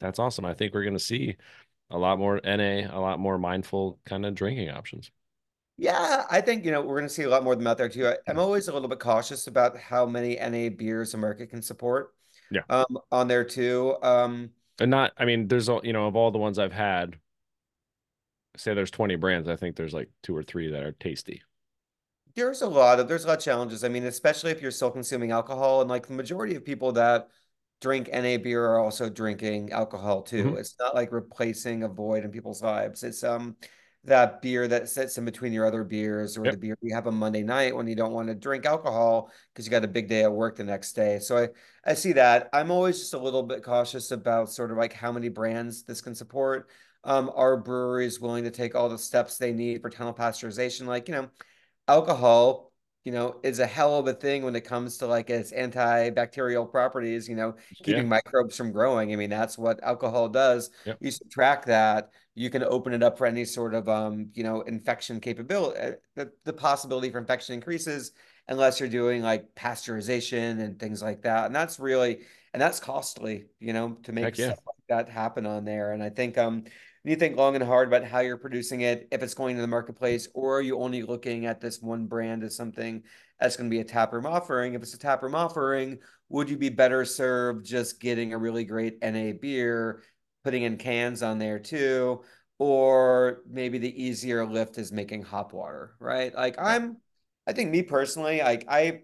that's 0.00 0.18
awesome. 0.18 0.44
I 0.44 0.54
think 0.54 0.74
we're 0.74 0.82
going 0.82 0.94
to 0.94 1.00
see 1.00 1.36
a 1.90 1.98
lot 1.98 2.18
more 2.18 2.40
NA, 2.44 2.88
a 2.90 3.00
lot 3.00 3.18
more 3.18 3.38
mindful 3.38 3.98
kind 4.04 4.26
of 4.26 4.34
drinking 4.34 4.70
options. 4.70 5.10
Yeah, 5.76 6.24
I 6.28 6.40
think, 6.40 6.64
you 6.64 6.72
know, 6.72 6.80
we're 6.80 6.96
going 6.96 7.08
to 7.08 7.14
see 7.14 7.22
a 7.22 7.28
lot 7.28 7.44
more 7.44 7.52
of 7.52 7.60
them 7.60 7.68
out 7.68 7.78
there 7.78 7.88
too. 7.88 8.08
I, 8.08 8.16
am 8.26 8.38
always 8.38 8.66
a 8.66 8.72
little 8.72 8.88
bit 8.88 8.98
cautious 8.98 9.46
about 9.46 9.78
how 9.78 10.04
many 10.06 10.36
NA 10.36 10.70
beers 10.70 11.14
America 11.14 11.46
can 11.46 11.62
support. 11.62 12.12
Yeah. 12.50 12.62
Um, 12.68 12.98
on 13.12 13.28
there 13.28 13.44
too. 13.44 13.96
Um, 14.02 14.50
and 14.80 14.90
not, 14.90 15.12
I 15.16 15.24
mean, 15.24 15.46
there's, 15.46 15.68
all 15.68 15.80
you 15.84 15.92
know, 15.92 16.08
of 16.08 16.16
all 16.16 16.32
the 16.32 16.38
ones 16.38 16.58
I've 16.58 16.72
had, 16.72 17.16
say 18.56 18.74
there's 18.74 18.90
20 18.90 19.14
brands, 19.16 19.48
I 19.48 19.54
think 19.54 19.76
there's 19.76 19.94
like 19.94 20.10
two 20.24 20.36
or 20.36 20.42
three 20.42 20.72
that 20.72 20.82
are 20.82 20.92
tasty. 20.92 21.42
There's 22.38 22.62
a 22.62 22.68
lot 22.68 23.00
of, 23.00 23.08
there's 23.08 23.24
a 23.24 23.28
lot 23.28 23.38
of 23.38 23.44
challenges. 23.44 23.84
I 23.84 23.88
mean, 23.88 24.04
especially 24.04 24.50
if 24.50 24.62
you're 24.62 24.70
still 24.70 24.90
consuming 24.90 25.30
alcohol 25.32 25.80
and 25.80 25.90
like 25.90 26.06
the 26.06 26.14
majority 26.14 26.54
of 26.54 26.64
people 26.64 26.92
that 26.92 27.28
drink 27.80 28.08
NA 28.12 28.36
beer 28.36 28.64
are 28.64 28.78
also 28.78 29.08
drinking 29.08 29.72
alcohol 29.72 30.22
too. 30.22 30.44
Mm 30.44 30.50
-hmm. 30.52 30.58
It's 30.58 30.74
not 30.78 30.94
like 30.94 31.12
replacing 31.12 31.82
a 31.82 31.88
void 31.88 32.24
in 32.24 32.30
people's 32.30 32.62
lives. 32.62 33.02
It's, 33.02 33.22
um, 33.22 33.56
that 34.04 34.40
beer 34.40 34.68
that 34.68 34.88
sits 34.88 35.18
in 35.18 35.24
between 35.24 35.52
your 35.52 35.66
other 35.66 35.84
beers 35.84 36.36
or 36.36 36.44
yep. 36.44 36.54
the 36.54 36.58
beer 36.58 36.78
you 36.80 36.94
have 36.94 37.06
on 37.06 37.14
Monday 37.14 37.42
night 37.42 37.74
when 37.74 37.86
you 37.86 37.96
don't 37.96 38.12
want 38.12 38.28
to 38.28 38.34
drink 38.34 38.64
alcohol 38.64 39.30
because 39.52 39.66
you 39.66 39.70
got 39.70 39.84
a 39.84 39.88
big 39.88 40.08
day 40.08 40.22
at 40.22 40.32
work 40.32 40.56
the 40.56 40.64
next 40.64 40.92
day. 40.94 41.18
So 41.18 41.36
I, 41.36 41.48
I 41.84 41.94
see 41.94 42.12
that. 42.12 42.48
I'm 42.52 42.70
always 42.70 42.98
just 42.98 43.14
a 43.14 43.18
little 43.18 43.42
bit 43.42 43.62
cautious 43.62 44.10
about 44.10 44.50
sort 44.50 44.70
of 44.70 44.76
like 44.76 44.92
how 44.92 45.12
many 45.12 45.28
brands 45.28 45.82
this 45.82 46.00
can 46.00 46.14
support. 46.14 46.68
Um, 47.04 47.30
are 47.34 47.56
breweries 47.56 48.20
willing 48.20 48.44
to 48.44 48.50
take 48.50 48.74
all 48.74 48.88
the 48.88 48.98
steps 48.98 49.38
they 49.38 49.52
need 49.52 49.82
for 49.82 49.90
tunnel 49.90 50.14
pasteurization? 50.14 50.86
Like, 50.86 51.08
you 51.08 51.14
know, 51.14 51.28
alcohol 51.88 52.68
you 53.08 53.12
know, 53.12 53.36
is 53.42 53.58
a 53.58 53.66
hell 53.66 53.96
of 53.96 54.06
a 54.06 54.12
thing 54.12 54.42
when 54.42 54.54
it 54.54 54.64
comes 54.64 54.98
to 54.98 55.06
like 55.06 55.30
its 55.30 55.50
antibacterial 55.50 56.70
properties, 56.70 57.26
you 57.26 57.34
know, 57.34 57.54
keeping 57.82 58.02
yeah. 58.02 58.08
microbes 58.08 58.54
from 58.54 58.70
growing. 58.70 59.14
I 59.14 59.16
mean, 59.16 59.30
that's 59.30 59.56
what 59.56 59.82
alcohol 59.82 60.28
does. 60.28 60.70
Yep. 60.84 60.98
You 61.00 61.10
subtract 61.10 61.66
that, 61.68 62.10
you 62.34 62.50
can 62.50 62.62
open 62.62 62.92
it 62.92 63.02
up 63.02 63.16
for 63.16 63.26
any 63.26 63.46
sort 63.46 63.72
of, 63.72 63.88
um, 63.88 64.28
you 64.34 64.42
know, 64.42 64.60
infection 64.60 65.20
capability. 65.20 65.80
Uh, 65.80 65.92
the, 66.16 66.30
the 66.44 66.52
possibility 66.52 67.08
for 67.08 67.16
infection 67.16 67.54
increases 67.54 68.12
unless 68.46 68.78
you're 68.78 68.90
doing 68.90 69.22
like 69.22 69.54
pasteurization 69.54 70.60
and 70.60 70.78
things 70.78 71.00
like 71.00 71.22
that. 71.22 71.46
And 71.46 71.54
that's 71.54 71.80
really, 71.80 72.18
and 72.52 72.60
that's 72.60 72.78
costly, 72.78 73.46
you 73.58 73.72
know, 73.72 73.96
to 74.02 74.12
make 74.12 74.36
yeah. 74.36 74.52
stuff 74.52 74.58
that 74.88 75.08
happen 75.08 75.46
on 75.46 75.64
there. 75.64 75.92
And 75.92 76.02
I 76.02 76.10
think, 76.10 76.38
um, 76.38 76.64
you 77.04 77.16
think 77.16 77.36
long 77.36 77.54
and 77.54 77.64
hard 77.64 77.88
about 77.88 78.04
how 78.04 78.20
you're 78.20 78.36
producing 78.36 78.82
it, 78.82 79.08
if 79.10 79.22
it's 79.22 79.34
going 79.34 79.56
to 79.56 79.62
the 79.62 79.68
marketplace, 79.68 80.28
or 80.34 80.58
are 80.58 80.62
you 80.62 80.78
only 80.78 81.02
looking 81.02 81.46
at 81.46 81.60
this 81.60 81.80
one 81.80 82.06
brand 82.06 82.42
as 82.42 82.56
something 82.56 83.02
that's 83.40 83.56
going 83.56 83.70
to 83.70 83.74
be 83.74 83.80
a 83.80 83.84
taproom 83.84 84.26
offering? 84.26 84.74
If 84.74 84.82
it's 84.82 84.94
a 84.94 84.98
taproom 84.98 85.34
offering, 85.34 85.98
would 86.28 86.50
you 86.50 86.58
be 86.58 86.68
better 86.68 87.04
served 87.04 87.64
just 87.64 88.00
getting 88.00 88.32
a 88.32 88.38
really 88.38 88.64
great 88.64 88.98
NA 89.00 89.32
beer, 89.32 90.02
putting 90.44 90.64
in 90.64 90.76
cans 90.76 91.22
on 91.22 91.38
there 91.38 91.58
too? 91.58 92.22
Or 92.58 93.42
maybe 93.48 93.78
the 93.78 94.02
easier 94.02 94.44
lift 94.44 94.78
is 94.78 94.92
making 94.92 95.22
hop 95.22 95.52
water, 95.52 95.94
right? 96.00 96.34
Like 96.34 96.56
I'm, 96.58 96.98
I 97.46 97.52
think 97.52 97.70
me 97.70 97.82
personally, 97.82 98.40
like 98.40 98.66
I, 98.68 99.02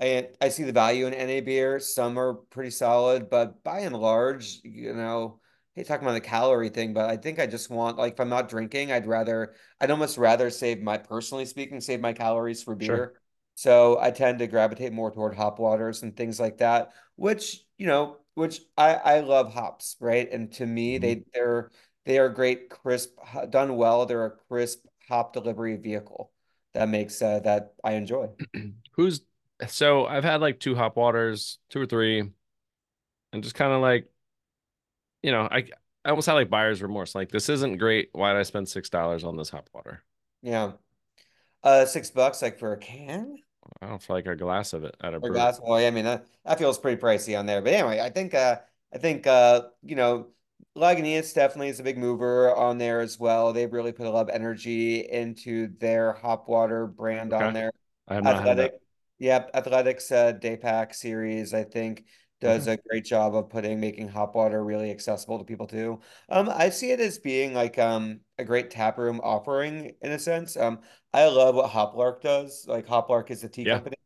I, 0.00 0.28
I 0.40 0.48
see 0.48 0.62
the 0.62 0.72
value 0.72 1.06
in 1.06 1.14
NA 1.14 1.40
beer. 1.40 1.80
Some 1.80 2.18
are 2.18 2.34
pretty 2.34 2.70
solid, 2.70 3.28
but 3.28 3.62
by 3.64 3.80
and 3.80 3.96
large, 3.96 4.60
you 4.62 4.94
know, 4.94 5.40
hey, 5.74 5.82
talking 5.82 6.06
about 6.06 6.14
the 6.14 6.20
calorie 6.20 6.68
thing, 6.68 6.92
but 6.92 7.10
I 7.10 7.16
think 7.16 7.38
I 7.38 7.46
just 7.46 7.70
want 7.70 7.98
like 7.98 8.14
if 8.14 8.20
I'm 8.20 8.28
not 8.28 8.48
drinking, 8.48 8.92
I'd 8.92 9.06
rather 9.06 9.54
I'd 9.80 9.90
almost 9.90 10.18
rather 10.18 10.50
save 10.50 10.82
my 10.82 10.98
personally 10.98 11.44
speaking, 11.44 11.80
save 11.80 12.00
my 12.00 12.12
calories 12.12 12.62
for 12.62 12.74
beer. 12.74 12.86
Sure. 12.86 13.14
So 13.54 13.98
I 14.00 14.12
tend 14.12 14.38
to 14.38 14.46
gravitate 14.46 14.92
more 14.92 15.10
toward 15.10 15.34
hop 15.34 15.58
waters 15.58 16.02
and 16.02 16.16
things 16.16 16.38
like 16.38 16.58
that, 16.58 16.92
which 17.16 17.64
you 17.76 17.86
know, 17.86 18.18
which 18.34 18.60
I 18.76 18.94
I 18.94 19.20
love 19.20 19.52
hops, 19.52 19.96
right? 20.00 20.30
And 20.30 20.52
to 20.52 20.66
me, 20.66 20.94
mm-hmm. 20.94 21.02
they 21.02 21.24
they're 21.34 21.70
they 22.04 22.18
are 22.18 22.28
great, 22.28 22.70
crisp, 22.70 23.18
done 23.50 23.76
well. 23.76 24.06
They're 24.06 24.26
a 24.26 24.30
crisp 24.30 24.86
hop 25.08 25.32
delivery 25.32 25.76
vehicle 25.76 26.30
that 26.72 26.88
makes 26.88 27.20
uh, 27.20 27.40
that 27.40 27.74
I 27.82 27.92
enjoy. 27.92 28.28
Who's 28.92 29.22
so 29.66 30.06
I've 30.06 30.24
had 30.24 30.40
like 30.40 30.60
two 30.60 30.74
hop 30.74 30.96
waters, 30.96 31.58
two 31.70 31.80
or 31.80 31.86
three, 31.86 32.30
and 33.32 33.42
just 33.42 33.54
kind 33.54 33.72
of 33.72 33.80
like 33.80 34.08
you 35.22 35.32
know, 35.32 35.48
I 35.50 35.64
I 36.04 36.10
almost 36.10 36.26
had 36.26 36.34
like 36.34 36.50
buyer's 36.50 36.82
remorse. 36.82 37.14
Like 37.14 37.30
this 37.30 37.48
isn't 37.48 37.78
great. 37.78 38.10
Why 38.12 38.32
did 38.32 38.40
I 38.40 38.44
spend 38.44 38.68
six 38.68 38.88
dollars 38.88 39.24
on 39.24 39.36
this 39.36 39.50
hop 39.50 39.68
water? 39.72 40.02
Yeah. 40.42 40.72
Uh 41.62 41.84
six 41.86 42.10
bucks 42.10 42.40
like 42.40 42.58
for 42.58 42.72
a 42.72 42.78
can? 42.78 43.36
I 43.82 43.86
don't 43.86 44.02
feel 44.02 44.16
like 44.16 44.26
a 44.26 44.36
glass 44.36 44.72
of 44.72 44.84
it 44.84 44.96
at 45.02 45.12
a, 45.12 45.16
a 45.16 45.20
glass. 45.20 45.60
Well, 45.62 45.74
I 45.74 45.90
mean 45.90 46.04
that, 46.04 46.26
that 46.44 46.58
feels 46.58 46.78
pretty 46.78 47.00
pricey 47.00 47.38
on 47.38 47.46
there. 47.46 47.60
But 47.60 47.74
anyway, 47.74 48.00
I 48.00 48.10
think 48.10 48.34
uh 48.34 48.56
I 48.94 48.98
think 48.98 49.26
uh 49.26 49.62
you 49.82 49.96
know 49.96 50.28
Lagunitas 50.76 51.34
definitely 51.34 51.68
is 51.68 51.80
a 51.80 51.82
big 51.82 51.98
mover 51.98 52.54
on 52.54 52.78
there 52.78 53.00
as 53.00 53.18
well. 53.18 53.52
They've 53.52 53.72
really 53.72 53.92
put 53.92 54.06
a 54.06 54.10
lot 54.10 54.28
of 54.28 54.28
energy 54.28 55.00
into 55.00 55.68
their 55.78 56.12
hop 56.12 56.48
water 56.48 56.86
brand 56.86 57.32
okay. 57.32 57.44
on 57.44 57.52
there. 57.52 57.72
I 58.06 58.14
have 58.14 58.24
not 58.24 58.36
had 58.36 58.42
Athletic, 58.42 58.80
Yep, 59.18 59.50
Athletics 59.54 60.10
uh, 60.12 60.32
Day 60.32 60.56
Pack 60.56 60.94
series. 60.94 61.54
I 61.54 61.64
think 61.64 62.04
does 62.40 62.62
mm-hmm. 62.62 62.72
a 62.72 62.88
great 62.88 63.04
job 63.04 63.34
of 63.34 63.50
putting 63.50 63.80
making 63.80 64.08
hop 64.08 64.34
water 64.34 64.62
really 64.64 64.90
accessible 64.90 65.38
to 65.38 65.44
people 65.44 65.66
too. 65.66 66.00
Um, 66.28 66.48
I 66.48 66.70
see 66.70 66.92
it 66.92 67.00
as 67.00 67.18
being 67.18 67.52
like 67.54 67.78
um 67.78 68.20
a 68.38 68.44
great 68.44 68.70
tap 68.70 68.98
room 68.98 69.20
offering 69.22 69.94
in 70.02 70.12
a 70.12 70.18
sense. 70.18 70.56
Um, 70.56 70.80
I 71.12 71.26
love 71.26 71.54
what 71.54 71.70
Hoplark 71.70 72.20
does. 72.20 72.64
Like 72.68 72.86
Hoplark 72.86 73.30
is 73.30 73.42
a 73.44 73.48
tea 73.48 73.62
yeah. 73.62 73.74
company. 73.74 73.96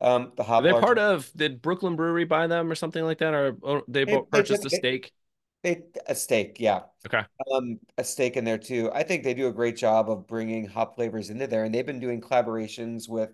Um, 0.00 0.32
the 0.36 0.42
Hoplark. 0.44 0.62
They're 0.62 0.80
part 0.80 0.98
of. 0.98 1.30
Did 1.36 1.60
Brooklyn 1.60 1.96
Brewery 1.96 2.24
buy 2.24 2.46
them 2.46 2.70
or 2.70 2.74
something 2.74 3.04
like 3.04 3.18
that, 3.18 3.34
or 3.34 3.82
they, 3.88 4.04
they 4.04 4.20
purchased 4.30 4.62
they, 4.62 4.76
a 4.76 4.78
stake? 4.78 5.12
They, 5.62 5.82
a 6.06 6.14
stake, 6.14 6.58
yeah. 6.60 6.82
Okay. 7.06 7.22
Um, 7.52 7.80
a 7.98 8.04
stake 8.04 8.36
in 8.36 8.44
there 8.44 8.58
too. 8.58 8.90
I 8.94 9.02
think 9.02 9.24
they 9.24 9.34
do 9.34 9.48
a 9.48 9.52
great 9.52 9.76
job 9.76 10.10
of 10.10 10.26
bringing 10.26 10.66
hop 10.66 10.94
flavors 10.94 11.30
into 11.30 11.46
there, 11.46 11.64
and 11.64 11.74
they've 11.74 11.84
been 11.84 11.98
doing 11.98 12.20
collaborations 12.20 13.08
with 13.08 13.30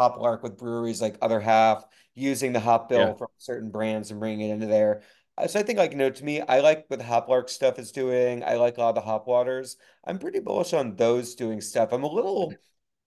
Hoplark 0.00 0.42
with 0.42 0.56
breweries 0.56 1.02
like 1.02 1.16
Other 1.20 1.40
Half, 1.40 1.84
using 2.14 2.52
the 2.52 2.60
hop 2.60 2.88
bill 2.88 3.08
yeah. 3.08 3.14
from 3.14 3.28
certain 3.38 3.70
brands 3.70 4.10
and 4.10 4.20
bringing 4.20 4.48
it 4.48 4.54
into 4.54 4.66
there. 4.66 5.02
Uh, 5.36 5.46
so 5.46 5.60
I 5.60 5.62
think 5.62 5.78
like, 5.78 5.92
you 5.92 5.98
know, 5.98 6.10
to 6.10 6.24
me, 6.24 6.40
I 6.40 6.60
like 6.60 6.84
what 6.88 6.98
the 6.98 7.04
Hoplark 7.04 7.48
stuff 7.48 7.78
is 7.78 7.92
doing. 7.92 8.42
I 8.44 8.54
like 8.54 8.76
a 8.76 8.80
lot 8.80 8.90
of 8.90 8.94
the 8.96 9.00
hop 9.02 9.26
waters. 9.26 9.76
I'm 10.04 10.18
pretty 10.18 10.40
bullish 10.40 10.72
on 10.72 10.96
those 10.96 11.34
doing 11.34 11.60
stuff. 11.60 11.92
I'm 11.92 12.02
a 12.02 12.10
little, 12.10 12.54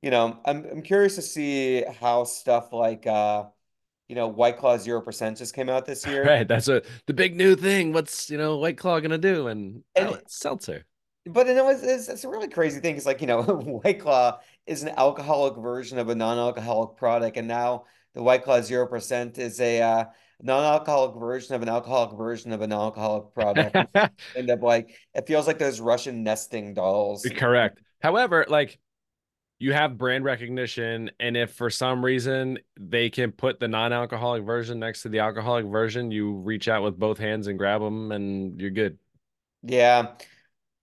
you 0.02 0.12
know, 0.12 0.40
I'm 0.46 0.66
I'm 0.66 0.82
curious 0.82 1.16
to 1.16 1.22
see 1.22 1.84
how 2.00 2.24
stuff 2.26 2.74
like 2.74 3.08
uh 3.08 3.46
you 4.10 4.16
know, 4.16 4.28
White 4.28 4.58
Claw 4.58 4.78
zero 4.78 5.02
percent 5.02 5.38
just 5.38 5.56
came 5.56 5.70
out 5.70 5.86
this 5.86 6.06
year. 6.08 6.26
Right. 6.26 6.48
That's 6.48 6.68
a 6.68 6.82
the 7.08 7.14
big 7.14 7.36
new 7.36 7.56
thing. 7.56 7.94
What's 7.94 8.30
you 8.30 8.38
know 8.38 8.58
White 8.58 8.78
Claw 8.78 9.00
gonna 9.00 9.18
do? 9.18 9.48
And, 9.48 9.84
and 9.96 10.10
oh, 10.10 10.18
seltzer. 10.28 10.86
But 11.26 11.48
it 11.48 11.64
was 11.64 11.84
it's, 11.84 12.10
it's 12.10 12.24
a 12.24 12.30
really 12.30 12.50
crazy 12.50 12.80
thing. 12.80 12.98
It's 12.98 13.06
like, 13.06 13.22
you 13.22 13.28
know, 13.28 13.42
White 13.84 14.02
Claw 14.02 14.40
is 14.68 14.84
an 14.84 14.90
alcoholic 14.98 15.56
version 15.58 15.98
of 15.98 16.10
a 16.10 16.16
non-alcoholic 16.16 16.98
product, 16.98 17.38
and 17.38 17.48
now 17.48 17.86
the 18.14 18.24
White 18.24 18.44
Claw 18.44 18.62
zero 18.62 18.88
percent 18.88 19.38
is 19.38 19.60
a 19.62 19.82
uh, 19.82 20.06
non-alcoholic 20.42 21.20
version 21.20 21.56
of 21.56 21.62
an 21.62 21.70
alcoholic 21.70 22.18
version 22.18 22.52
of 22.52 22.62
a 22.62 22.68
non-alcoholic 22.68 23.34
product. 23.34 23.76
end 24.36 24.50
up 24.50 24.62
like 24.62 24.98
it 25.14 25.26
feels 25.26 25.48
like 25.48 25.60
those 25.60 25.80
Russian 25.80 26.24
nesting 26.24 26.74
dolls. 26.74 27.26
Correct. 27.36 27.80
However, 28.02 28.46
like 28.50 28.80
you 29.60 29.72
have 29.72 29.98
brand 29.98 30.26
recognition, 30.26 31.10
and 31.22 31.38
if 31.38 31.54
for 31.54 31.70
some 31.70 32.04
reason 32.04 32.60
they 32.78 33.10
can 33.10 33.32
put 33.32 33.62
the 33.62 33.68
non-alcoholic 33.70 34.44
version 34.44 34.80
next 34.80 35.04
to 35.04 35.10
the 35.10 35.20
alcoholic 35.20 35.66
version, 35.68 36.12
you 36.12 36.34
reach 36.34 36.68
out 36.68 36.84
with 36.84 37.00
both 37.00 37.18
hands 37.18 37.48
and 37.48 37.58
grab 37.58 37.80
them, 37.80 38.12
and 38.12 38.60
you're 38.60 38.72
good. 38.72 38.98
Yeah. 39.62 40.12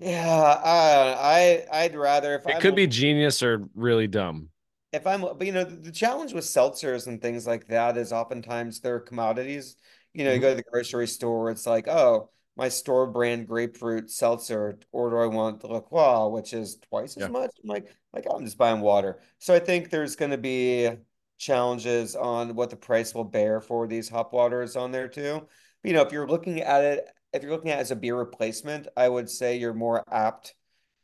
Yeah, 0.01 0.27
uh, 0.27 1.17
I 1.21 1.67
I'd 1.71 1.95
rather 1.95 2.35
if 2.35 2.47
it 2.47 2.55
I'm, 2.55 2.61
could 2.61 2.75
be 2.75 2.87
genius 2.87 3.43
or 3.43 3.69
really 3.75 4.07
dumb. 4.07 4.49
If 4.93 5.07
I'm, 5.07 5.21
but 5.21 5.45
you 5.45 5.53
know, 5.53 5.63
the 5.65 5.93
challenge 5.93 6.33
with 6.33 6.45
seltzers 6.45 7.07
and 7.07 7.21
things 7.21 7.47
like 7.47 7.69
that 7.69 7.97
is 7.97 8.13
oftentimes 8.13 8.81
they're 8.81 8.99
commodities. 8.99 9.77
You 10.15 10.25
know, 10.25 10.31
mm-hmm. 10.31 10.37
you 10.37 10.41
go 10.41 10.51
to 10.51 10.57
the 10.57 10.65
grocery 10.71 11.07
store, 11.07 11.51
it's 11.51 11.67
like, 11.67 11.87
oh, 11.87 12.31
my 12.57 12.69
store 12.69 13.07
brand 13.07 13.47
grapefruit 13.47 14.11
seltzer, 14.11 14.79
or 14.91 15.11
do 15.11 15.19
I 15.19 15.27
want 15.27 15.61
the 15.61 15.69
La 15.69 15.81
Croix, 15.81 16.29
which 16.29 16.53
is 16.53 16.79
twice 16.89 17.17
yeah. 17.17 17.27
as 17.27 17.31
much? 17.31 17.51
I'm 17.63 17.69
like, 17.69 17.95
like 18.13 18.27
I'm 18.33 18.45
just 18.45 18.59
buying 18.59 18.81
water. 18.81 19.21
So 19.39 19.55
I 19.55 19.61
think 19.61 19.91
there's 19.91 20.17
going 20.17 20.33
to 20.33 20.39
be 20.39 20.91
challenges 21.39 22.17
on 22.17 22.55
what 22.55 22.71
the 22.71 22.77
price 22.77 23.15
will 23.15 23.25
bear 23.25 23.61
for 23.61 23.87
these 23.87 24.09
hop 24.09 24.33
waters 24.33 24.77
on 24.77 24.93
there 24.93 25.09
too. 25.09 25.47
But, 25.83 25.89
you 25.89 25.95
know, 25.95 26.03
if 26.03 26.13
you're 26.13 26.27
looking 26.27 26.61
at 26.61 26.85
it 26.85 27.09
if 27.33 27.43
you're 27.43 27.53
looking 27.53 27.71
at 27.71 27.79
it 27.79 27.83
as 27.83 27.91
a 27.91 27.97
beer 27.97 28.17
replacement, 28.17 28.89
I 28.97 29.09
would 29.09 29.31
say 29.31 29.57
you're 29.57 29.75
more 29.75 30.03
apt 30.11 30.55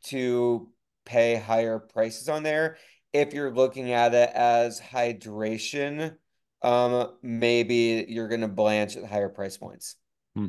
to 0.05 0.69
pay 1.05 1.35
higher 1.35 1.79
prices 1.79 2.29
on 2.29 2.43
there. 2.43 2.77
If 3.13 3.33
you're 3.33 3.53
looking 3.53 3.91
at 3.91 4.13
it 4.13 4.29
as 4.33 4.81
hydration, 4.81 6.17
um, 6.61 7.13
maybe 7.21 8.05
you're 8.09 8.27
gonna 8.27 8.47
blanch 8.47 8.97
at 8.97 9.05
higher 9.05 9.29
price 9.29 9.57
points. 9.57 9.95
Hmm. 10.35 10.47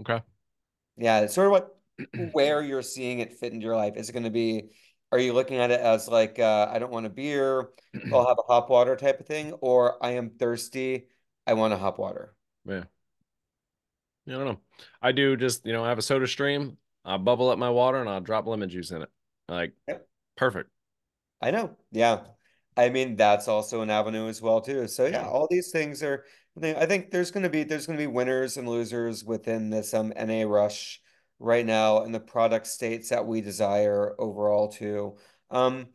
Okay. 0.00 0.22
Yeah, 0.96 1.20
it's 1.20 1.34
sort 1.34 1.46
of 1.46 1.52
what 1.52 1.78
where 2.32 2.62
you're 2.62 2.82
seeing 2.82 3.20
it 3.20 3.34
fit 3.34 3.52
into 3.52 3.64
your 3.64 3.76
life. 3.76 3.94
Is 3.96 4.08
it 4.08 4.12
gonna 4.12 4.30
be 4.30 4.70
Are 5.12 5.18
you 5.18 5.32
looking 5.32 5.58
at 5.58 5.70
it 5.70 5.80
as 5.80 6.08
like 6.08 6.38
uh, 6.38 6.68
I 6.70 6.78
don't 6.78 6.92
want 6.92 7.06
a 7.06 7.10
beer, 7.10 7.70
I'll 8.12 8.26
have 8.26 8.38
a 8.38 8.52
hop 8.52 8.68
water 8.70 8.96
type 8.96 9.20
of 9.20 9.26
thing, 9.26 9.52
or 9.54 10.02
I 10.04 10.12
am 10.12 10.30
thirsty, 10.30 11.08
I 11.46 11.54
want 11.54 11.74
a 11.74 11.78
hop 11.78 11.98
water? 11.98 12.34
Yeah. 12.64 12.84
I 14.28 14.32
don't 14.32 14.44
know. 14.44 14.60
I 15.00 15.12
do 15.12 15.36
just, 15.36 15.64
you 15.66 15.72
know, 15.72 15.84
I 15.84 15.88
have 15.88 15.98
a 15.98 16.02
soda 16.02 16.26
stream, 16.26 16.76
I'll 17.04 17.18
bubble 17.18 17.50
up 17.50 17.58
my 17.58 17.70
water 17.70 17.98
and 18.00 18.08
I'll 18.08 18.20
drop 18.20 18.46
lemon 18.46 18.68
juice 18.68 18.90
in 18.90 19.02
it. 19.02 19.08
Like, 19.48 19.72
Yep. 19.86 20.08
perfect. 20.36 20.70
I 21.40 21.50
know. 21.52 21.76
Yeah. 21.92 22.24
I 22.76 22.88
mean, 22.90 23.16
that's 23.16 23.48
also 23.48 23.82
an 23.82 23.90
avenue 23.90 24.28
as 24.28 24.42
well 24.42 24.60
too. 24.60 24.88
So 24.88 25.04
yeah, 25.06 25.22
Yeah. 25.22 25.28
all 25.28 25.46
these 25.50 25.70
things 25.70 26.02
are 26.02 26.24
I 26.56 26.60
think 26.60 26.78
I 26.78 26.86
think 26.86 27.10
there's 27.10 27.30
gonna 27.30 27.48
be 27.48 27.62
there's 27.64 27.86
gonna 27.86 27.98
be 27.98 28.06
winners 28.06 28.56
and 28.56 28.68
losers 28.68 29.24
within 29.24 29.70
this 29.70 29.94
um 29.94 30.12
NA 30.16 30.44
rush 30.44 31.00
right 31.38 31.64
now 31.64 32.02
and 32.02 32.14
the 32.14 32.20
product 32.20 32.66
states 32.66 33.10
that 33.10 33.26
we 33.26 33.40
desire 33.40 34.14
overall 34.18 34.68
too. 34.68 35.16
Um, 35.50 35.86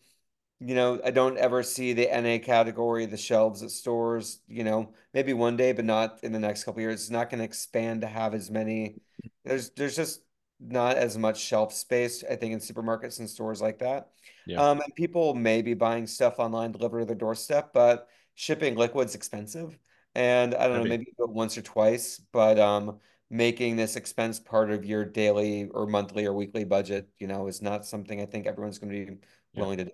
you 0.61 0.75
know, 0.75 1.01
I 1.03 1.11
don't 1.11 1.37
ever 1.37 1.63
see 1.63 1.93
the 1.93 2.11
NA 2.13 2.39
category, 2.39 3.05
the 3.07 3.17
shelves 3.17 3.63
at 3.63 3.71
stores, 3.71 4.41
you 4.47 4.63
know, 4.63 4.93
maybe 5.13 5.33
one 5.33 5.57
day, 5.57 5.71
but 5.73 5.85
not 5.85 6.23
in 6.23 6.31
the 6.31 6.39
next 6.39 6.63
couple 6.63 6.81
years. 6.81 7.01
It's 7.01 7.09
not 7.09 7.29
going 7.29 7.39
to 7.39 7.45
expand 7.45 8.01
to 8.01 8.07
have 8.07 8.33
as 8.35 8.51
many. 8.51 8.97
There's 9.43 9.71
there's 9.71 9.95
just 9.95 10.21
not 10.59 10.97
as 10.97 11.17
much 11.17 11.39
shelf 11.41 11.73
space, 11.73 12.23
I 12.23 12.35
think, 12.35 12.53
in 12.53 12.59
supermarkets 12.59 13.19
and 13.19 13.29
stores 13.29 13.61
like 13.61 13.79
that. 13.79 14.11
Yeah. 14.45 14.63
Um, 14.69 14.81
and 14.81 14.93
people 14.95 15.33
may 15.33 15.61
be 15.61 15.73
buying 15.73 16.05
stuff 16.07 16.39
online 16.39 16.71
delivered 16.71 16.99
to 17.01 17.05
their 17.05 17.15
doorstep, 17.15 17.73
but 17.73 18.07
shipping 18.35 18.75
liquid's 18.75 19.15
expensive. 19.15 19.77
And 20.13 20.53
I 20.55 20.67
don't 20.67 20.77
know, 20.77 20.85
maybe 20.85 21.05
you 21.07 21.13
do 21.17 21.23
it 21.23 21.29
once 21.31 21.57
or 21.57 21.61
twice, 21.61 22.19
but 22.31 22.59
um, 22.59 22.99
making 23.29 23.77
this 23.77 23.95
expense 23.95 24.39
part 24.39 24.69
of 24.71 24.85
your 24.85 25.05
daily 25.05 25.67
or 25.69 25.87
monthly 25.87 26.25
or 26.25 26.33
weekly 26.33 26.65
budget, 26.65 27.09
you 27.17 27.27
know, 27.27 27.47
is 27.47 27.61
not 27.61 27.85
something 27.85 28.21
I 28.21 28.25
think 28.25 28.45
everyone's 28.45 28.77
going 28.77 28.91
to 28.93 29.05
be 29.13 29.17
Yeah. 29.53 29.61
willing 29.61 29.77
to 29.79 29.85
do. 29.85 29.91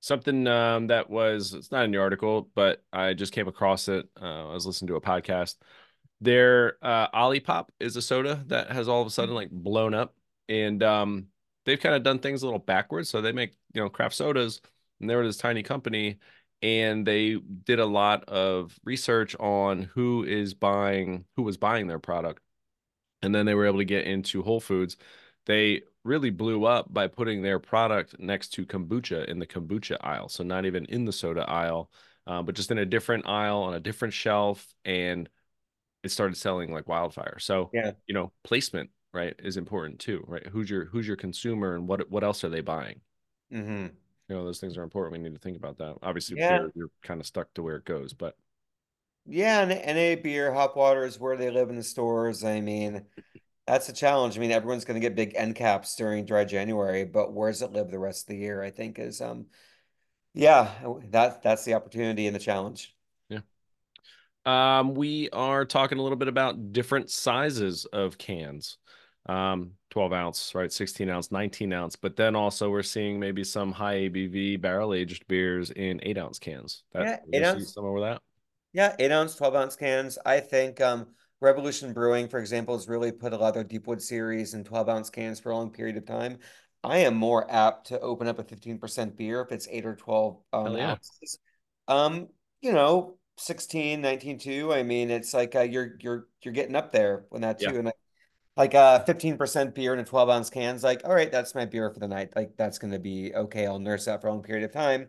Something 0.00 0.46
um, 0.46 0.86
that 0.86 1.10
was, 1.10 1.52
it's 1.52 1.70
not 1.70 1.84
in 1.84 1.90
the 1.90 1.98
article, 1.98 2.50
but 2.54 2.82
I 2.92 3.12
just 3.12 3.32
came 3.32 3.48
across 3.48 3.88
it. 3.88 4.08
Uh, 4.20 4.48
I 4.48 4.52
was 4.54 4.66
listening 4.66 4.88
to 4.88 4.96
a 4.96 5.00
podcast. 5.00 5.56
Their 6.22 6.76
uh, 6.82 7.08
Olipop 7.10 7.68
is 7.78 7.96
a 7.96 8.02
soda 8.02 8.42
that 8.46 8.72
has 8.72 8.88
all 8.88 9.00
of 9.00 9.06
a 9.06 9.10
sudden 9.10 9.34
like 9.34 9.50
blown 9.50 9.94
up. 9.94 10.14
And 10.48 10.82
um, 10.82 11.26
they've 11.64 11.80
kind 11.80 11.94
of 11.94 12.02
done 12.02 12.18
things 12.18 12.42
a 12.42 12.46
little 12.46 12.58
backwards. 12.58 13.08
So 13.08 13.20
they 13.20 13.32
make, 13.32 13.52
you 13.74 13.82
know, 13.82 13.88
craft 13.88 14.14
sodas 14.14 14.60
and 15.00 15.08
they 15.08 15.16
were 15.16 15.26
this 15.26 15.36
tiny 15.36 15.62
company 15.62 16.18
and 16.62 17.06
they 17.06 17.36
did 17.36 17.78
a 17.78 17.86
lot 17.86 18.24
of 18.24 18.78
research 18.84 19.34
on 19.38 19.82
who 19.94 20.24
is 20.24 20.54
buying, 20.54 21.24
who 21.36 21.42
was 21.42 21.56
buying 21.56 21.86
their 21.86 21.98
product. 21.98 22.42
And 23.22 23.34
then 23.34 23.46
they 23.46 23.54
were 23.54 23.66
able 23.66 23.78
to 23.78 23.84
get 23.84 24.06
into 24.06 24.42
Whole 24.42 24.60
Foods. 24.60 24.96
They 25.46 25.82
really 26.04 26.30
blew 26.30 26.64
up 26.64 26.92
by 26.92 27.06
putting 27.08 27.42
their 27.42 27.58
product 27.58 28.18
next 28.18 28.48
to 28.50 28.66
kombucha 28.66 29.26
in 29.26 29.38
the 29.38 29.46
kombucha 29.46 29.96
aisle. 30.00 30.28
So 30.28 30.44
not 30.44 30.66
even 30.66 30.84
in 30.86 31.04
the 31.04 31.12
soda 31.12 31.48
aisle, 31.48 31.90
uh, 32.26 32.42
but 32.42 32.54
just 32.54 32.70
in 32.70 32.78
a 32.78 32.86
different 32.86 33.26
aisle 33.26 33.62
on 33.62 33.74
a 33.74 33.80
different 33.80 34.14
shelf. 34.14 34.66
And 34.84 35.28
it 36.02 36.10
started 36.10 36.36
selling 36.36 36.72
like 36.72 36.88
wildfire. 36.88 37.38
So, 37.38 37.72
Yeah. 37.72 37.92
you 38.06 38.14
know, 38.14 38.32
placement, 38.44 38.90
right, 39.12 39.34
is 39.40 39.56
important 39.56 40.00
too, 40.00 40.24
right? 40.26 40.46
Who's 40.46 40.70
your 40.70 40.86
who's 40.86 41.06
your 41.06 41.16
consumer 41.16 41.74
and 41.74 41.88
what 41.88 42.10
what 42.10 42.24
else 42.24 42.44
are 42.44 42.48
they 42.50 42.62
buying? 42.62 43.00
hmm 43.50 43.90
You 44.28 44.36
know, 44.36 44.44
those 44.44 44.60
things 44.60 44.78
are 44.78 44.82
important. 44.82 45.12
We 45.12 45.18
need 45.28 45.34
to 45.34 45.40
think 45.40 45.56
about 45.56 45.78
that. 45.78 45.96
Obviously, 46.02 46.38
Yeah. 46.40 46.68
you're 46.74 46.90
kind 47.02 47.20
of 47.20 47.26
stuck 47.26 47.52
to 47.54 47.62
where 47.62 47.76
it 47.76 47.84
goes, 47.84 48.12
but 48.12 48.36
Yeah, 49.26 49.60
and 49.62 49.72
NA 49.72 50.16
beer, 50.16 50.52
hop 50.52 50.76
water 50.76 51.04
is 51.04 51.18
where 51.18 51.36
they 51.36 51.50
live 51.50 51.70
in 51.70 51.76
the 51.76 51.82
stores. 51.82 52.42
I 52.44 52.60
mean, 52.60 53.06
that's 53.70 53.88
a 53.88 53.92
challenge. 53.92 54.36
I 54.36 54.40
mean, 54.40 54.50
everyone's 54.50 54.84
going 54.84 55.00
to 55.00 55.06
get 55.06 55.14
big 55.14 55.34
end 55.36 55.54
caps 55.54 55.94
during 55.94 56.24
dry 56.24 56.44
January, 56.44 57.04
but 57.04 57.32
where 57.32 57.50
does 57.50 57.62
it 57.62 57.72
live 57.72 57.90
the 57.90 57.98
rest 57.98 58.24
of 58.24 58.28
the 58.28 58.36
year? 58.36 58.62
I 58.62 58.70
think 58.70 58.98
is 58.98 59.20
um, 59.20 59.46
yeah, 60.34 60.74
that 61.10 61.42
that's 61.42 61.64
the 61.64 61.74
opportunity 61.74 62.26
and 62.26 62.34
the 62.34 62.40
challenge. 62.40 62.94
yeah. 63.28 63.40
Um, 64.46 64.94
we 64.94 65.28
are 65.30 65.64
talking 65.64 65.98
a 65.98 66.02
little 66.02 66.16
bit 66.16 66.28
about 66.28 66.72
different 66.72 67.10
sizes 67.10 67.84
of 67.86 68.18
cans. 68.18 68.78
Um, 69.26 69.72
12 69.90 70.12
ounce, 70.12 70.54
right? 70.54 70.72
16 70.72 71.08
ounce, 71.10 71.30
19 71.30 71.72
ounce, 71.72 71.94
but 71.94 72.16
then 72.16 72.34
also 72.34 72.70
we're 72.70 72.82
seeing 72.82 73.20
maybe 73.20 73.44
some 73.44 73.70
high 73.70 73.96
ABV 74.08 74.56
barrel 74.56 74.94
aged 74.94 75.26
beers 75.28 75.70
in 75.70 76.00
eight 76.02 76.16
ounce 76.18 76.38
cans. 76.38 76.84
That 76.92 77.02
Yeah, 77.04 77.20
eight 77.32 77.44
ounce. 77.44 77.74
some 77.74 77.84
over 77.84 78.00
that. 78.00 78.22
Yeah, 78.72 78.96
eight 78.98 79.12
ounce, 79.12 79.34
12 79.36 79.54
ounce 79.54 79.76
cans. 79.76 80.18
I 80.24 80.40
think 80.40 80.80
um, 80.80 81.14
Revolution 81.40 81.92
Brewing, 81.92 82.28
for 82.28 82.38
example, 82.38 82.76
has 82.76 82.88
really 82.88 83.12
put 83.12 83.32
a 83.32 83.36
lot 83.36 83.48
of 83.48 83.54
their 83.54 83.64
Deepwood 83.64 84.02
series 84.02 84.54
in 84.54 84.64
12 84.64 84.88
ounce 84.88 85.10
cans 85.10 85.40
for 85.40 85.50
a 85.50 85.56
long 85.56 85.70
period 85.70 85.96
of 85.96 86.04
time. 86.04 86.38
I 86.82 86.98
am 86.98 87.14
more 87.14 87.50
apt 87.50 87.88
to 87.88 88.00
open 88.00 88.26
up 88.26 88.38
a 88.38 88.44
15% 88.44 89.16
beer 89.16 89.40
if 89.40 89.52
it's 89.52 89.68
eight 89.70 89.86
or 89.86 89.94
12 89.94 90.38
um, 90.52 90.76
yeah. 90.76 90.92
ounces. 90.92 91.38
Um, 91.88 92.28
you 92.60 92.72
know, 92.72 93.18
16, 93.36 94.00
19 94.00 94.38
too. 94.38 94.72
I 94.72 94.82
mean, 94.82 95.10
it's 95.10 95.32
like 95.34 95.54
uh, 95.56 95.60
you're 95.60 95.96
you're 96.00 96.28
you're 96.42 96.54
getting 96.54 96.76
up 96.76 96.92
there 96.92 97.24
when 97.30 97.42
that 97.42 97.60
Yeah. 97.60 97.72
too. 97.72 97.78
And 97.78 97.88
I, 97.88 97.92
like 98.56 98.74
a 98.74 99.02
15% 99.06 99.74
beer 99.74 99.94
in 99.94 100.00
a 100.00 100.04
12 100.04 100.28
ounce 100.28 100.50
can's 100.50 100.82
like, 100.82 101.02
all 101.04 101.14
right, 101.14 101.32
that's 101.32 101.54
my 101.54 101.64
beer 101.64 101.90
for 101.90 102.00
the 102.00 102.08
night. 102.08 102.30
Like 102.36 102.56
that's 102.56 102.78
gonna 102.78 102.98
be 102.98 103.34
okay. 103.34 103.66
I'll 103.66 103.78
nurse 103.78 104.04
that 104.04 104.20
for 104.20 104.28
a 104.28 104.30
long 104.30 104.42
period 104.42 104.64
of 104.64 104.72
time. 104.72 105.08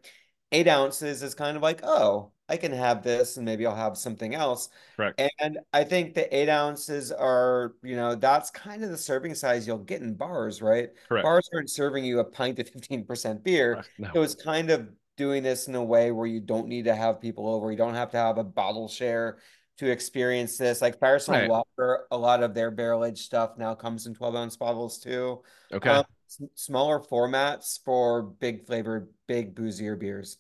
Eight 0.52 0.68
ounces 0.68 1.24
is 1.24 1.34
kind 1.34 1.56
of 1.56 1.64
like, 1.64 1.82
oh, 1.84 2.32
I 2.50 2.58
can 2.58 2.74
have 2.74 3.02
this 3.02 3.38
and 3.38 3.46
maybe 3.46 3.66
I'll 3.66 3.76
have 3.76 3.98
something 3.98 4.36
else. 4.36 4.70
Correct. 4.98 5.22
And 5.40 5.60
I 5.72 5.86
think 5.86 6.14
the 6.14 6.36
eight 6.36 6.50
ounces 6.50 7.12
are, 7.12 7.76
you 7.82 7.96
know, 7.96 8.16
that's 8.16 8.52
kind 8.52 8.84
of 8.84 8.90
the 8.90 8.98
serving 8.98 9.36
size 9.36 9.66
you'll 9.66 9.78
get 9.78 10.02
in 10.02 10.16
bars, 10.16 10.62
right? 10.62 10.90
Correct. 11.08 11.24
Bars 11.24 11.50
aren't 11.54 11.70
serving 11.70 12.04
you 12.04 12.20
a 12.20 12.26
pint 12.26 12.60
of 12.60 12.70
15% 12.70 13.44
beer. 13.44 13.84
No. 13.98 14.10
It 14.14 14.20
was 14.20 14.36
kind 14.36 14.70
of 14.70 14.90
doing 15.16 15.44
this 15.44 15.70
in 15.70 15.76
a 15.76 15.84
way 15.84 16.12
where 16.12 16.28
you 16.28 16.42
don't 16.42 16.68
need 16.68 16.86
to 16.86 16.96
have 16.96 17.22
people 17.22 17.48
over. 17.48 17.72
You 17.72 17.78
don't 17.78 17.94
have 17.94 18.12
to 18.12 18.18
have 18.18 18.38
a 18.38 18.44
bottle 18.44 18.90
share 18.90 19.38
to 19.82 19.90
experience 19.90 20.58
this. 20.58 20.80
Like 20.80 21.00
Firestone 21.00 21.36
Right. 21.36 21.50
Walker, 21.50 22.06
a 22.12 22.18
lot 22.18 22.44
of 22.44 22.54
their 22.54 22.70
barrel 22.70 23.04
aged 23.04 23.26
stuff 23.26 23.58
now 23.58 23.74
comes 23.74 24.06
in 24.06 24.14
12 24.14 24.36
ounce 24.36 24.56
bottles 24.56 25.00
too. 25.00 25.42
Okay. 25.74 25.90
Um, 25.90 26.06
smaller 26.54 27.00
formats 27.00 27.80
for 27.84 28.22
big 28.22 28.64
flavored, 28.64 29.08
big 29.28 29.56
boozier 29.56 29.96
beers. 29.96 30.38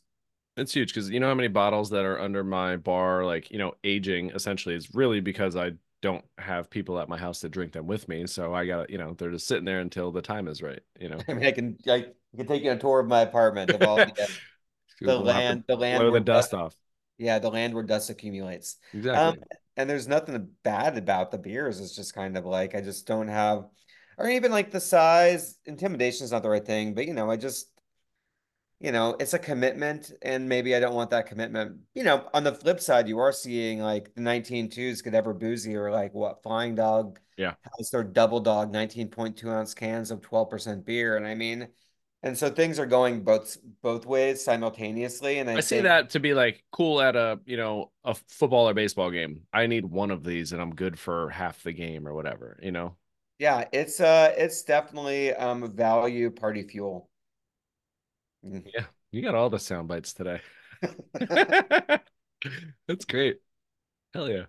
It's 0.57 0.73
huge 0.73 0.93
because 0.93 1.09
you 1.09 1.19
know 1.19 1.27
how 1.27 1.33
many 1.33 1.47
bottles 1.47 1.89
that 1.89 2.05
are 2.05 2.19
under 2.19 2.43
my 2.43 2.77
bar, 2.77 3.25
like, 3.25 3.49
you 3.49 3.57
know, 3.57 3.73
aging 3.83 4.29
essentially 4.29 4.75
is 4.75 4.93
really 4.93 5.21
because 5.21 5.55
I 5.55 5.71
don't 6.03 6.23
have 6.37 6.69
people 6.69 6.99
at 6.99 7.09
my 7.09 7.17
house 7.17 7.39
to 7.39 7.49
drink 7.49 7.71
them 7.71 7.87
with 7.87 8.07
me. 8.07 8.27
So 8.27 8.53
I 8.53 8.67
got, 8.67 8.91
you 8.91 8.99
know, 8.99 9.15
they're 9.17 9.31
just 9.31 9.47
sitting 9.47 9.65
there 9.65 9.79
until 9.79 10.11
the 10.11 10.21
time 10.21 10.47
is 10.47 10.61
right, 10.61 10.81
you 10.99 11.09
know. 11.09 11.17
I 11.27 11.33
mean, 11.33 11.47
I 11.47 11.51
can 11.51 11.77
I, 11.87 11.93
I 11.93 12.37
can 12.37 12.45
take 12.45 12.63
you 12.63 12.69
on 12.69 12.77
a 12.77 12.79
tour 12.79 12.99
of 12.99 13.07
my 13.07 13.21
apartment 13.21 13.71
of 13.71 13.81
all 13.81 13.95
the, 14.05 14.29
the 15.01 15.17
land, 15.17 15.63
the 15.67 15.75
land 15.75 15.99
blow 15.99 16.11
the 16.11 16.19
dust, 16.19 16.53
off. 16.53 16.75
Yeah, 17.21 17.39
the 17.39 17.49
land 17.51 17.73
where 17.73 17.83
dust 17.83 18.09
accumulates. 18.09 18.77
Um, 19.13 19.33
Exactly. 19.33 19.43
and 19.77 19.89
there's 19.89 20.07
nothing 20.07 20.49
bad 20.63 20.97
about 20.97 21.31
the 21.31 21.37
beers. 21.37 21.79
It's 21.79 21.95
just 21.95 22.13
kind 22.13 22.37
of 22.37 22.45
like 22.45 22.75
I 22.75 22.81
just 22.81 23.07
don't 23.07 23.27
have, 23.29 23.65
or 24.17 24.29
even 24.29 24.51
like 24.51 24.71
the 24.71 24.79
size. 24.81 25.57
Intimidation 25.65 26.25
is 26.25 26.31
not 26.31 26.43
the 26.43 26.49
right 26.49 26.65
thing, 26.65 26.93
but 26.93 27.07
you 27.07 27.13
know, 27.13 27.31
I 27.31 27.37
just, 27.37 27.69
you 28.79 28.91
know, 28.91 29.15
it's 29.19 29.33
a 29.33 29.39
commitment, 29.39 30.11
and 30.23 30.49
maybe 30.49 30.75
I 30.75 30.79
don't 30.79 30.95
want 30.95 31.11
that 31.11 31.27
commitment. 31.27 31.81
You 31.93 32.03
know, 32.03 32.27
on 32.33 32.43
the 32.43 32.53
flip 32.53 32.79
side, 32.79 33.07
you 33.07 33.19
are 33.19 33.31
seeing 33.31 33.79
like 33.79 34.13
the 34.15 34.21
19 34.21 34.69
twos 34.69 35.01
get 35.03 35.13
ever 35.13 35.33
boozier, 35.33 35.91
like 35.91 36.13
what 36.13 36.41
Flying 36.41 36.73
Dog 36.75 37.19
Yeah. 37.37 37.55
has 37.77 37.91
their 37.91 38.03
double 38.03 38.39
dog 38.39 38.71
19.2 38.71 39.49
ounce 39.49 39.73
cans 39.75 40.09
of 40.11 40.21
12% 40.21 40.83
beer. 40.85 41.15
And 41.17 41.27
I 41.27 41.35
mean, 41.35 41.67
and 42.23 42.37
so 42.37 42.49
things 42.49 42.77
are 42.77 42.85
going 42.85 43.23
both 43.23 43.57
both 43.81 44.05
ways 44.05 44.43
simultaneously. 44.43 45.39
And 45.39 45.49
I, 45.49 45.57
I 45.57 45.59
see 45.61 45.81
that 45.81 46.11
to 46.11 46.19
be 46.19 46.33
like 46.33 46.63
cool 46.71 47.01
at 47.01 47.15
a, 47.15 47.39
you 47.45 47.57
know, 47.57 47.91
a 48.03 48.13
football 48.29 48.69
or 48.69 48.73
baseball 48.73 49.09
game. 49.09 49.41
I 49.51 49.65
need 49.67 49.85
one 49.85 50.11
of 50.11 50.23
these 50.23 50.53
and 50.53 50.61
I'm 50.61 50.75
good 50.75 50.99
for 50.99 51.29
half 51.29 51.63
the 51.63 51.73
game 51.73 52.07
or 52.07 52.13
whatever, 52.13 52.59
you 52.61 52.71
know? 52.71 52.95
Yeah, 53.39 53.65
it's 53.71 53.99
uh 53.99 54.33
it's 54.37 54.61
definitely 54.63 55.33
um 55.33 55.71
value 55.75 56.29
party 56.29 56.63
fuel. 56.67 57.09
Mm. 58.45 58.67
Yeah. 58.71 58.85
You 59.11 59.21
got 59.23 59.35
all 59.35 59.49
the 59.49 59.59
sound 59.59 59.87
bites 59.87 60.13
today. 60.13 60.41
That's 62.87 63.05
great. 63.05 63.37
Hell 64.13 64.29
yeah. 64.29 64.43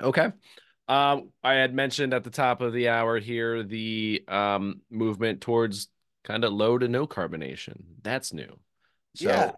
Okay. 0.00 0.30
Um, 0.88 1.30
I 1.42 1.54
had 1.54 1.74
mentioned 1.74 2.14
at 2.14 2.22
the 2.22 2.30
top 2.30 2.60
of 2.60 2.72
the 2.72 2.90
hour 2.90 3.18
here 3.18 3.62
the 3.62 4.22
um 4.28 4.82
movement 4.90 5.40
towards 5.40 5.88
kind 6.26 6.44
of 6.44 6.52
low 6.52 6.76
to 6.76 6.88
no 6.88 7.06
carbonation. 7.06 7.82
That's 8.02 8.32
new. 8.32 8.58
So 9.14 9.28
Yeah. 9.28 9.52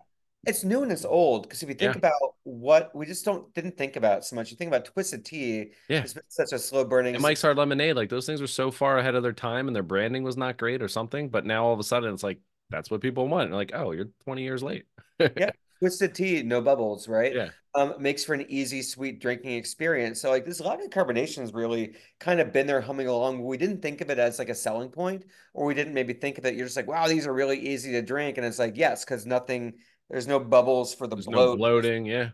It's 0.47 0.63
new 0.63 0.85
and 0.85 0.93
it's 0.93 1.05
old 1.05 1.43
because 1.43 1.63
if 1.65 1.69
you 1.69 1.75
think 1.75 1.95
Yeah. 1.95 1.99
about 1.99 2.35
what 2.45 2.95
we 2.95 3.07
just 3.07 3.25
don't 3.25 3.53
didn't 3.55 3.77
think 3.77 3.97
about 3.97 4.25
so 4.25 4.37
much. 4.37 4.53
You 4.53 4.57
think 4.57 4.69
about 4.69 4.85
Twisted 4.85 5.25
Tea, 5.25 5.73
yeah. 5.89 6.03
it's 6.03 6.15
been 6.15 6.23
such 6.29 6.53
a 6.53 6.59
slow 6.61 6.85
burning. 6.85 7.15
And 7.17 7.23
Mike's 7.23 7.43
Hard 7.43 7.57
Lemonade, 7.59 7.97
like 7.97 8.09
those 8.09 8.25
things 8.25 8.41
were 8.41 8.47
so 8.47 8.71
far 8.71 8.99
ahead 8.99 9.17
of 9.17 9.25
their 9.25 9.33
time 9.33 9.67
and 9.67 9.75
their 9.75 9.83
branding 9.83 10.23
was 10.23 10.37
not 10.37 10.57
great 10.57 10.81
or 10.81 10.87
something. 10.89 11.29
But 11.29 11.45
now 11.45 11.67
all 11.67 11.73
of 11.73 11.81
a 11.81 11.85
sudden 11.85 12.15
it's 12.15 12.23
like 12.23 12.39
that's 12.71 12.91
what 12.91 13.01
people 13.01 13.27
want. 13.27 13.47
And 13.47 13.55
like, 13.55 13.73
oh, 13.75 13.91
you're 13.91 14.11
20 14.25 14.43
years 14.43 14.63
late. 14.63 14.85
Yeah, 15.19 15.51
Twisted 15.81 16.15
Tea, 16.15 16.43
no 16.45 16.61
bubbles, 16.61 17.09
right? 17.09 17.35
Yeah. 17.35 17.49
Um, 17.79 17.95
makes 18.03 18.25
for 18.25 18.35
an 18.35 18.47
easy, 18.49 18.83
sweet 18.83 19.21
drinking 19.21 19.53
experience. 19.53 20.21
So 20.21 20.31
like 20.31 20.45
this 20.45 20.61
lager 20.61 20.89
carbonation 20.89 21.39
has 21.39 21.53
really 21.53 21.97
kind 22.21 22.41
of 22.41 22.53
been 22.53 22.67
there 22.67 22.81
humming 22.81 23.07
along. 23.09 23.45
We 23.45 23.57
didn't 23.57 23.83
think 23.83 24.01
of 24.01 24.11
it 24.11 24.19
as 24.19 24.39
like 24.39 24.49
a 24.49 24.55
selling 24.55 24.91
point, 24.91 25.25
or 25.55 25.67
we 25.67 25.75
didn't 25.75 25.95
maybe 25.95 26.13
think 26.15 26.39
of 26.39 26.47
it. 26.47 26.55
You're 26.55 26.67
just 26.67 26.77
like, 26.77 26.89
wow, 26.89 27.09
these 27.09 27.27
are 27.27 27.33
really 27.35 27.59
easy 27.59 27.93
to 27.93 28.03
drink, 28.03 28.39
and 28.39 28.47
it's 28.47 28.59
like 28.59 28.77
yes, 28.77 29.05
because 29.05 29.27
nothing, 29.27 29.75
there's 30.11 30.27
no 30.27 30.39
bubbles 30.41 30.95
for 30.95 31.07
the 31.07 31.17
There's 31.17 31.27
bloat. 31.27 31.51
no 31.51 31.57
bloating. 31.57 32.07
Yeah. 32.07 32.31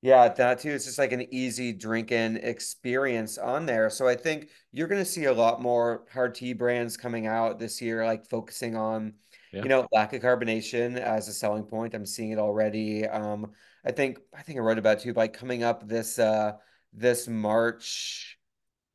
Yeah, 0.00 0.28
that 0.28 0.60
too. 0.60 0.70
It's 0.70 0.84
just 0.84 0.98
like 0.98 1.10
an 1.12 1.26
easy 1.34 1.72
drinking 1.72 2.36
experience 2.36 3.36
on 3.36 3.66
there. 3.66 3.90
So 3.90 4.06
I 4.06 4.14
think 4.14 4.48
you're 4.70 4.86
going 4.86 5.02
to 5.02 5.10
see 5.10 5.24
a 5.24 5.32
lot 5.32 5.60
more 5.60 6.04
hard 6.12 6.36
tea 6.36 6.52
brands 6.52 6.96
coming 6.96 7.26
out 7.26 7.58
this 7.58 7.82
year, 7.82 8.04
like 8.06 8.28
focusing 8.28 8.76
on, 8.76 9.14
Yeah. 9.52 9.64
you 9.64 9.68
know, 9.68 9.88
lack 9.92 10.12
of 10.12 10.22
carbonation 10.22 10.96
as 10.98 11.26
a 11.26 11.32
selling 11.32 11.64
point. 11.64 11.94
I'm 11.94 12.06
seeing 12.06 12.30
it 12.30 12.38
already. 12.38 13.06
Um, 13.08 13.50
I 13.84 13.92
think 13.92 14.18
I 14.36 14.42
think 14.42 14.58
I 14.58 14.62
wrote 14.62 14.78
about 14.78 15.00
too, 15.00 15.12
like 15.12 15.32
coming 15.32 15.62
up 15.62 15.86
this 15.88 16.18
uh 16.18 16.52
this 16.92 17.28
March, 17.28 18.38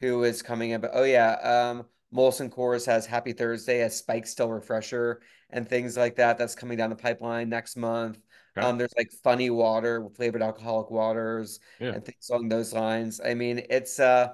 who 0.02 0.24
is 0.24 0.42
coming 0.42 0.74
up. 0.74 0.84
Oh 0.94 1.04
yeah, 1.04 1.34
um, 1.34 1.86
Molson 2.14 2.50
Coors 2.50 2.86
has 2.86 3.06
Happy 3.06 3.34
Thursday, 3.34 3.82
a 3.82 3.90
Spike 3.90 4.26
Still 4.28 4.50
Refresher, 4.52 5.22
and 5.50 5.68
things 5.68 5.98
like 5.98 6.16
that. 6.18 6.38
That's 6.38 6.56
coming 6.56 6.78
down 6.78 6.90
the 6.90 6.96
pipeline 6.96 7.50
next 7.50 7.76
month. 7.78 8.20
Okay. 8.58 8.68
Um, 8.68 8.78
there's 8.78 8.94
like 8.98 9.12
funny 9.24 9.50
water, 9.50 10.08
flavored 10.16 10.44
alcoholic 10.44 10.92
waters, 10.92 11.60
Yeah. 11.80 11.94
and 11.94 12.06
things 12.06 12.30
along 12.30 12.50
those 12.50 12.74
lines. 12.74 13.20
I 13.24 13.34
mean, 13.34 13.66
it's 13.70 14.00
uh, 14.00 14.34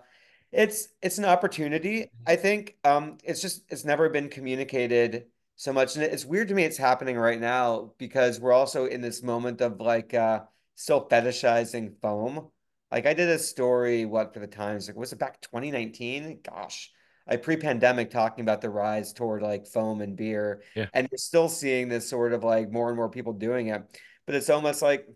it's 0.52 0.89
it's 1.02 1.18
an 1.20 1.26
opportunity. 1.26 2.10
I 2.26 2.36
think 2.36 2.76
um, 2.84 3.18
it's 3.24 3.41
just 3.41 3.64
it's 3.70 3.86
never 3.86 4.10
been 4.10 4.30
communicated 4.30 5.28
so 5.60 5.74
much, 5.74 5.97
and 5.97 6.05
it's 6.05 6.24
weird 6.24 6.47
to 6.47 6.53
me 6.53 6.64
it's 6.64 6.78
happening 6.78 7.18
right 7.18 7.38
now 7.38 7.91
because 7.97 8.39
we're 8.39 8.53
also 8.53 8.86
in 8.86 9.01
this 9.01 9.22
moment 9.22 9.60
of 9.60 9.82
like 9.82 10.14
uh, 10.14 10.39
still 10.76 11.05
fetishizing 11.10 11.99
foam. 12.01 12.47
Like 12.89 13.05
I 13.05 13.14
did 13.14 13.28
a 13.28 13.38
story, 13.38 14.05
what 14.05 14.34
for 14.34 14.39
the 14.39 14.47
Times? 14.47 14.88
Like 14.88 14.95
was 14.95 15.12
it 15.12 15.20
back 15.20 15.41
2019? 15.41 16.39
Gosh, 16.49 16.89
like 17.30 17.43
pre-pandemic, 17.43 18.10
talking 18.10 18.41
about 18.45 18.62
the 18.62 18.70
rise 18.70 19.12
toward 19.12 19.41
like 19.41 19.68
foam 19.68 19.99
and 19.99 20.16
beer, 20.16 20.64
Yeah. 20.78 20.88
and 20.93 21.10
you're 21.12 21.18
still 21.18 21.49
seeing 21.49 21.89
this 21.89 22.10
sort 22.10 22.32
of 22.32 22.41
like 22.41 22.72
more 22.72 22.88
and 22.88 22.95
more 22.95 23.10
people 23.10 23.34
doing 23.34 23.68
it. 23.68 23.84
But 24.26 24.36
it's 24.36 24.49
almost 24.49 24.82
like 24.82 25.10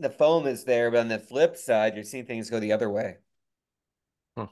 the 0.00 0.10
foam 0.10 0.48
is 0.48 0.64
there, 0.64 0.90
but 0.90 0.98
on 0.98 1.06
the 1.08 1.20
flip 1.20 1.56
side, 1.56 1.94
you're 1.94 2.02
seeing 2.02 2.26
things 2.26 2.50
go 2.50 2.58
the 2.58 2.72
other 2.72 2.90
way. 2.90 3.18
Huh. 4.36 4.48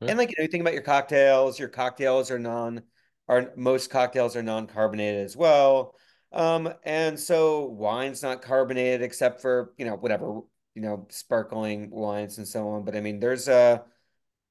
Yeah. 0.00 0.10
And 0.10 0.18
like 0.18 0.30
you 0.30 0.36
know, 0.38 0.42
you 0.44 0.48
think 0.48 0.60
about 0.60 0.74
your 0.74 0.82
cocktails, 0.82 1.58
your 1.58 1.70
cocktails 1.70 2.30
are 2.30 2.38
non 2.38 2.84
are 3.28 3.52
most 3.56 3.90
cocktails 3.90 4.36
are 4.36 4.42
non-carbonated 4.42 5.24
as 5.24 5.36
well. 5.36 5.94
Um, 6.32 6.72
and 6.84 7.18
so 7.18 7.66
wine's 7.66 8.22
not 8.22 8.42
carbonated 8.42 9.02
except 9.02 9.40
for, 9.40 9.72
you 9.78 9.84
know, 9.84 9.94
whatever, 9.94 10.40
you 10.74 10.82
know, 10.82 11.06
sparkling 11.10 11.90
wines 11.90 12.38
and 12.38 12.46
so 12.48 12.68
on. 12.70 12.84
But 12.84 12.96
I 12.96 13.00
mean, 13.00 13.20
there's 13.20 13.46
a, 13.48 13.84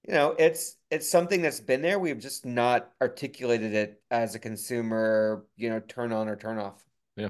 you 0.07 0.13
know, 0.13 0.36
it's 0.39 0.78
it's 0.89 1.09
something 1.09 1.41
that's 1.41 1.59
been 1.59 1.82
there. 1.82 1.99
We've 1.99 2.19
just 2.19 2.45
not 2.45 2.89
articulated 3.01 3.74
it 3.74 4.01
as 4.11 4.36
a 4.36 4.39
consumer, 4.39 5.45
you 5.57 5.69
know, 5.69 5.80
turn 5.82 6.13
on 6.13 6.30
or 6.30 6.36
turn 6.36 6.57
off. 6.57 6.84
Yeah. 7.15 7.30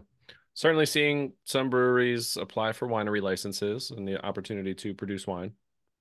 Certainly 0.53 0.85
seeing 0.85 1.33
some 1.45 1.71
breweries 1.71 2.37
apply 2.37 2.73
for 2.73 2.87
winery 2.87 3.21
licenses 3.21 3.89
and 3.89 4.07
the 4.07 4.23
opportunity 4.23 4.75
to 4.75 4.93
produce 4.93 5.25
wine. 5.25 5.53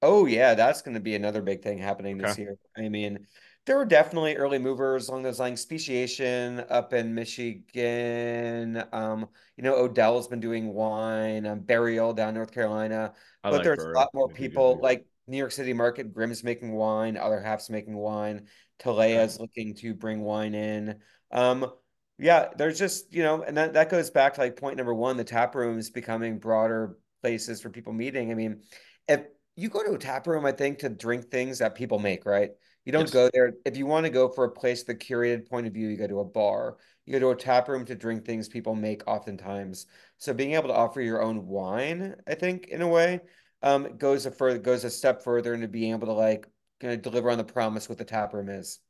Oh 0.03 0.27
yeah, 0.27 0.55
that's 0.55 0.83
going 0.83 0.95
to 0.95 1.01
be 1.01 1.15
another 1.15 1.41
big 1.41 1.63
thing 1.63 1.79
happening 1.79 2.19
this 2.19 2.37
year. 2.37 2.57
I 2.77 2.89
mean, 2.89 3.27
there 3.65 3.77
were 3.77 3.85
definitely 3.85 4.37
early 4.37 4.59
movers 4.59 5.09
along 5.09 5.23
those 5.23 5.39
lines. 5.39 5.61
Speciation 5.61 6.65
up 6.69 6.93
in 6.93 7.15
Michigan. 7.15 8.83
Um, 8.93 9.29
you 9.57 9.63
know, 9.63 9.77
Odell's 9.77 10.27
been 10.27 10.41
doing 10.41 10.73
wine. 10.73 11.47
Um, 11.47 11.61
Burial 11.61 12.13
down 12.13 12.35
North 12.35 12.53
Carolina. 12.53 13.13
I 13.45 13.51
But 13.51 13.59
like 13.59 13.65
there's 13.65 13.85
a 13.85 13.89
lot 13.89 14.09
more 14.15 14.29
people 14.29 14.79
like 14.83 15.07
New 15.29 15.37
York 15.37 15.53
City 15.53 15.73
market. 15.73 16.13
Grimm's 16.13 16.43
making 16.43 16.73
wine. 16.73 17.17
Other 17.17 17.41
half's 17.41 17.71
making 17.71 17.95
wine. 17.95 18.47
Talea's 18.81 19.39
looking 19.39 19.75
to 19.77 19.95
bring 19.95 20.23
wine 20.23 20.55
in. 20.55 20.97
Um, 21.31 21.71
yeah, 22.19 22.49
there's 22.57 22.79
just, 22.79 23.15
you 23.15 23.23
know, 23.23 23.43
and 23.43 23.57
that, 23.57 23.75
that 23.75 23.91
goes 23.91 24.11
back 24.11 24.35
to 24.35 24.41
like 24.41 24.57
point 24.57 24.77
number 24.77 24.95
one, 24.95 25.17
the 25.17 25.25
tap 25.25 25.55
rooms 25.55 25.91
becoming 25.91 26.39
broader 26.39 26.97
places 27.23 27.61
for 27.61 27.71
people 27.71 27.93
meeting. 27.93 28.33
I 28.33 28.35
mean, 28.35 28.63
if 29.07 29.23
you 29.55 29.69
go 29.69 29.85
to 29.85 29.93
a 29.93 29.99
tap 29.99 30.27
room, 30.27 30.45
I 30.45 30.53
think, 30.53 30.81
to 30.81 30.89
drink 30.89 31.31
things 31.31 31.59
that 31.59 31.77
people 31.77 32.01
make, 32.01 32.27
right? 32.27 32.51
You 32.85 32.93
don't 32.93 33.11
Yes. 33.11 33.13
go 33.13 33.31
there. 33.33 33.55
If 33.65 33.77
you 33.77 33.87
want 33.87 34.07
to 34.07 34.11
go 34.11 34.29
for 34.29 34.45
a 34.45 34.51
place, 34.51 34.83
the 34.83 34.95
curated 34.95 35.49
point 35.49 35.67
of 35.67 35.73
view, 35.73 35.89
you 35.89 35.97
go 35.97 36.07
to 36.09 36.21
a 36.21 36.25
bar. 36.25 36.79
You 37.07 37.13
go 37.13 37.21
to 37.21 37.31
a 37.31 37.37
tap 37.37 37.69
room 37.69 37.85
to 37.87 37.95
drink 37.95 38.25
things 38.25 38.49
people 38.49 38.75
make 38.75 39.07
oftentimes. 39.07 39.87
So 40.19 40.33
being 40.35 40.53
able 40.55 40.69
to 40.69 40.75
offer 40.75 41.01
your 41.01 41.23
own 41.23 41.47
wine, 41.47 42.17
I 42.27 42.35
think, 42.35 42.69
in 42.69 42.83
a 42.83 42.89
way, 42.89 43.21
um, 43.63 43.97
goes 43.99 44.27
a 44.27 44.31
further 44.33 44.59
goes 44.59 44.85
a 44.85 44.91
step 44.91 45.23
further 45.23 45.55
into 45.55 45.69
being 45.69 45.93
able 45.93 46.07
to 46.09 46.13
like 46.13 46.47
kind 46.81 46.93
of 46.95 47.03
deliver 47.03 47.31
on 47.31 47.39
the 47.39 47.45
promise 47.45 47.89
what 47.89 47.99
the 47.99 48.05
tap 48.05 48.35
room 48.35 48.49
is. 48.49 48.81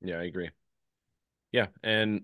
Yeah, 0.00 0.18
I 0.18 0.24
agree. 0.24 0.50
Yeah, 1.52 1.66
and 1.82 2.22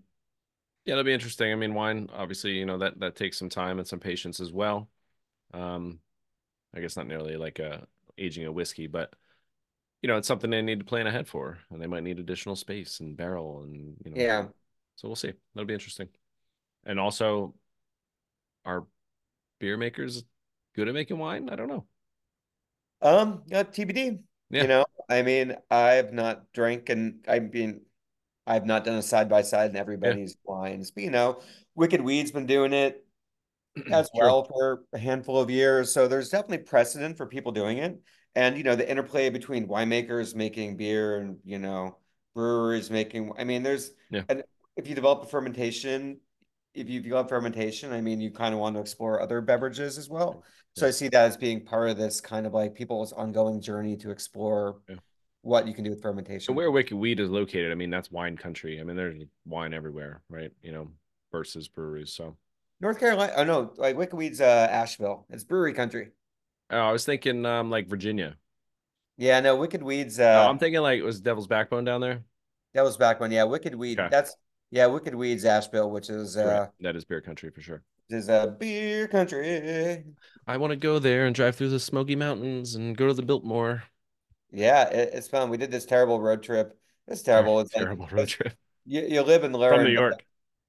yeah, 0.85 0.93
that'll 0.95 1.05
be 1.05 1.15
interesting. 1.15 1.53
I 1.53 1.57
mean, 1.57 1.75
wine, 1.75 2.11
obviously, 2.13 2.53
you 2.53 2.67
know, 2.67 2.79
that 2.79 3.01
that 3.01 3.17
takes 3.17 3.39
some 3.39 3.49
time 3.51 3.79
and 3.79 3.89
some 3.89 4.01
patience 4.01 4.41
as 4.41 4.53
well. 4.53 4.91
Um, 5.55 6.01
I 6.75 6.81
guess 6.81 6.97
not 6.97 7.07
nearly 7.07 7.37
like 7.37 7.59
a 7.61 7.87
aging 8.19 8.47
a 8.47 8.53
whiskey, 8.53 8.87
but 8.87 9.15
you 10.03 10.09
know, 10.09 10.17
it's 10.17 10.29
something 10.29 10.51
they 10.51 10.63
need 10.63 10.79
to 10.79 10.85
plan 10.85 11.07
ahead 11.07 11.27
for, 11.27 11.59
and 11.71 11.83
they 11.83 11.87
might 11.87 12.05
need 12.05 12.19
additional 12.19 12.57
space 12.57 13.01
and 13.01 13.17
barrel 13.17 13.63
and 13.63 13.97
you 14.05 14.11
know. 14.11 14.21
Yeah. 14.21 14.45
So 14.97 15.09
we'll 15.09 15.17
see. 15.17 15.33
That'll 15.55 15.67
be 15.67 15.75
interesting. 15.75 16.09
And 16.85 16.99
also, 16.99 17.55
are 18.65 18.87
beer 19.61 19.77
makers 19.77 20.25
good 20.75 20.89
at 20.89 20.95
making 20.95 21.19
wine? 21.19 21.49
I 21.51 21.57
don't 21.57 21.69
know. 21.69 21.87
Um, 23.03 23.43
yeah, 23.47 23.63
TBD. 23.63 24.19
Yeah. 24.51 24.63
You 24.63 24.69
know, 24.69 24.85
I 25.09 25.23
mean, 25.23 25.57
I've 25.71 26.13
not 26.13 26.53
drank 26.53 26.89
and 26.89 27.25
I 27.29 27.41
mean, 27.41 27.83
I've 28.47 28.65
not 28.65 28.85
done 28.85 28.97
a 28.97 29.03
side 29.03 29.29
by 29.29 29.43
side 29.43 29.71
in 29.71 29.77
everybody's 29.77 30.37
wines, 30.45 30.91
but 30.91 31.05
you 31.05 31.11
know, 31.11 31.41
Wicked 31.75 32.01
Weed's 32.01 32.33
been 32.33 32.47
doing 32.47 32.73
it 32.73 33.05
as 33.93 34.09
well 34.15 34.45
for 34.45 34.85
a 34.93 34.99
handful 34.99 35.39
of 35.39 35.51
years. 35.51 35.93
So 35.93 36.09
there's 36.09 36.31
definitely 36.31 36.65
precedent 36.65 37.19
for 37.19 37.27
people 37.27 37.53
doing 37.53 37.79
it. 37.79 38.01
And 38.35 38.57
you 38.57 38.63
know, 38.65 38.77
the 38.77 38.89
interplay 38.89 39.31
between 39.31 39.67
winemakers 39.69 40.35
making 40.35 40.77
beer 40.77 41.17
and 41.19 41.39
you 41.45 41.59
know, 41.59 41.99
breweries 42.35 42.91
making 42.91 43.33
I 43.39 43.45
mean, 43.45 43.63
there's 43.63 43.91
Yeah. 44.11 44.23
and 44.29 44.43
if 44.77 44.89
you 44.89 44.95
develop 44.95 45.23
a 45.25 45.27
fermentation, 45.27 46.21
if 46.75 46.89
you 46.89 47.01
develop 47.01 47.29
fermentation, 47.29 47.93
I 47.93 48.01
mean, 48.01 48.21
you 48.21 48.31
kind 48.31 48.55
of 48.55 48.61
want 48.61 48.77
to 48.77 48.81
explore 48.81 49.21
other 49.21 49.41
beverages 49.41 49.99
as 49.99 50.09
well. 50.09 50.45
So 50.77 50.85
Yeah. 50.85 50.89
I 50.89 50.91
see 50.93 51.09
that 51.09 51.27
as 51.27 51.37
being 51.37 51.65
part 51.65 51.91
of 51.91 51.97
this 51.97 52.21
kind 52.21 52.47
of 52.47 52.55
like 52.55 52.75
people's 52.75 53.13
ongoing 53.13 53.61
journey 53.61 53.97
to 53.99 54.11
explore 54.11 54.81
Yeah. 54.89 54.97
what 55.43 55.67
you 55.67 55.75
can 55.75 55.83
do 55.85 55.91
with 55.91 56.03
fermentation. 56.03 56.41
So 56.41 56.53
where 56.53 56.71
Wicked 56.71 56.97
Weed 56.97 57.19
is 57.19 57.31
located, 57.31 57.73
I 57.73 57.75
mean, 57.75 57.91
that's 57.91 58.11
wine 58.11 58.37
country. 58.37 58.81
I 58.81 58.85
mean, 58.85 58.97
there's 58.97 59.21
wine 59.45 59.75
everywhere, 59.75 60.23
right? 60.29 60.53
You 60.63 60.73
know, 60.73 60.93
versus 61.33 61.67
breweries. 61.69 62.13
So 62.13 62.37
North 62.81 63.01
Carolina, 63.01 63.33
oh 63.37 63.45
no, 63.45 63.73
like 63.77 63.97
Wicked 63.97 64.15
Weed's 64.15 64.41
uh 64.41 64.69
Asheville. 64.71 65.27
It's 65.31 65.43
brewery 65.43 65.73
country. 65.73 66.11
Oh, 66.71 66.79
I 66.79 66.93
was 66.93 67.05
thinking 67.05 67.45
um 67.47 67.71
like 67.71 67.89
Virginia. 67.89 68.37
Yeah, 69.17 69.41
no, 69.41 69.57
Wicked 69.57 69.83
Weed's 69.83 70.21
Oh, 70.21 70.25
uh 70.25 70.49
I'm 70.49 70.59
thinking 70.59 70.81
like 70.81 70.99
it 70.99 71.05
was 71.05 71.21
Devil's 71.21 71.47
Backbone 71.47 71.85
down 71.85 72.01
there. 72.01 72.23
that 72.75 72.83
was 72.83 72.97
back 72.97 73.19
yeah, 73.31 73.45
Wicked 73.45 73.75
Weed. 73.75 73.99
Okay. 73.99 74.09
That's 74.11 74.37
yeah, 74.71 74.87
Wicked 74.87 75.15
Weed's 75.15 75.45
Asheville, 75.45 75.91
which 75.91 76.11
is 76.11 76.37
right. 76.37 76.47
uh 76.47 76.67
That 76.81 76.97
is 76.97 77.05
beer 77.05 77.21
country 77.21 77.51
for 77.51 77.61
sure. 77.61 77.83
is 78.11 78.29
a 78.29 78.55
beer 78.59 79.09
country. 79.09 80.05
I 80.47 80.57
want 80.57 80.71
to 80.71 80.77
go 80.77 80.99
there 80.99 81.27
and 81.27 81.35
drive 81.35 81.57
through 81.57 81.71
the 81.71 81.81
Smoky 81.81 82.17
Mountains 82.17 82.75
and 82.75 82.97
go 82.97 83.07
to 83.07 83.15
the 83.15 83.23
Biltmore. 83.23 83.85
Yeah, 84.51 84.89
it, 84.89 85.11
it's 85.15 85.29
fun. 85.29 85.51
We 85.51 85.57
did 85.57 85.71
this 85.71 85.85
terrible 85.85 86.21
road 86.21 86.43
trip. 86.43 86.79
It's 87.07 87.23
terrible. 87.23 87.61
It's 87.61 87.75
like 87.75 87.85
Terrible 87.85 88.07
road 88.11 88.29
trip 88.29 88.55
you, 88.85 89.03
you 89.03 89.23
live 89.23 89.45
and 89.45 89.55
learn. 89.55 89.75
from 89.75 89.85
New 89.85 89.93
York. 89.93 90.25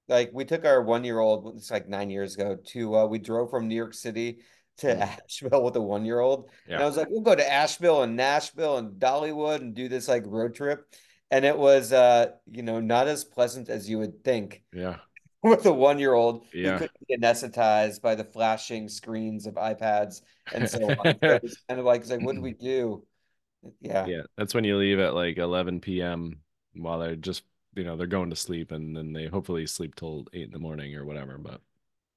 Like 0.08 0.32
we 0.34 0.43
took 0.45 0.66
our 0.66 0.82
one 0.82 1.04
year 1.04 1.20
old, 1.20 1.56
it's 1.56 1.70
like 1.72 1.88
nine 1.88 2.10
years 2.10 2.36
ago, 2.36 2.58
to 2.68 2.95
uh, 2.95 3.06
we 3.06 3.20
drove 3.20 3.50
from 3.50 3.68
New 3.68 3.76
York 3.76 3.93
City 3.93 4.39
to 4.80 4.88
Mm. 4.88 5.02
Asheville 5.02 5.64
with 5.64 5.76
a 5.76 5.82
one 5.82 6.06
year 6.06 6.20
old. 6.20 6.50
And 6.68 6.82
I 6.82 6.86
was 6.86 6.98
like, 6.98 7.08
we'll 7.10 7.22
go 7.22 7.36
to 7.36 7.52
Asheville 7.52 8.04
and 8.04 8.16
Nashville 8.16 8.78
and 8.78 9.00
Dollywood 9.00 9.58
and 9.62 9.74
do 9.76 9.88
this 9.88 10.08
like 10.08 10.24
road 10.26 10.54
trip. 10.56 10.88
And 11.32 11.46
it 11.46 11.58
was 11.58 11.94
uh, 11.94 12.32
you 12.52 12.64
know, 12.64 12.80
not 12.80 13.08
as 13.08 13.24
pleasant 13.24 13.70
as 13.70 13.90
you 13.90 14.00
would 14.00 14.24
think 14.24 14.64
Yeah. 14.74 14.98
with 15.44 15.66
a 15.66 15.74
one 15.74 16.00
year 16.00 16.14
old 16.14 16.46
who 16.52 16.64
couldn't 16.64 17.08
be 17.08 17.18
anesthetized 17.18 18.02
by 18.02 18.16
the 18.16 18.24
flashing 18.26 18.90
screens 18.90 19.46
of 19.46 19.54
iPads 19.56 20.22
and 20.54 20.70
so 20.70 20.80
on. 20.84 21.16
It 21.22 21.44
was 21.44 21.58
kind 21.68 21.80
of 21.80 21.86
like, 21.86 22.02
it's 22.02 22.10
like, 22.10 22.26
what 22.26 22.36
do 22.36 22.42
we 22.42 22.54
do? 22.54 23.06
Yeah. 23.82 24.06
Yeah. 24.06 24.22
That's 24.38 24.54
when 24.54 24.64
you 24.64 24.78
leave 24.78 25.00
at 25.00 25.14
like 25.14 25.38
11 25.38 25.82
p.m. 25.82 26.40
while 26.74 27.00
they're 27.00 27.16
just, 27.16 27.44
you 27.76 27.84
know, 27.84 27.96
they're 27.96 28.08
going 28.08 28.30
to 28.32 28.36
sleep 28.36 28.72
and 28.72 28.96
then 28.96 29.14
they 29.14 29.28
hopefully 29.28 29.66
sleep 29.68 29.96
till 29.96 30.26
eight 30.34 30.46
in 30.48 30.52
the 30.52 30.60
morning 30.60 30.96
or 30.96 31.06
whatever. 31.06 31.38
But 31.38 31.62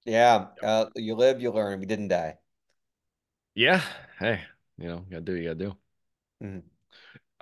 Yeah. 0.05 0.47
Uh, 0.63 0.87
you 0.97 1.15
live, 1.15 1.41
you 1.43 1.51
learn. 1.53 1.81
We 1.81 1.87
didn't 1.87 2.09
die. 2.09 2.39
Yeah, 3.55 3.83
hey, 4.19 4.41
you 4.79 4.89
know, 4.89 5.05
gotta 5.11 5.23
do 5.23 5.33
what 5.33 5.41
you 5.41 5.49
gotta 5.49 5.59
do. 5.59 5.77
Mhm. 6.47 6.63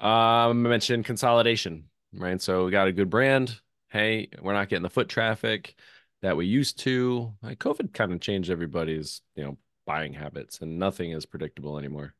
Um, 0.04 0.66
I 0.66 0.68
mentioned 0.70 1.04
consolidation, 1.04 1.90
right? 2.12 2.40
So 2.40 2.64
we 2.64 2.70
got 2.70 2.88
a 2.88 2.92
good 2.92 3.10
brand. 3.10 3.60
Hey, 3.88 4.28
we're 4.40 4.52
not 4.52 4.68
getting 4.68 4.82
the 4.82 4.90
foot 4.90 5.08
traffic 5.08 5.74
that 6.22 6.36
we 6.36 6.46
used 6.46 6.78
to. 6.80 7.34
Like 7.42 7.58
COVID 7.58 7.92
kind 7.92 8.12
of 8.12 8.20
changed 8.20 8.50
everybody's, 8.50 9.22
you 9.34 9.44
know, 9.44 9.58
buying 9.86 10.12
habits, 10.14 10.60
and 10.60 10.78
nothing 10.78 11.12
is 11.12 11.26
predictable 11.26 11.78
anymore. 11.78 12.14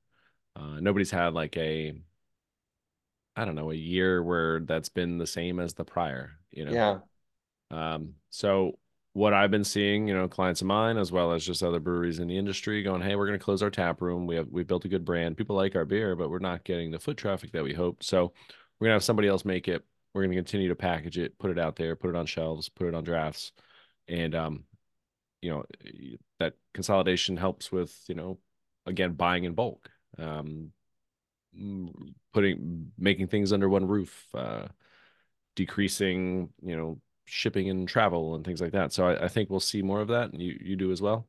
Uh, 0.57 0.81
nobody's 0.81 1.11
had 1.11 1.35
like 1.35 1.57
a, 1.57 1.95
I 3.37 3.45
don't 3.45 3.55
know, 3.55 3.71
a 3.71 3.75
year 3.75 4.23
where 4.23 4.61
that's 4.61 4.89
been 4.89 5.19
the 5.19 5.27
same 5.27 5.61
as 5.61 5.75
the 5.75 5.85
prior. 5.85 6.33
You 6.51 6.67
know. 6.67 6.73
Yeah. 6.73 6.99
Um, 7.71 8.15
so 8.31 8.80
what 9.13 9.35
I've 9.35 9.51
been 9.51 9.65
seeing, 9.65 10.07
you 10.07 10.15
know, 10.15 10.29
clients 10.29 10.61
of 10.61 10.69
mine 10.69 10.97
as 10.97 11.11
well 11.11 11.33
as 11.33 11.45
just 11.45 11.63
other 11.63 11.81
breweries 11.81 12.21
in 12.21 12.29
the 12.29 12.39
industry 12.39 12.83
going, 12.83 13.03
"Hey, 13.03 13.17
we're 13.17 13.27
going 13.27 13.39
to 13.39 13.45
close 13.45 13.63
our 13.63 13.71
tap 13.71 14.01
room. 14.01 14.27
We 14.27 14.37
have 14.37 14.49
we 14.49 14.63
built 14.63 14.85
a 14.85 14.89
good 14.89 15.05
brand. 15.05 15.37
People 15.37 15.57
like 15.57 15.75
our 15.75 15.85
beer, 15.85 16.15
but 16.15 16.31
we're 16.31 16.39
not 16.39 16.65
getting 16.65 16.91
the 16.91 16.99
foot 16.99 17.17
traffic 17.17 17.53
that 17.53 17.65
we 17.65 17.75
hoped. 17.75 18.05
So 18.05 18.33
we're 18.79 18.87
going 18.87 18.91
to 18.91 18.95
have 18.95 19.05
somebody 19.05 19.29
else 19.29 19.45
make 19.45 19.69
it. 19.69 19.85
We're 20.15 20.23
going 20.23 20.31
to 20.31 20.37
continue 20.37 20.69
to 20.69 20.77
package 20.77 21.19
it, 21.19 21.39
put 21.39 21.51
it 21.51 21.59
out 21.59 21.77
there, 21.77 21.97
put 21.97 22.11
it 22.11 22.17
on 22.17 22.27
shelves, 22.27 22.69
put 22.69 22.87
it 22.87 22.95
on 22.95 23.05
drafts, 23.05 23.53
and 24.09 24.35
um, 24.35 24.65
you 25.43 25.51
know, 25.51 25.65
that 26.39 26.55
consolidation 26.75 27.37
helps 27.37 27.73
with 27.73 27.97
you 28.07 28.15
know, 28.15 28.39
again, 28.87 29.15
buying 29.15 29.45
in 29.45 29.55
bulk, 29.55 29.91
um, 30.19 30.73
putting 32.33 32.93
making 32.97 33.27
things 33.27 33.53
under 33.53 33.69
one 33.69 33.87
roof, 33.87 34.27
uh, 34.35 34.69
decreasing 35.57 36.51
you 36.63 36.77
know 36.77 37.01
shipping 37.31 37.69
and 37.69 37.89
travel 37.89 38.35
and 38.35 38.45
things 38.45 38.61
like 38.61 38.73
that. 38.73 38.93
So 38.93 39.07
I, 39.07 39.25
I 39.25 39.29
think 39.29 39.51
we'll 39.51 39.61
see 39.61 39.83
more 39.83 40.01
of 40.01 40.09
that, 40.09 40.33
and 40.33 40.43
you 40.43 40.59
you 40.61 40.77
do 40.77 40.93
as 40.93 41.01
well. 41.01 41.29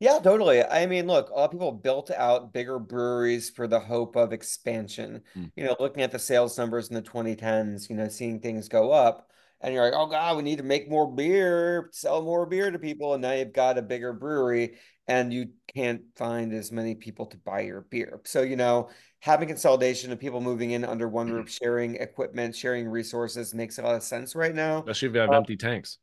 Yeah, 0.00 0.20
totally. 0.20 0.62
I 0.62 0.86
mean, 0.86 1.08
look, 1.08 1.28
a 1.28 1.32
lot 1.34 1.46
of 1.46 1.50
people 1.50 1.72
built 1.72 2.12
out 2.12 2.52
bigger 2.52 2.78
breweries 2.78 3.50
for 3.50 3.66
the 3.66 3.80
hope 3.80 4.14
of 4.14 4.32
expansion. 4.32 5.22
Mm. 5.36 5.50
You 5.56 5.64
know, 5.64 5.76
looking 5.80 6.02
at 6.02 6.12
the 6.12 6.20
sales 6.20 6.56
numbers 6.56 6.88
in 6.88 6.94
the 6.94 7.02
2010s, 7.02 7.90
you 7.90 7.96
know, 7.96 8.08
seeing 8.08 8.38
things 8.38 8.68
go 8.68 8.92
up, 8.92 9.28
and 9.60 9.74
you're 9.74 9.84
like, 9.84 9.94
oh 9.94 10.06
God, 10.06 10.36
we 10.36 10.42
need 10.42 10.58
to 10.58 10.64
make 10.64 10.88
more 10.88 11.10
beer, 11.10 11.88
sell 11.92 12.22
more 12.22 12.46
beer 12.46 12.70
to 12.70 12.78
people. 12.78 13.14
And 13.14 13.22
now 13.22 13.32
you've 13.32 13.52
got 13.52 13.78
a 13.78 13.82
bigger 13.82 14.12
brewery 14.12 14.78
and 15.08 15.32
you 15.32 15.48
can't 15.74 16.02
find 16.16 16.52
as 16.52 16.70
many 16.70 16.94
people 16.94 17.26
to 17.26 17.36
buy 17.38 17.60
your 17.60 17.80
beer. 17.80 18.20
So, 18.24 18.42
you 18.42 18.56
know, 18.56 18.90
having 19.20 19.48
consolidation 19.48 20.12
of 20.12 20.18
people 20.18 20.40
moving 20.40 20.70
in 20.72 20.84
under 20.84 21.08
one 21.08 21.30
roof, 21.30 21.50
sharing 21.50 21.96
equipment, 21.96 22.54
sharing 22.56 22.88
resources 22.88 23.54
makes 23.54 23.78
a 23.78 23.82
lot 23.82 23.94
of 23.96 24.02
sense 24.02 24.34
right 24.34 24.54
now. 24.54 24.80
Especially 24.80 25.08
if 25.08 25.14
you 25.14 25.20
have 25.20 25.32
Uh, 25.32 25.38
empty 25.38 25.56
tanks. 25.56 25.98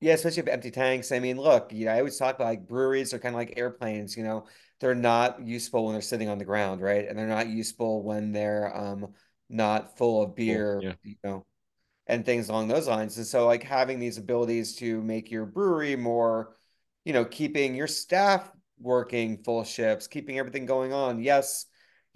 yeah, 0.00 0.12
especially 0.14 0.42
if 0.42 0.48
empty 0.48 0.70
tanks. 0.70 1.10
I 1.12 1.18
mean, 1.20 1.38
look, 1.38 1.72
you 1.72 1.86
know, 1.86 1.92
I 1.92 1.98
always 1.98 2.16
talk 2.18 2.34
about 2.36 2.46
like 2.48 2.68
breweries 2.68 3.14
are 3.14 3.18
kind 3.18 3.34
of 3.34 3.38
like 3.38 3.54
airplanes, 3.56 4.16
you 4.16 4.24
know, 4.24 4.46
they're 4.80 4.94
not 4.94 5.40
useful 5.40 5.84
when 5.84 5.94
they're 5.94 6.02
sitting 6.02 6.28
on 6.28 6.38
the 6.38 6.44
ground, 6.44 6.80
right? 6.82 7.06
And 7.08 7.18
they're 7.18 7.26
not 7.26 7.48
useful 7.48 8.02
when 8.02 8.32
they're 8.32 8.74
um 8.76 9.14
not 9.48 9.96
full 9.96 10.22
of 10.22 10.34
beer, 10.34 10.80
yeah. 10.82 10.92
you 11.02 11.16
know, 11.24 11.46
and 12.06 12.24
things 12.26 12.48
along 12.48 12.68
those 12.68 12.88
lines. 12.88 13.16
And 13.18 13.26
so 13.26 13.46
like 13.46 13.62
having 13.64 14.00
these 14.00 14.18
abilities 14.18 14.76
to 14.76 15.02
make 15.02 15.30
your 15.30 15.46
brewery 15.46 15.96
more, 15.96 16.56
you 17.04 17.12
know, 17.12 17.24
keeping 17.24 17.74
your 17.74 17.86
staff 17.88 18.50
working 18.80 19.38
full 19.44 19.64
shifts, 19.64 20.06
keeping 20.08 20.38
everything 20.38 20.66
going 20.66 20.92
on. 20.92 21.22
Yes, 21.22 21.66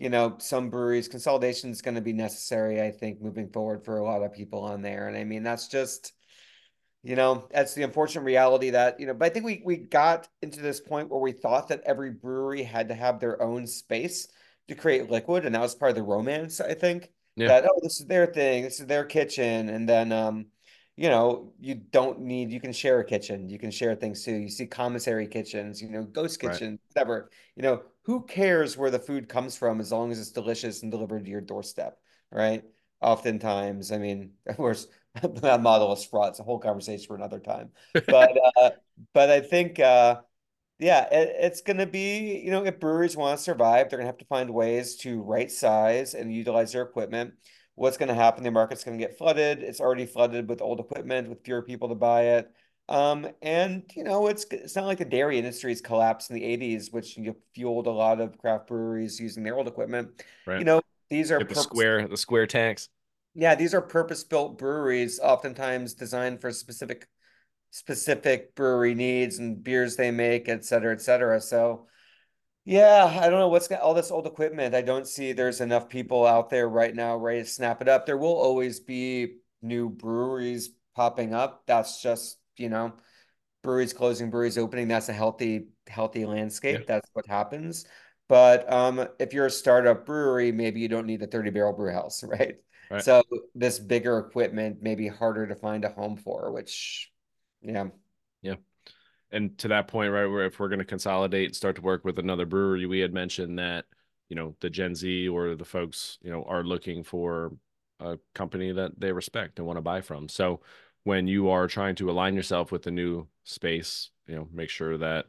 you 0.01 0.09
know, 0.09 0.36
some 0.38 0.70
breweries 0.70 1.09
consolidation 1.09 1.70
is 1.70 1.82
going 1.82 1.94
to 1.94 2.01
be 2.01 2.14
necessary, 2.14 2.80
I 2.80 2.90
think, 2.90 3.20
moving 3.20 3.51
forward 3.51 3.84
for 3.84 3.98
a 3.98 4.05
lot 4.05 4.22
of 4.22 4.32
people 4.32 4.64
on 4.64 4.80
there. 4.80 5.09
And 5.09 5.16
I 5.16 5.24
mean, 5.24 5.42
that's 5.42 5.68
just 5.68 6.14
you 7.03 7.16
know, 7.16 7.48
that's 7.51 7.74
the 7.74 7.82
unfortunate 7.82 8.24
reality 8.24 8.70
that, 8.70 9.01
you 9.01 9.07
know, 9.07 9.14
but 9.14 9.24
I 9.24 9.28
think 9.30 9.46
we 9.46 9.62
we 9.64 9.76
got 9.76 10.28
into 10.42 10.61
this 10.61 10.80
point 10.80 11.09
where 11.09 11.20
we 11.20 11.32
thought 11.32 11.68
that 11.68 11.82
every 11.86 12.11
brewery 12.11 12.62
had 12.62 12.88
to 12.88 12.94
have 12.94 13.20
their 13.20 13.40
own 13.42 13.66
space 13.66 14.28
to 14.68 14.74
create 14.74 15.11
liquid, 15.11 15.46
and 15.46 15.55
that 15.55 15.62
was 15.62 15.74
part 15.74 15.90
of 15.90 15.96
the 15.96 16.03
romance, 16.03 16.61
I 16.61 16.74
think. 16.74 17.11
Yeah. 17.36 17.48
That, 17.48 17.64
oh, 17.64 17.80
this 17.82 18.01
is 18.01 18.07
their 18.07 18.26
thing, 18.26 18.64
this 18.64 18.80
is 18.80 18.86
their 18.86 19.05
kitchen, 19.05 19.70
and 19.70 19.88
then 19.88 20.12
um, 20.12 20.46
you 21.01 21.09
know, 21.09 21.55
you 21.59 21.76
don't 21.76 22.20
need 22.20 22.51
you 22.53 22.61
can 22.61 22.74
share 22.74 23.01
a 23.01 23.05
kitchen, 23.05 23.48
you 23.48 23.59
can 23.59 23.70
share 23.70 23.94
things 23.94 24.22
too. 24.22 24.34
You 24.34 24.51
see 24.51 24.66
commissary 24.66 25.26
kitchens, 25.26 25.80
you 25.80 25.88
know, 25.88 26.03
ghost 26.05 26.38
Right. 26.42 26.53
kitchen, 26.53 26.78
whatever. 26.92 27.30
You 27.57 27.62
know, 27.62 27.82
who 28.03 28.26
cares 28.26 28.76
where 28.76 28.90
the 28.90 28.98
food 28.98 29.26
comes 29.26 29.57
from 29.57 29.80
as 29.80 29.92
long 29.92 30.12
as 30.12 30.20
it's 30.20 30.30
delicious 30.30 30.82
and 30.82 30.90
delivered 30.90 31.24
to 31.24 31.30
your 31.30 31.40
doorstep, 31.40 31.98
right? 32.30 32.62
Oftentimes, 33.01 33.92
I 33.92 33.96
mean, 33.98 34.32
of 34.46 34.59
course, 34.59 34.88
that 35.22 35.62
model 35.62 35.90
is 35.94 36.05
fraught. 36.05 36.30
It's 36.30 36.40
a 36.40 36.42
whole 36.44 36.59
conversation 36.59 37.07
for 37.07 37.16
another 37.16 37.40
time. 37.40 37.70
But 38.11 38.28
uh, 38.61 38.70
but 39.14 39.30
I 39.30 39.40
think 39.40 39.80
uh, 39.80 40.20
yeah, 40.78 41.09
it, 41.12 41.36
it's 41.40 41.61
gonna 41.62 41.86
be, 41.86 42.38
you 42.44 42.51
know, 42.51 42.64
if 42.64 42.80
breweries 42.80 43.16
want 43.16 43.38
to 43.38 43.44
survive, 43.44 43.90
they're 43.90 43.98
gonna 43.98 44.09
have 44.09 44.18
to 44.18 44.24
find 44.26 44.51
ways 44.51 44.96
to 44.98 45.22
right 45.22 45.51
size 45.51 46.14
and 46.14 46.34
utilize 46.34 46.72
their 46.72 46.82
equipment. 46.82 47.34
What's 47.81 47.97
gonna 47.97 48.14
happen? 48.14 48.45
The 48.45 48.51
market's 48.51 48.85
gonna 48.85 48.99
get 48.99 49.16
flooded. 49.16 49.62
It's 49.62 49.81
already 49.81 50.05
flooded 50.05 50.51
with 50.51 50.61
old 50.61 50.81
equipment, 50.81 51.31
with 51.31 51.43
fewer 51.43 51.62
people 51.62 51.89
to 51.89 51.95
buy 51.95 52.22
it. 52.37 52.53
Um, 52.91 53.26
and 53.41 53.91
you 53.97 54.05
know, 54.05 54.26
it's 54.26 54.45
it's 54.51 54.76
not 54.76 54.85
like 54.85 54.99
the 54.99 55.07
dairy 55.07 55.39
industry's 55.39 55.81
collapsed 55.81 56.28
in 56.28 56.37
the 56.37 56.45
80s, 56.45 56.91
which 56.93 57.16
you 57.16 57.24
know, 57.24 57.37
fueled 57.55 57.87
a 57.87 57.91
lot 57.91 58.20
of 58.20 58.37
craft 58.37 58.66
breweries 58.66 59.18
using 59.18 59.45
their 59.45 59.57
old 59.57 59.66
equipment. 59.66 60.11
Right. 60.47 60.59
You 60.59 60.66
know, 60.66 60.83
these 61.09 61.33
are 61.33 61.39
the 61.39 61.47
purpose 61.47 61.62
square 61.62 62.07
the 62.07 62.18
square 62.18 62.47
tanks. 62.47 62.91
yeah, 63.35 63.55
these 63.55 63.74
are 63.74 63.81
purpose-built 63.81 64.59
breweries, 64.59 65.18
oftentimes 65.20 65.95
designed 65.95 66.41
for 66.41 66.53
specific 66.53 67.09
specific 67.70 68.55
brewery 68.57 68.95
needs 68.95 69.39
and 69.39 69.62
beers 69.62 69.97
they 69.97 70.11
make, 70.11 70.49
et 70.49 70.64
cetera, 70.64 70.93
et 70.93 71.01
cetera. 71.01 71.41
So 71.41 71.87
yeah, 72.64 73.18
I 73.20 73.28
don't 73.28 73.38
know 73.38 73.48
what's 73.48 73.68
got 73.68 73.80
all 73.80 73.94
this 73.94 74.11
old 74.11 74.26
equipment. 74.26 74.74
I 74.74 74.82
don't 74.82 75.06
see 75.06 75.32
there's 75.32 75.61
enough 75.61 75.88
people 75.88 76.26
out 76.26 76.50
there 76.50 76.68
right 76.68 76.94
now 76.94 77.16
ready 77.16 77.40
to 77.40 77.48
snap 77.48 77.80
it 77.80 77.88
up. 77.88 78.06
There 78.06 78.18
will 78.18 78.34
always 78.34 78.80
be 78.80 79.36
new 79.62 79.88
breweries 79.88 80.70
popping 80.94 81.34
up. 81.34 81.62
That's 81.66 82.02
just, 82.02 82.38
you 82.56 82.68
know, 82.68 82.92
breweries 83.62 83.92
closing, 83.92 84.30
breweries 84.30 84.58
opening. 84.58 84.88
That's 84.88 85.08
a 85.08 85.14
healthy, 85.14 85.68
healthy 85.88 86.26
landscape. 86.26 86.80
Yeah. 86.80 86.84
That's 86.86 87.11
what 87.14 87.26
happens. 87.26 87.86
But 88.28 88.70
um, 88.72 89.08
if 89.18 89.32
you're 89.32 89.46
a 89.46 89.50
startup 89.50 90.06
brewery, 90.06 90.52
maybe 90.52 90.80
you 90.80 90.88
don't 90.88 91.06
need 91.06 91.22
a 91.22 91.26
30 91.26 91.50
barrel 91.50 91.72
brew 91.72 91.92
house, 91.92 92.22
right? 92.24 92.56
Right. 92.90 93.02
So 93.02 93.22
this 93.54 93.78
bigger 93.78 94.18
equipment 94.18 94.82
may 94.82 94.94
be 94.94 95.08
harder 95.08 95.46
to 95.46 95.54
find 95.54 95.84
a 95.84 95.90
home 95.90 96.16
for, 96.16 96.52
which, 96.52 97.11
yeah. 97.62 97.86
And 99.33 99.57
to 99.59 99.68
that 99.68 99.89
point, 99.89 100.12
right, 100.12 100.26
where 100.26 100.47
if 100.47 100.59
we're 100.59 100.68
going 100.68 100.78
to 100.81 100.85
consolidate 100.85 101.47
and 101.49 101.57
start 101.57 101.76
to 101.76 101.83
work 101.83 102.05
with 102.05 102.18
another 102.18 102.47
brewery, 102.47 102.87
we 102.87 103.01
had 103.01 103.12
mentioned 103.14 103.59
that 103.59 103.87
you 104.28 104.37
know 104.37 104.55
the 104.61 104.70
Gen 104.70 104.95
Z 104.95 105.28
or 105.28 105.55
the 105.57 105.64
folks 105.64 106.18
you 106.22 106.31
know 106.31 106.45
are 106.45 106.64
looking 106.64 107.05
for 107.05 107.53
a 108.01 108.18
company 108.35 108.72
that 108.72 108.99
they 108.99 109.12
respect 109.12 109.59
and 109.59 109.66
want 109.66 109.76
to 109.76 109.83
buy 109.83 110.01
from. 110.01 110.28
So 110.28 110.61
when 111.05 111.26
you 111.26 111.51
are 111.51 111.66
trying 111.68 111.95
to 111.97 112.11
align 112.11 112.35
yourself 112.35 112.72
with 112.72 112.83
the 112.83 112.91
new 112.91 113.26
space, 113.45 114.11
you 114.26 114.35
know, 114.37 114.49
make 114.53 114.70
sure 114.70 114.97
that 114.99 115.26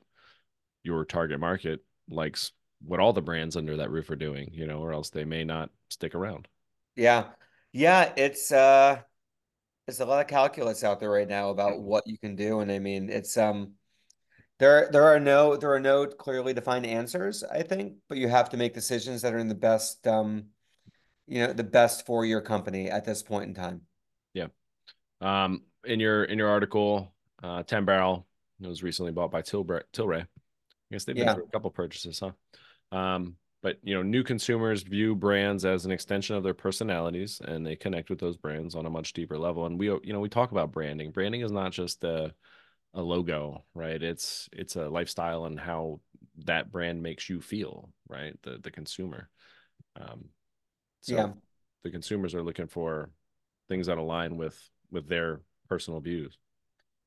your 0.83 1.05
target 1.05 1.39
market 1.39 1.81
likes 2.09 2.51
what 2.81 2.99
all 2.99 3.13
the 3.13 3.21
brands 3.21 3.55
under 3.57 3.77
that 3.77 3.91
roof 3.91 4.09
are 4.09 4.15
doing, 4.15 4.49
you 4.53 4.67
know, 4.67 4.79
or 4.79 4.93
else 4.93 5.09
they 5.09 5.25
may 5.25 5.43
not 5.43 5.69
stick 5.89 6.15
around. 6.15 6.47
Yeah. 6.95 7.29
Yeah, 7.73 8.13
it's 8.17 8.51
uh 8.51 9.01
there's 9.87 9.99
a 10.01 10.05
lot 10.05 10.21
of 10.21 10.27
calculus 10.27 10.83
out 10.83 10.99
there 11.01 11.11
right 11.11 11.27
now 11.29 11.49
about 11.51 11.81
Mm-hmm. 11.81 11.81
what 11.81 12.07
you 12.07 12.17
can 12.19 12.35
do. 12.35 12.61
And 12.61 12.71
I 12.71 12.79
mean 12.79 13.09
it's 13.09 13.37
um 13.37 13.75
there 14.61 14.89
there 14.91 15.05
are 15.05 15.19
no 15.19 15.57
there 15.57 15.73
are 15.73 15.79
no 15.79 16.05
clearly 16.05 16.53
defined 16.53 16.85
answers, 16.85 17.43
I 17.43 17.63
think, 17.63 17.95
but 18.07 18.19
you 18.19 18.27
have 18.27 18.49
to 18.51 18.57
make 18.57 18.75
decisions 18.75 19.23
that 19.23 19.33
are 19.33 19.39
in 19.39 19.47
the 19.47 19.55
best 19.55 20.05
um 20.05 20.45
you 21.27 21.39
know 21.45 21.51
the 21.51 21.63
best 21.63 22.05
for 22.05 22.25
your 22.25 22.41
company 22.41 22.87
at 22.87 23.03
this 23.03 23.23
point 23.23 23.45
in 23.45 23.55
time. 23.55 23.81
Yeah. 24.35 24.47
Um, 25.19 25.63
in 25.83 25.99
your 25.99 26.25
in 26.25 26.37
your 26.37 26.47
article, 26.47 27.11
uh, 27.41 27.63
Ten 27.63 27.85
Barrel 27.85 28.27
was 28.59 28.83
recently 28.83 29.11
bought 29.11 29.31
by 29.31 29.41
Tilray. 29.41 29.81
Tilray. 29.93 30.21
I 30.21 30.27
guess 30.91 31.05
they've 31.05 31.15
been 31.15 31.25
Yeah. 31.25 31.33
through 31.33 31.45
a 31.45 31.51
couple 31.51 31.71
purchases, 31.71 32.19
huh? 32.19 32.33
Um, 32.95 33.37
but 33.63 33.77
you 33.81 33.95
know, 33.95 34.03
new 34.03 34.23
consumers 34.23 34.83
view 34.83 35.15
brands 35.15 35.65
as 35.65 35.85
an 35.85 35.91
extension 35.91 36.35
of 36.35 36.43
their 36.43 36.53
personalities, 36.53 37.41
and 37.43 37.65
they 37.65 37.75
connect 37.75 38.11
with 38.11 38.19
those 38.19 38.37
brands 38.37 38.75
on 38.75 38.85
a 38.85 38.91
much 38.91 39.13
deeper 39.13 39.39
level. 39.39 39.65
And 39.65 39.79
we, 39.79 39.87
you 39.87 40.13
know, 40.13 40.19
we 40.19 40.29
talk 40.29 40.51
about 40.51 40.71
branding. 40.71 41.09
Branding 41.09 41.41
is 41.41 41.51
not 41.51 41.71
just 41.71 42.03
a 42.03 42.35
a 42.93 43.01
logo, 43.01 43.63
right? 43.73 44.01
It's 44.01 44.49
it's 44.51 44.75
a 44.75 44.89
lifestyle 44.89 45.45
and 45.45 45.59
how 45.59 45.99
that 46.45 46.71
brand 46.71 47.01
makes 47.01 47.29
you 47.29 47.41
feel, 47.41 47.89
right? 48.07 48.35
The 48.43 48.59
the 48.61 48.71
consumer. 48.71 49.29
Um, 49.99 50.25
so 51.01 51.15
Yeah. 51.15 51.33
the 51.83 51.91
consumers 51.91 52.35
are 52.35 52.43
looking 52.43 52.67
for 52.67 53.09
things 53.69 53.87
that 53.87 53.97
align 53.97 54.37
with 54.37 54.57
with 54.91 55.07
their 55.07 55.41
personal 55.67 55.99
views. 55.99 56.37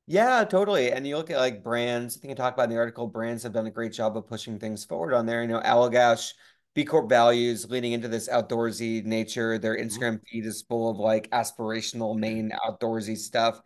Yeah, 0.06 0.44
totally. 0.44 0.92
And 0.92 1.06
you 1.06 1.16
look 1.16 1.30
at 1.30 1.38
like 1.38 1.62
brands, 1.62 2.16
I 2.16 2.20
think 2.20 2.32
I 2.32 2.34
talked 2.34 2.56
about 2.56 2.64
in 2.64 2.70
the 2.70 2.76
article, 2.76 3.06
brands 3.06 3.42
have 3.42 3.52
done 3.52 3.66
a 3.66 3.70
great 3.70 3.92
job 3.92 4.16
of 4.16 4.26
pushing 4.26 4.58
things 4.58 4.84
forward 4.84 5.14
on 5.14 5.24
there. 5.24 5.40
You 5.42 5.48
know, 5.48 5.60
Allagash, 5.60 6.34
B 6.74 6.84
Corp 6.84 7.08
values 7.08 7.70
leaning 7.70 7.92
into 7.92 8.08
this 8.08 8.28
outdoorsy 8.28 9.02
nature. 9.04 9.58
Their 9.58 9.78
Instagram 9.78 10.20
feed 10.30 10.44
is 10.44 10.62
full 10.62 10.90
of 10.90 10.98
like 10.98 11.30
aspirational 11.30 12.18
Maine 12.18 12.52
outdoorsy 12.66 13.16
stuff, 13.16 13.62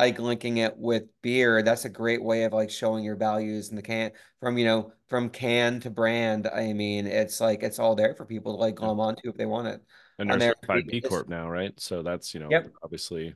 like 0.00 0.18
linking 0.18 0.58
it 0.58 0.76
with 0.76 1.04
beer. 1.22 1.62
That's 1.62 1.84
a 1.84 1.90
great 1.90 2.22
way 2.22 2.44
of 2.44 2.52
like 2.52 2.70
showing 2.70 3.04
your 3.04 3.16
values 3.16 3.70
in 3.70 3.76
the 3.76 3.82
can 3.82 4.12
from, 4.40 4.58
you 4.58 4.64
know, 4.64 4.92
from 5.08 5.28
can 5.30 5.80
to 5.80 5.90
brand. 5.90 6.46
I 6.48 6.72
mean, 6.72 7.06
it's 7.06 7.40
like 7.40 7.62
it's 7.62 7.78
all 7.78 7.94
there 7.94 8.14
for 8.14 8.24
people 8.24 8.54
to 8.54 8.60
like 8.60 8.74
Yeah. 8.74 8.86
glom 8.86 9.00
onto 9.00 9.28
if 9.28 9.36
they 9.36 9.46
want 9.46 9.68
it. 9.68 9.82
And 10.18 10.30
they're 10.30 10.54
certified 10.54 10.86
B 10.86 11.00
Corp 11.00 11.28
now, 11.28 11.48
right? 11.48 11.78
So 11.78 12.02
that's, 12.02 12.34
you 12.34 12.40
know, 12.40 12.50
Yep. 12.50 12.72
obviously, 12.82 13.34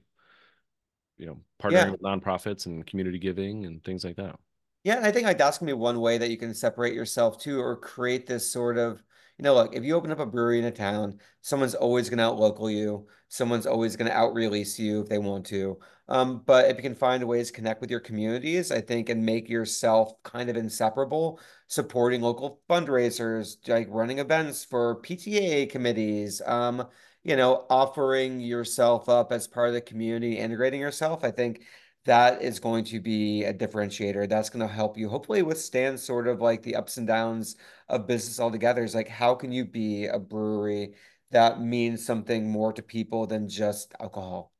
you 1.18 1.26
know, 1.26 1.40
partnering 1.60 1.72
Yeah. 1.72 1.90
with 1.90 2.02
nonprofits 2.02 2.66
and 2.66 2.86
community 2.86 3.18
giving 3.18 3.66
and 3.66 3.82
things 3.84 4.04
like 4.04 4.16
that. 4.16 4.38
Yeah, 4.84 4.96
and 4.96 5.06
I 5.06 5.12
think 5.12 5.26
like 5.26 5.38
that's 5.38 5.58
gonna 5.58 5.70
be 5.70 5.74
one 5.74 6.00
way 6.00 6.18
that 6.18 6.30
you 6.30 6.36
can 6.36 6.52
separate 6.52 6.92
yourself 6.94 7.38
too, 7.38 7.60
or 7.60 7.76
create 7.76 8.26
this 8.26 8.52
sort 8.52 8.76
of, 8.76 9.02
you 9.38 9.42
know, 9.42 9.54
look, 9.54 9.74
if 9.74 9.82
you 9.82 9.94
open 9.94 10.12
up 10.12 10.18
a 10.18 10.26
brewery 10.26 10.58
in 10.58 10.66
a 10.66 10.70
town, 10.70 11.18
someone's 11.40 11.74
always 11.74 12.10
gonna 12.10 12.22
outlocal 12.22 12.70
you, 12.72 13.06
someone's 13.28 13.66
always 13.66 13.96
gonna 13.96 14.10
out-release 14.10 14.78
you 14.78 15.00
if 15.00 15.08
they 15.08 15.18
want 15.18 15.46
to. 15.46 15.78
Um, 16.08 16.42
but 16.44 16.70
if 16.70 16.76
you 16.76 16.82
can 16.82 16.94
find 16.94 17.26
ways 17.26 17.48
to 17.48 17.54
connect 17.54 17.80
with 17.80 17.90
your 17.90 18.00
communities, 18.00 18.70
I 18.70 18.80
think, 18.80 19.08
and 19.08 19.24
make 19.24 19.48
yourself 19.48 20.22
kind 20.22 20.50
of 20.50 20.56
inseparable, 20.56 21.40
supporting 21.68 22.20
local 22.20 22.60
fundraisers, 22.68 23.56
like 23.68 23.86
running 23.90 24.18
events 24.18 24.64
for 24.64 25.00
PTA 25.00 25.66
committees, 25.70 26.42
um, 26.46 26.86
you 27.22 27.36
know, 27.36 27.66
offering 27.70 28.40
yourself 28.40 29.08
up 29.08 29.32
as 29.32 29.46
part 29.48 29.68
of 29.68 29.74
the 29.74 29.80
community, 29.80 30.38
integrating 30.38 30.80
yourself, 30.80 31.24
I 31.24 31.30
think 31.30 31.64
that 32.04 32.42
is 32.42 32.60
going 32.60 32.84
to 32.84 33.00
be 33.00 33.44
a 33.44 33.54
differentiator. 33.54 34.28
That's 34.28 34.50
going 34.50 34.66
to 34.66 34.72
help 34.72 34.98
you 34.98 35.08
hopefully 35.08 35.42
withstand 35.42 35.98
sort 35.98 36.28
of 36.28 36.40
like 36.40 36.62
the 36.62 36.76
ups 36.76 36.98
and 36.98 37.06
downs 37.06 37.56
of 37.88 38.06
business 38.06 38.40
altogether. 38.40 38.84
Is 38.84 38.94
like, 38.94 39.08
how 39.08 39.34
can 39.34 39.52
you 39.52 39.64
be 39.64 40.06
a 40.06 40.18
brewery 40.18 40.94
that 41.30 41.60
means 41.60 42.04
something 42.04 42.48
more 42.50 42.72
to 42.74 42.82
people 42.82 43.26
than 43.26 43.48
just 43.48 43.94
alcohol? 44.00 44.53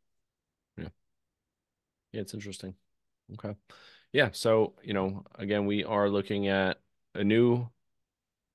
Yeah. 2.15 2.23
It's 2.23 2.35
interesting. 2.35 2.75
Okay. 3.35 3.55
Yeah. 4.13 4.31
So, 4.33 4.75
you 4.83 4.95
know, 4.95 5.25
again, 5.37 5.67
we 5.67 5.85
are 5.85 6.09
looking 6.09 6.49
at 6.49 6.79
a 7.15 7.25
new, 7.25 7.69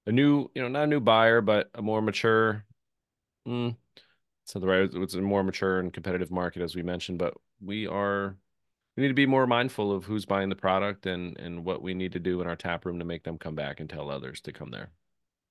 a 0.07 0.11
new, 0.11 0.49
you 0.55 0.61
know, 0.61 0.67
not 0.67 0.83
a 0.85 0.87
new 0.87 0.99
buyer, 0.99 1.41
but 1.41 1.69
a 1.75 1.81
more 1.81 2.01
mature, 2.01 2.65
mm, 3.47 3.75
it's 4.43 4.55
not 4.55 4.61
the 4.61 4.67
right, 4.67 4.89
it's 4.93 5.13
a 5.15 5.21
more 5.21 5.43
mature 5.43 5.79
and 5.79 5.93
competitive 5.93 6.31
market, 6.31 6.61
as 6.61 6.75
we 6.75 6.83
mentioned, 6.83 7.19
but 7.19 7.35
we 7.61 7.87
are 7.87 8.37
we 8.97 9.03
need 9.03 9.09
to 9.09 9.13
be 9.15 9.25
more 9.27 9.47
mindful 9.47 9.91
of 9.93 10.05
who's 10.05 10.25
buying 10.25 10.49
the 10.49 10.55
product 10.55 11.05
and 11.07 11.37
and 11.39 11.65
what 11.65 11.81
we 11.81 11.93
need 11.95 12.13
to 12.13 12.19
do 12.19 12.41
in 12.41 12.47
our 12.47 12.57
tap 12.57 12.85
room 12.85 12.99
to 12.99 13.05
make 13.05 13.23
them 13.23 13.37
come 13.39 13.55
back 13.55 13.79
and 13.79 13.89
tell 13.89 14.09
others 14.11 14.41
to 14.41 14.53
come 14.53 14.71
there. 14.71 14.91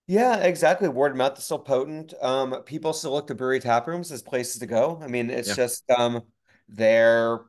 Yeah, 0.07 0.39
exactly. 0.39 0.89
Word 0.89 1.13
of 1.13 1.19
mouth 1.19 1.37
is 1.39 1.45
still 1.45 1.59
potent. 1.59 2.15
Um, 2.23 2.63
people 2.65 2.93
still 2.95 3.13
look 3.13 3.27
to 3.27 3.35
brewery 3.35 3.61
tap 3.61 3.87
rooms 3.87 4.11
as 4.11 4.23
places 4.23 4.59
to 4.61 4.67
go. 4.67 4.99
I 5.03 5.07
mean, 5.07 5.29
it's 5.31 5.49
Yeah. 5.49 5.55
just 5.55 5.85
um, 5.91 6.23
they're 6.69 7.41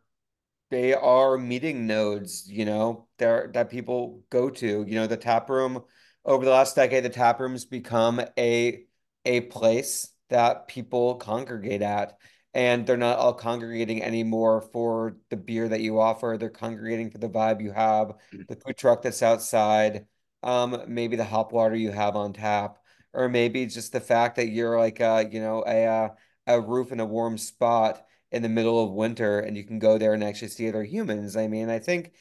they 0.69 0.93
are 0.93 1.37
meeting 1.37 1.87
nodes, 1.87 2.49
you 2.49 2.65
know, 2.65 3.07
there 3.17 3.49
that 3.53 3.69
people 3.69 4.23
go 4.29 4.49
to. 4.49 4.85
You 4.87 4.95
know, 4.95 5.07
the 5.07 5.17
tap 5.17 5.49
room 5.49 5.83
over 6.25 6.45
the 6.45 6.51
last 6.51 6.75
decade, 6.75 7.03
the 7.03 7.09
tap 7.09 7.39
room's 7.39 7.65
become 7.65 8.21
a 8.37 8.85
a 9.25 9.41
place 9.41 10.09
that 10.29 10.67
people 10.67 11.15
congregate 11.15 11.81
at. 11.81 12.17
And 12.53 12.85
they're 12.87 12.97
not 12.97 13.19
all 13.19 13.33
congregating 13.33 14.01
anymore 14.03 14.61
for 14.61 15.17
the 15.29 15.37
beer 15.37 15.69
that 15.69 15.81
you 15.81 15.99
offer. 15.99 16.35
They're 16.39 16.49
congregating 16.49 17.11
for 17.11 17.19
the 17.19 17.29
vibe 17.29 17.61
you 17.61 17.71
have, 17.71 18.13
the 18.47 18.55
food 18.55 18.75
truck 18.75 19.03
that's 19.03 19.21
outside, 19.21 20.07
um, 20.41 20.83
maybe 20.87 21.15
the 21.15 21.23
hop 21.23 21.51
water 21.51 21.75
you 21.75 21.91
have 21.91 22.15
on 22.15 22.33
tap, 22.33 22.79
or 23.13 23.29
maybe 23.29 23.65
just 23.67 23.91
the 23.91 23.99
fact 23.99 24.37
that 24.37 24.47
you're 24.49 24.79
like 24.79 24.99
a, 24.99 25.27
you 25.31 25.39
know, 25.39 25.63
a 25.67 26.11
a 26.47 26.59
roof 26.59 26.91
in 26.91 26.99
a 26.99 27.05
warm 27.05 27.37
spot 27.37 28.03
in 28.31 28.41
the 28.41 28.49
middle 28.49 28.83
of 28.83 28.91
winter 28.91 29.39
and 29.39 29.57
you 29.57 29.63
can 29.63 29.79
go 29.79 29.97
there 29.97 30.13
and 30.13 30.23
actually 30.23 30.49
see 30.49 30.69
other 30.69 30.83
humans. 30.83 31.35
I 31.35 31.47
mean, 31.47 31.69
I 31.69 31.79
think 31.79 32.13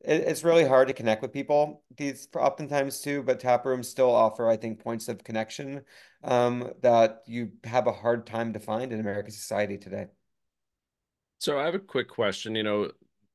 it, 0.00 0.22
it's 0.22 0.44
really 0.44 0.66
hard 0.66 0.88
to 0.88 0.94
connect 0.94 1.22
with 1.22 1.32
people 1.32 1.82
these 1.96 2.28
oftentimes 2.34 3.00
too, 3.00 3.22
but 3.22 3.40
tap 3.40 3.64
rooms 3.64 3.88
still 3.88 4.14
offer, 4.14 4.48
I 4.48 4.56
think, 4.56 4.82
points 4.82 5.08
of 5.08 5.24
connection 5.24 5.82
um, 6.24 6.72
that 6.82 7.22
you 7.26 7.52
have 7.64 7.86
a 7.86 7.92
hard 7.92 8.26
time 8.26 8.52
to 8.52 8.60
find 8.60 8.92
in 8.92 9.00
American 9.00 9.32
society 9.32 9.78
today. 9.78 10.06
So 11.38 11.58
I 11.58 11.64
have 11.64 11.74
a 11.74 11.80
quick 11.80 12.08
question. 12.08 12.54
You 12.54 12.62
know, 12.62 12.90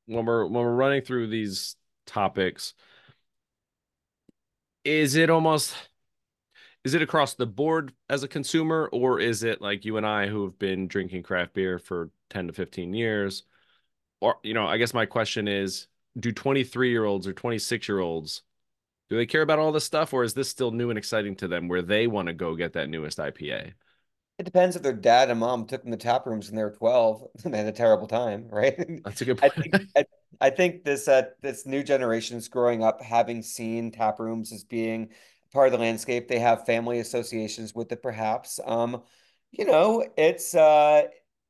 when 0.05 0.25
we're 0.25 0.45
when 0.45 0.53
we're 0.53 0.75
running 0.75 1.01
through 1.01 1.27
these 1.27 1.75
topics, 2.05 2.73
is 4.83 5.15
it 5.15 5.29
almost 5.29 5.75
is 6.85 6.93
it 6.93 7.01
across 7.01 7.33
the 7.33 7.45
board 7.45 7.91
as 8.09 8.23
a 8.23 8.27
consumer, 8.29 8.89
or 8.93 9.19
is 9.19 9.43
it 9.43 9.61
like 9.61 9.83
you 9.83 9.97
and 9.97 10.05
I 10.05 10.27
who 10.27 10.45
have 10.45 10.57
been 10.57 10.87
drinking 10.87 11.23
craft 11.23 11.53
beer 11.53 11.77
for 11.77 12.09
10 12.29 12.47
to 12.47 12.53
15 12.53 12.93
years? 12.93 13.43
Or, 14.21 14.37
you 14.43 14.53
know, 14.53 14.65
I 14.65 14.77
guess 14.77 14.93
my 14.93 15.05
question 15.05 15.49
is, 15.49 15.87
do 16.17 16.31
23 16.31 16.89
year 16.91 17.03
olds 17.03 17.27
or 17.27 17.33
26 17.33 17.89
year 17.89 17.99
olds 17.99 18.43
do 19.09 19.17
they 19.17 19.25
care 19.25 19.43
about 19.43 19.59
all 19.59 19.71
this 19.71 19.83
stuff, 19.83 20.13
or 20.13 20.23
is 20.23 20.33
this 20.33 20.49
still 20.49 20.71
new 20.71 20.89
and 20.89 20.97
exciting 20.97 21.35
to 21.37 21.47
them 21.47 21.67
where 21.67 21.83
they 21.83 22.07
want 22.07 22.27
to 22.27 22.33
go 22.33 22.55
get 22.55 22.73
that 22.73 22.89
newest 22.89 23.19
IPA? 23.19 23.73
It 24.37 24.43
depends 24.43 24.75
if 24.75 24.81
their 24.81 24.93
dad 24.93 25.29
and 25.29 25.39
mom 25.39 25.65
took 25.65 25.83
them 25.83 25.91
to 25.91 25.97
tap 25.97 26.25
rooms 26.25 26.47
when 26.47 26.55
they 26.55 26.63
were 26.63 26.71
12 26.71 27.23
and 27.43 27.53
they 27.53 27.57
had 27.59 27.67
a 27.67 27.71
terrible 27.71 28.07
time, 28.07 28.47
right? 28.49 28.75
That's 29.03 29.21
a 29.21 29.25
good 29.25 29.39
I 29.43 29.49
think 29.49 29.75
I, 29.95 30.05
I 30.41 30.49
think 30.49 30.83
this 30.83 31.07
uh 31.07 31.27
this 31.41 31.65
new 31.65 31.83
generation 31.83 32.37
is 32.37 32.47
growing 32.47 32.83
up 32.83 33.01
having 33.01 33.43
seen 33.43 33.91
tap 33.91 34.19
rooms 34.19 34.51
as 34.51 34.63
being 34.63 35.09
part 35.55 35.67
of 35.67 35.73
the 35.73 35.79
landscape. 35.79 36.27
They 36.27 36.39
have 36.39 36.65
family 36.67 36.99
associations 36.99 37.73
with 37.75 37.91
it, 37.91 38.03
perhaps. 38.03 38.59
Um, 38.65 39.03
you 39.51 39.65
know, 39.65 40.05
it's 40.17 40.55
uh 40.55 41.03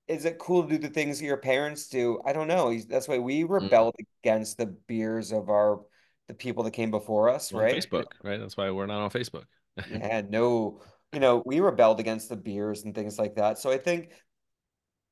is 0.08 0.26
it 0.26 0.39
cool 0.39 0.64
to 0.64 0.70
do 0.70 0.78
the 0.78 0.89
things 0.93 1.20
that 1.20 1.26
your 1.26 1.38
parents 1.38 1.89
do? 1.89 2.22
I 2.26 2.34
don't 2.34 2.47
know. 2.47 2.78
That's 2.80 3.08
why 3.08 3.20
we 3.20 3.43
Mm. 3.43 3.49
rebelled 3.49 3.95
against 4.24 4.58
the 4.58 4.68
beers 4.68 5.32
of 5.34 5.49
our 5.49 5.82
the 6.28 6.36
people 6.36 6.64
that 6.66 6.72
came 6.72 6.91
before 6.91 7.30
us, 7.30 7.53
on 7.53 7.62
right? 7.62 7.76
Facebook, 7.76 8.06
right? 8.24 8.39
That's 8.39 8.58
why 8.58 8.72
we're 8.72 8.86
not 8.88 9.01
on 9.01 9.10
Facebook. 9.12 9.45
Yeah, 9.88 10.22
no, 10.28 10.82
you 11.14 11.20
know, 11.20 11.43
we 11.45 11.60
rebelled 11.60 11.99
against 11.99 12.30
the 12.30 12.36
beers 12.36 12.84
and 12.84 12.95
things 12.95 13.20
like 13.20 13.36
that. 13.36 13.60
So 13.60 13.72
I 13.72 13.78
think 13.78 14.12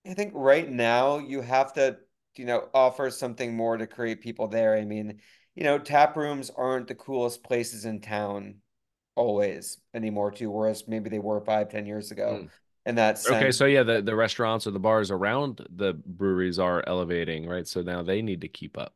I 0.06 0.14
think 0.14 0.34
right 0.36 0.70
now 0.70 1.18
you 1.20 1.41
have 1.41 1.74
to, 1.74 1.98
you 2.36 2.46
know, 2.46 2.70
offer 2.74 3.10
something 3.10 3.56
more 3.56 3.78
to 3.78 3.88
create 3.88 4.22
people 4.22 4.48
there. 4.48 4.76
I 4.76 4.86
mean, 4.86 5.22
you 5.56 5.64
know, 5.64 5.80
tap 5.80 6.16
rooms 6.18 6.50
aren't 6.50 6.88
the 6.88 6.96
coolest 6.96 7.44
places 7.44 7.86
in 7.86 8.02
town 8.02 8.56
always 9.16 9.78
anymore 9.93 10.32
too, 10.32 10.49
whereas 10.49 10.88
maybe 10.88 11.09
they 11.09 11.20
were 11.20 11.41
five, 11.41 11.70
ten 11.70 11.86
years 11.86 12.11
ago 12.11 12.39
Mm. 12.41 12.49
in 12.86 12.95
that 12.95 13.24
Okay, 13.26 13.51
so 13.51 13.66
yeah, 13.66 13.84
the, 13.84 14.01
the 14.01 14.16
restaurants 14.16 14.68
or 14.68 14.72
the 14.72 14.80
bars 14.80 15.11
around 15.11 15.66
the 15.70 15.93
breweries 15.93 16.59
are 16.59 16.84
elevating, 16.88 17.47
right? 17.47 17.68
So 17.68 17.82
now 17.82 18.01
they 18.03 18.22
need 18.22 18.41
to 18.41 18.47
keep 18.47 18.78
up. 18.78 18.93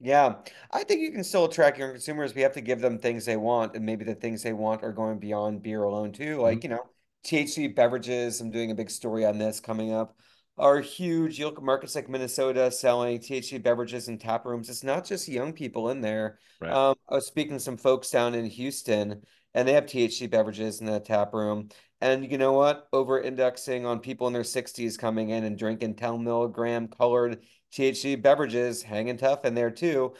Yeah, 0.00 0.34
I 0.72 0.82
think 0.82 1.00
you 1.00 1.12
can 1.12 1.22
still 1.22 1.44
attract 1.44 1.78
young 1.78 1.92
consumers. 1.92 2.34
We 2.34 2.42
have 2.42 2.54
to 2.54 2.60
give 2.60 2.80
them 2.80 2.98
things 2.98 3.24
they 3.24 3.36
want, 3.36 3.76
and 3.76 3.86
maybe 3.86 4.04
the 4.04 4.16
things 4.16 4.42
they 4.42 4.52
want 4.52 4.82
are 4.82 4.92
going 4.92 5.18
beyond 5.20 5.62
beer 5.62 5.84
alone 5.84 6.12
too. 6.12 6.38
Mhm. 6.38 6.42
Like, 6.42 6.64
you 6.64 6.70
know, 6.70 6.90
THC 7.22 7.68
beverages, 7.68 8.40
I'm 8.40 8.50
doing 8.50 8.72
a 8.72 8.74
big 8.74 8.90
story 8.90 9.24
on 9.24 9.38
this 9.38 9.60
coming 9.60 9.92
up, 9.92 10.16
are 10.58 10.80
huge. 10.80 11.38
You 11.38 11.46
look 11.46 11.58
at 11.58 11.62
markets 11.64 11.94
like 11.94 12.08
Minnesota 12.08 12.70
selling 12.72 13.20
THC 13.20 13.58
beverages 13.58 14.08
in 14.08 14.18
tap 14.18 14.44
rooms. 14.44 14.68
It's 14.68 14.82
not 14.82 15.04
just 15.04 15.28
young 15.28 15.52
people 15.52 15.90
in 15.90 16.00
there. 16.00 16.40
Right. 16.60 16.72
Um, 16.72 16.96
I 17.08 17.14
was 17.14 17.26
speaking 17.28 17.52
to 17.54 17.60
some 17.60 17.76
folks 17.76 18.10
down 18.10 18.34
in 18.34 18.44
Houston, 18.44 19.22
and 19.54 19.66
they 19.66 19.72
have 19.72 19.86
THC 19.86 20.30
beverages 20.30 20.80
in 20.80 20.86
the 20.86 21.00
tap 21.00 21.34
room. 21.34 21.68
And 22.00 22.30
you 22.30 22.38
know 22.38 22.52
what? 22.52 22.88
Over 22.92 23.20
indexing 23.20 23.86
on 23.86 24.00
people 24.00 24.26
in 24.26 24.32
their 24.32 24.42
60s 24.42 24.98
coming 24.98 25.30
in 25.30 25.44
and 25.44 25.56
drinking 25.56 25.94
10 25.96 26.24
milligram 26.24 26.88
colored 26.88 27.42
THC 27.72 28.20
beverages 28.20 28.82
hanging 28.82 29.16
tough 29.16 29.44
in 29.44 29.54
there 29.54 29.70
too. 29.70 30.14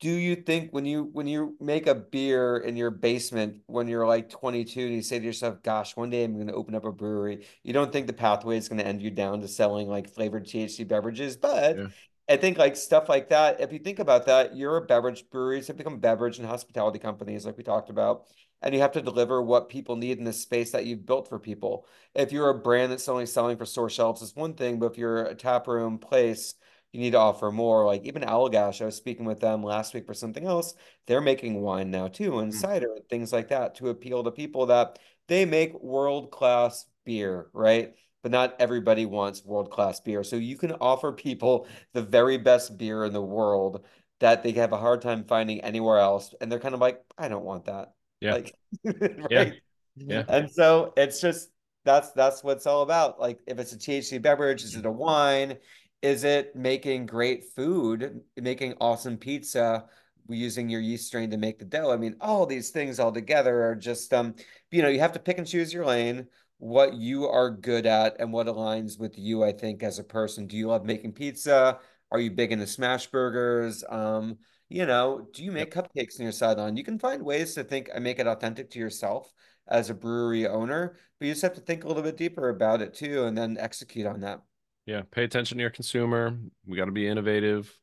Do 0.00 0.10
you 0.10 0.36
think 0.36 0.72
when 0.72 0.84
you 0.84 1.04
when 1.12 1.26
you 1.26 1.56
make 1.60 1.86
a 1.86 1.94
beer 1.94 2.58
in 2.58 2.76
your 2.76 2.90
basement 2.90 3.62
when 3.66 3.88
you're 3.88 4.06
like 4.06 4.28
22 4.28 4.80
and 4.80 4.94
you 4.94 5.02
say 5.02 5.18
to 5.18 5.24
yourself, 5.24 5.62
"Gosh, 5.62 5.96
one 5.96 6.10
day 6.10 6.24
I'm 6.24 6.34
going 6.34 6.48
to 6.48 6.52
open 6.54 6.74
up 6.74 6.84
a 6.84 6.92
brewery," 6.92 7.46
you 7.62 7.72
don't 7.72 7.92
think 7.92 8.06
the 8.06 8.12
pathway 8.12 8.58
is 8.58 8.68
going 8.68 8.80
to 8.80 8.86
end 8.86 9.00
you 9.02 9.10
down 9.10 9.40
to 9.40 9.48
selling 9.48 9.88
like 9.88 10.10
flavored 10.12 10.46
THC 10.46 10.84
beverages? 10.86 11.36
But 11.36 11.76
Yeah. 11.78 11.86
I 12.28 12.36
think 12.38 12.56
like 12.58 12.76
stuff 12.76 13.08
like 13.08 13.28
that, 13.30 13.60
if 13.60 13.72
you 13.72 13.78
think 13.78 13.98
about 13.98 14.26
that, 14.26 14.56
you're 14.56 14.78
a 14.78 14.86
beverage 14.86 15.28
breweries 15.30 15.66
have 15.68 15.76
become 15.76 15.98
beverage 16.00 16.38
and 16.38 16.46
hospitality 16.46 16.98
companies, 16.98 17.44
like 17.44 17.56
we 17.58 17.64
talked 17.64 17.90
about, 17.90 18.26
and 18.64 18.74
you 18.74 18.80
have 18.80 18.92
to 18.92 19.02
deliver 19.02 19.40
what 19.40 19.68
people 19.68 19.94
need 19.94 20.18
in 20.18 20.24
the 20.24 20.32
space 20.32 20.72
that 20.72 20.86
you've 20.86 21.06
built 21.06 21.28
for 21.28 21.38
people. 21.38 21.86
If 22.14 22.32
you're 22.32 22.50
a 22.50 22.58
brand 22.58 22.90
that's 22.90 23.08
only 23.08 23.26
selling 23.26 23.56
for 23.56 23.64
store 23.64 23.90
shelves, 23.90 24.22
it's 24.22 24.34
one 24.34 24.54
thing, 24.54 24.80
but 24.80 24.90
if 24.92 24.98
you're 24.98 25.26
a 25.26 25.36
tap 25.36 25.68
room 25.68 25.98
place 25.98 26.54
you 26.94 27.00
need 27.00 27.10
to 27.10 27.18
offer 27.18 27.50
more. 27.50 27.84
Like 27.84 28.04
even 28.04 28.22
Allagash, 28.22 28.80
I 28.80 28.84
was 28.84 28.94
speaking 28.94 29.26
with 29.26 29.40
them 29.40 29.64
last 29.64 29.94
week 29.94 30.06
for 30.06 30.14
something 30.14 30.46
else. 30.46 30.74
They're 31.06 31.20
making 31.20 31.60
wine 31.60 31.90
now 31.90 32.06
too, 32.06 32.38
and 32.38 32.52
Mm. 32.52 32.56
cider 32.56 32.94
and 32.94 33.08
things 33.08 33.32
like 33.32 33.48
that 33.48 33.74
to 33.76 33.88
appeal 33.88 34.22
to 34.22 34.30
people 34.30 34.66
that 34.66 35.00
they 35.26 35.44
make 35.44 35.74
world-class 35.82 36.86
beer, 37.04 37.50
right? 37.52 37.94
But 38.22 38.30
not 38.30 38.54
everybody 38.60 39.06
wants 39.06 39.44
world-class 39.44 40.00
beer. 40.00 40.22
So 40.22 40.36
you 40.36 40.56
can 40.56 40.70
offer 40.72 41.10
people 41.10 41.66
the 41.94 42.02
very 42.02 42.38
best 42.38 42.78
beer 42.78 43.04
in 43.04 43.12
the 43.12 43.20
world 43.20 43.84
that 44.20 44.44
they 44.44 44.52
have 44.52 44.72
a 44.72 44.78
hard 44.78 45.02
time 45.02 45.24
finding 45.24 45.62
anywhere 45.62 45.98
else. 45.98 46.32
And 46.40 46.50
they're 46.50 46.60
kind 46.60 46.74
of 46.76 46.80
like, 46.80 47.02
I 47.18 47.26
don't 47.26 47.44
want 47.44 47.64
that. 47.64 47.92
Yeah. 48.20 48.32
Like, 48.34 48.54
Yeah. 48.84 49.38
right? 49.38 49.54
Yeah. 49.96 50.24
And 50.28 50.50
so 50.50 50.92
it's 50.96 51.20
just 51.20 51.50
that's 51.84 52.10
that's 52.12 52.42
what 52.42 52.56
it's 52.56 52.66
all 52.66 52.82
about. 52.82 53.20
Like 53.20 53.38
if 53.46 53.58
it's 53.58 53.72
a 53.72 53.78
THC 53.78 54.20
beverage, 54.20 54.64
is 54.64 54.74
it 54.74 54.86
a 54.86 54.90
wine? 54.90 55.56
Is 56.02 56.24
it 56.24 56.54
making 56.54 57.06
great 57.06 57.44
food, 57.54 58.20
making 58.36 58.74
awesome 58.80 59.16
pizza 59.16 59.84
using 60.28 60.68
your 60.68 60.80
yeast 60.80 61.06
strain 61.06 61.30
to 61.30 61.36
make 61.36 61.58
the 61.58 61.64
dough? 61.64 61.90
I 61.92 61.96
mean, 61.96 62.16
all 62.20 62.46
these 62.46 62.70
things 62.70 62.98
all 62.98 63.12
together 63.12 63.64
are 63.64 63.74
just 63.74 64.12
um, 64.12 64.34
you 64.70 64.82
know, 64.82 64.88
you 64.88 65.00
have 65.00 65.12
to 65.12 65.18
pick 65.20 65.38
and 65.38 65.46
choose 65.46 65.72
your 65.72 65.86
lane, 65.86 66.26
what 66.58 66.94
you 66.94 67.26
are 67.28 67.50
good 67.50 67.86
at 67.86 68.16
and 68.20 68.32
what 68.32 68.46
aligns 68.46 68.98
with 68.98 69.18
you, 69.18 69.44
I 69.44 69.52
think, 69.52 69.82
as 69.82 69.98
a 69.98 70.04
person. 70.04 70.46
Do 70.46 70.56
you 70.56 70.68
love 70.68 70.84
making 70.84 71.12
pizza? 71.12 71.78
Are 72.10 72.20
you 72.20 72.30
big 72.30 72.52
into 72.52 72.66
smash 72.66 73.06
burgers? 73.08 73.84
Um, 73.88 74.38
you 74.68 74.86
know, 74.86 75.28
do 75.32 75.44
you 75.44 75.52
make 75.52 75.74
cupcakes 75.74 76.18
in 76.18 76.24
your 76.24 76.32
salon? 76.32 76.76
You 76.76 76.84
can 76.84 76.98
find 76.98 77.22
ways 77.22 77.54
to 77.54 77.64
think 77.64 77.90
and 77.92 78.02
make 78.02 78.18
it 78.18 78.26
authentic 78.26 78.70
to 78.70 78.78
yourself 78.78 79.32
as 79.68 79.90
a 79.90 79.94
brewery 79.94 80.46
owner, 80.46 80.96
but 81.18 81.26
you 81.26 81.32
just 81.32 81.42
have 81.42 81.54
to 81.54 81.60
think 81.60 81.84
a 81.84 81.88
little 81.88 82.02
bit 82.02 82.16
deeper 82.16 82.48
about 82.48 82.82
it 82.82 82.94
too, 82.94 83.24
and 83.24 83.36
then 83.36 83.56
execute 83.58 84.06
on 84.06 84.20
that. 84.20 84.42
Yeah, 84.86 85.02
pay 85.10 85.24
attention 85.24 85.58
to 85.58 85.62
your 85.62 85.70
consumer. 85.70 86.36
We 86.66 86.76
got 86.76 86.86
to 86.86 86.92
be 86.92 87.06
innovative. 87.06 87.74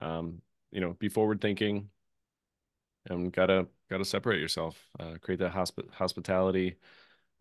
Um, 0.00 0.42
you 0.70 0.80
know, 0.80 0.94
be 0.94 1.08
forward 1.08 1.40
thinking, 1.40 1.88
and 3.08 3.32
gotta 3.32 3.68
gotta 3.88 4.04
separate 4.04 4.40
yourself. 4.40 4.76
Uh, 4.98 5.14
create 5.20 5.38
that 5.40 5.52
hosp- 5.52 5.90
hospitality 5.92 6.76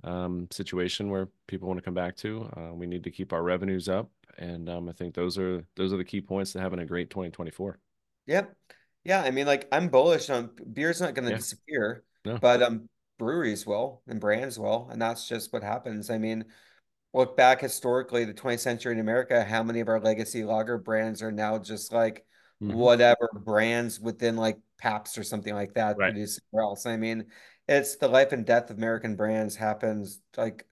um, 0.04 0.48
situation 0.52 1.10
where 1.10 1.30
people 1.48 1.68
want 1.68 1.78
to 1.80 1.84
come 1.84 1.94
back 1.94 2.16
to. 2.18 2.50
Uh, 2.56 2.74
we 2.74 2.86
need 2.86 3.04
to 3.04 3.12
keep 3.12 3.34
our 3.34 3.44
revenues 3.44 3.90
up, 3.90 4.12
and 4.38 4.70
um, 4.70 4.88
I 4.88 4.92
think 4.94 5.16
those 5.16 5.38
are 5.38 5.66
those 5.76 5.92
are 5.94 5.98
the 5.98 6.04
key 6.04 6.22
points 6.22 6.52
to 6.54 6.62
having 6.62 6.80
a 6.80 6.86
great 6.86 7.10
2024. 7.10 7.80
Yep. 8.26 8.56
Yeah, 9.04 9.22
I 9.22 9.32
mean, 9.32 9.46
like 9.46 9.68
I'm 9.72 9.90
bullish 9.90 10.30
on 10.30 10.52
beer's 10.72 11.02
not 11.02 11.14
going 11.14 11.26
to 11.26 11.32
Yeah. 11.32 11.38
disappear, 11.38 12.04
No. 12.26 12.38
but 12.40 12.62
um, 12.62 12.90
breweries 13.18 13.66
will 13.66 14.02
and 14.08 14.20
brands 14.20 14.58
will, 14.58 14.88
and 14.92 15.02
that's 15.02 15.28
just 15.28 15.52
what 15.52 15.64
happens. 15.64 16.10
I 16.10 16.18
mean, 16.18 16.46
look 17.14 17.38
back 17.38 17.62
historically, 17.62 18.26
the 18.26 18.34
20th 18.34 18.62
century 18.62 18.94
in 18.94 19.00
America, 19.00 19.44
how 19.44 19.64
many 19.64 19.82
of 19.82 19.90
our 19.90 20.00
legacy 20.00 20.44
lager 20.44 20.78
brands 20.78 21.22
are 21.22 21.32
now 21.32 21.58
just 21.60 21.92
like 21.94 22.26
Mhm. 22.62 22.76
whatever 22.76 23.30
brands 23.44 24.00
within 24.00 24.36
like 24.38 24.60
Pabst 24.80 25.18
or 25.18 25.24
something 25.24 25.54
like 25.54 25.74
that 25.76 25.98
Right. 25.98 26.14
produced 26.14 26.42
somewhere 26.52 26.64
else. 26.66 26.86
I 26.86 26.98
mean, 26.98 27.26
it's 27.68 27.98
the 27.98 28.08
life 28.08 28.32
and 28.32 28.46
death 28.46 28.70
of 28.70 28.78
American 28.78 29.16
brands 29.16 29.56
happens 29.56 30.22
like 30.38 30.68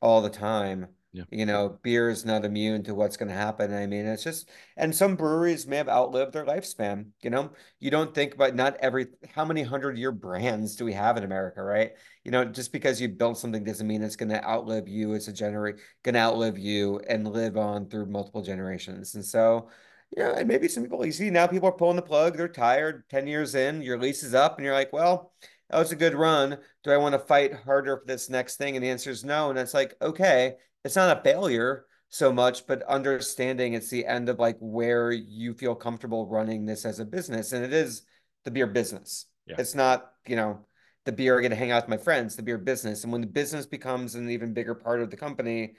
all 0.00 0.22
the 0.22 0.30
time. 0.30 0.88
Yeah. 1.12 1.24
You 1.30 1.46
know, 1.46 1.78
beer 1.82 2.10
is 2.10 2.26
not 2.26 2.44
immune 2.44 2.82
to 2.84 2.94
what's 2.94 3.16
going 3.16 3.30
to 3.30 3.34
happen. 3.34 3.72
I 3.72 3.86
mean, 3.86 4.04
it's 4.04 4.22
just, 4.22 4.50
and 4.76 4.94
some 4.94 5.16
breweries 5.16 5.66
may 5.66 5.78
have 5.78 5.88
outlived 5.88 6.34
their 6.34 6.44
lifespan. 6.44 7.06
You 7.22 7.30
know, 7.30 7.52
you 7.80 7.90
don't 7.90 8.14
think 8.14 8.34
about 8.34 8.54
not 8.54 8.76
every, 8.80 9.06
how 9.34 9.44
many 9.44 9.62
hundred 9.62 9.96
year 9.96 10.12
brands 10.12 10.76
do 10.76 10.84
we 10.84 10.92
have 10.92 11.16
in 11.16 11.24
America, 11.24 11.62
right? 11.62 11.92
You 12.24 12.32
know, 12.32 12.44
just 12.44 12.70
because 12.70 13.00
you 13.00 13.08
build 13.08 13.38
something 13.38 13.64
doesn't 13.64 13.86
mean 13.86 14.02
it's 14.02 14.16
going 14.16 14.28
to 14.28 14.44
outlive 14.46 14.88
you. 14.88 15.14
It's 15.14 15.28
a 15.28 15.32
generate, 15.32 15.76
going 16.02 16.14
to 16.14 16.20
outlive 16.20 16.58
you 16.58 17.00
and 17.08 17.26
live 17.26 17.56
on 17.56 17.88
through 17.88 18.06
multiple 18.06 18.42
generations. 18.42 19.14
And 19.14 19.24
so, 19.24 19.70
you 20.14 20.22
know, 20.22 20.32
and 20.32 20.46
maybe 20.46 20.68
some 20.68 20.82
people, 20.82 21.04
you 21.06 21.12
see 21.12 21.30
now 21.30 21.46
people 21.46 21.68
are 21.68 21.72
pulling 21.72 21.96
the 21.96 22.02
plug, 22.02 22.36
they're 22.36 22.48
tired, 22.48 23.04
10 23.08 23.26
years 23.26 23.54
in, 23.54 23.80
your 23.80 23.98
lease 23.98 24.22
is 24.22 24.34
up, 24.34 24.56
and 24.56 24.64
you're 24.64 24.74
like, 24.74 24.92
well, 24.92 25.32
Oh, 25.70 25.78
that 25.78 25.82
was 25.82 25.92
a 25.92 25.96
good 25.96 26.14
run. 26.14 26.58
Do 26.84 26.92
I 26.92 26.96
want 26.96 27.14
to 27.14 27.18
fight 27.18 27.52
harder 27.52 27.96
for 27.96 28.06
this 28.06 28.30
next 28.30 28.56
thing? 28.56 28.76
And 28.76 28.84
the 28.84 28.90
answer 28.90 29.10
is 29.10 29.24
no. 29.24 29.50
And 29.50 29.58
it's 29.58 29.74
like, 29.74 29.94
okay, 30.00 30.54
it's 30.84 30.96
not 30.96 31.16
a 31.16 31.22
failure 31.22 31.86
so 32.08 32.32
much, 32.32 32.66
but 32.66 32.82
understanding 32.84 33.74
it's 33.74 33.90
the 33.90 34.06
end 34.06 34.28
of 34.28 34.38
like 34.38 34.56
where 34.60 35.10
you 35.10 35.54
feel 35.54 35.74
comfortable 35.74 36.26
running 36.26 36.64
this 36.64 36.84
as 36.84 37.00
a 37.00 37.04
business. 37.04 37.52
And 37.52 37.64
it 37.64 37.72
is 37.72 38.02
the 38.44 38.50
beer 38.50 38.68
business. 38.68 39.26
Yeah. 39.46 39.56
It's 39.58 39.74
not, 39.74 40.12
you 40.26 40.36
know, 40.36 40.66
the 41.04 41.12
beer 41.12 41.38
I 41.38 41.42
get 41.42 41.48
to 41.48 41.56
hang 41.56 41.70
out 41.70 41.84
with 41.84 41.98
my 41.98 42.02
friends, 42.02 42.36
the 42.36 42.42
beer 42.42 42.58
business. 42.58 43.02
And 43.02 43.12
when 43.12 43.20
the 43.20 43.26
business 43.26 43.66
becomes 43.66 44.14
an 44.14 44.30
even 44.30 44.54
bigger 44.54 44.74
part 44.74 45.00
of 45.00 45.10
the 45.10 45.16
company, 45.16 45.74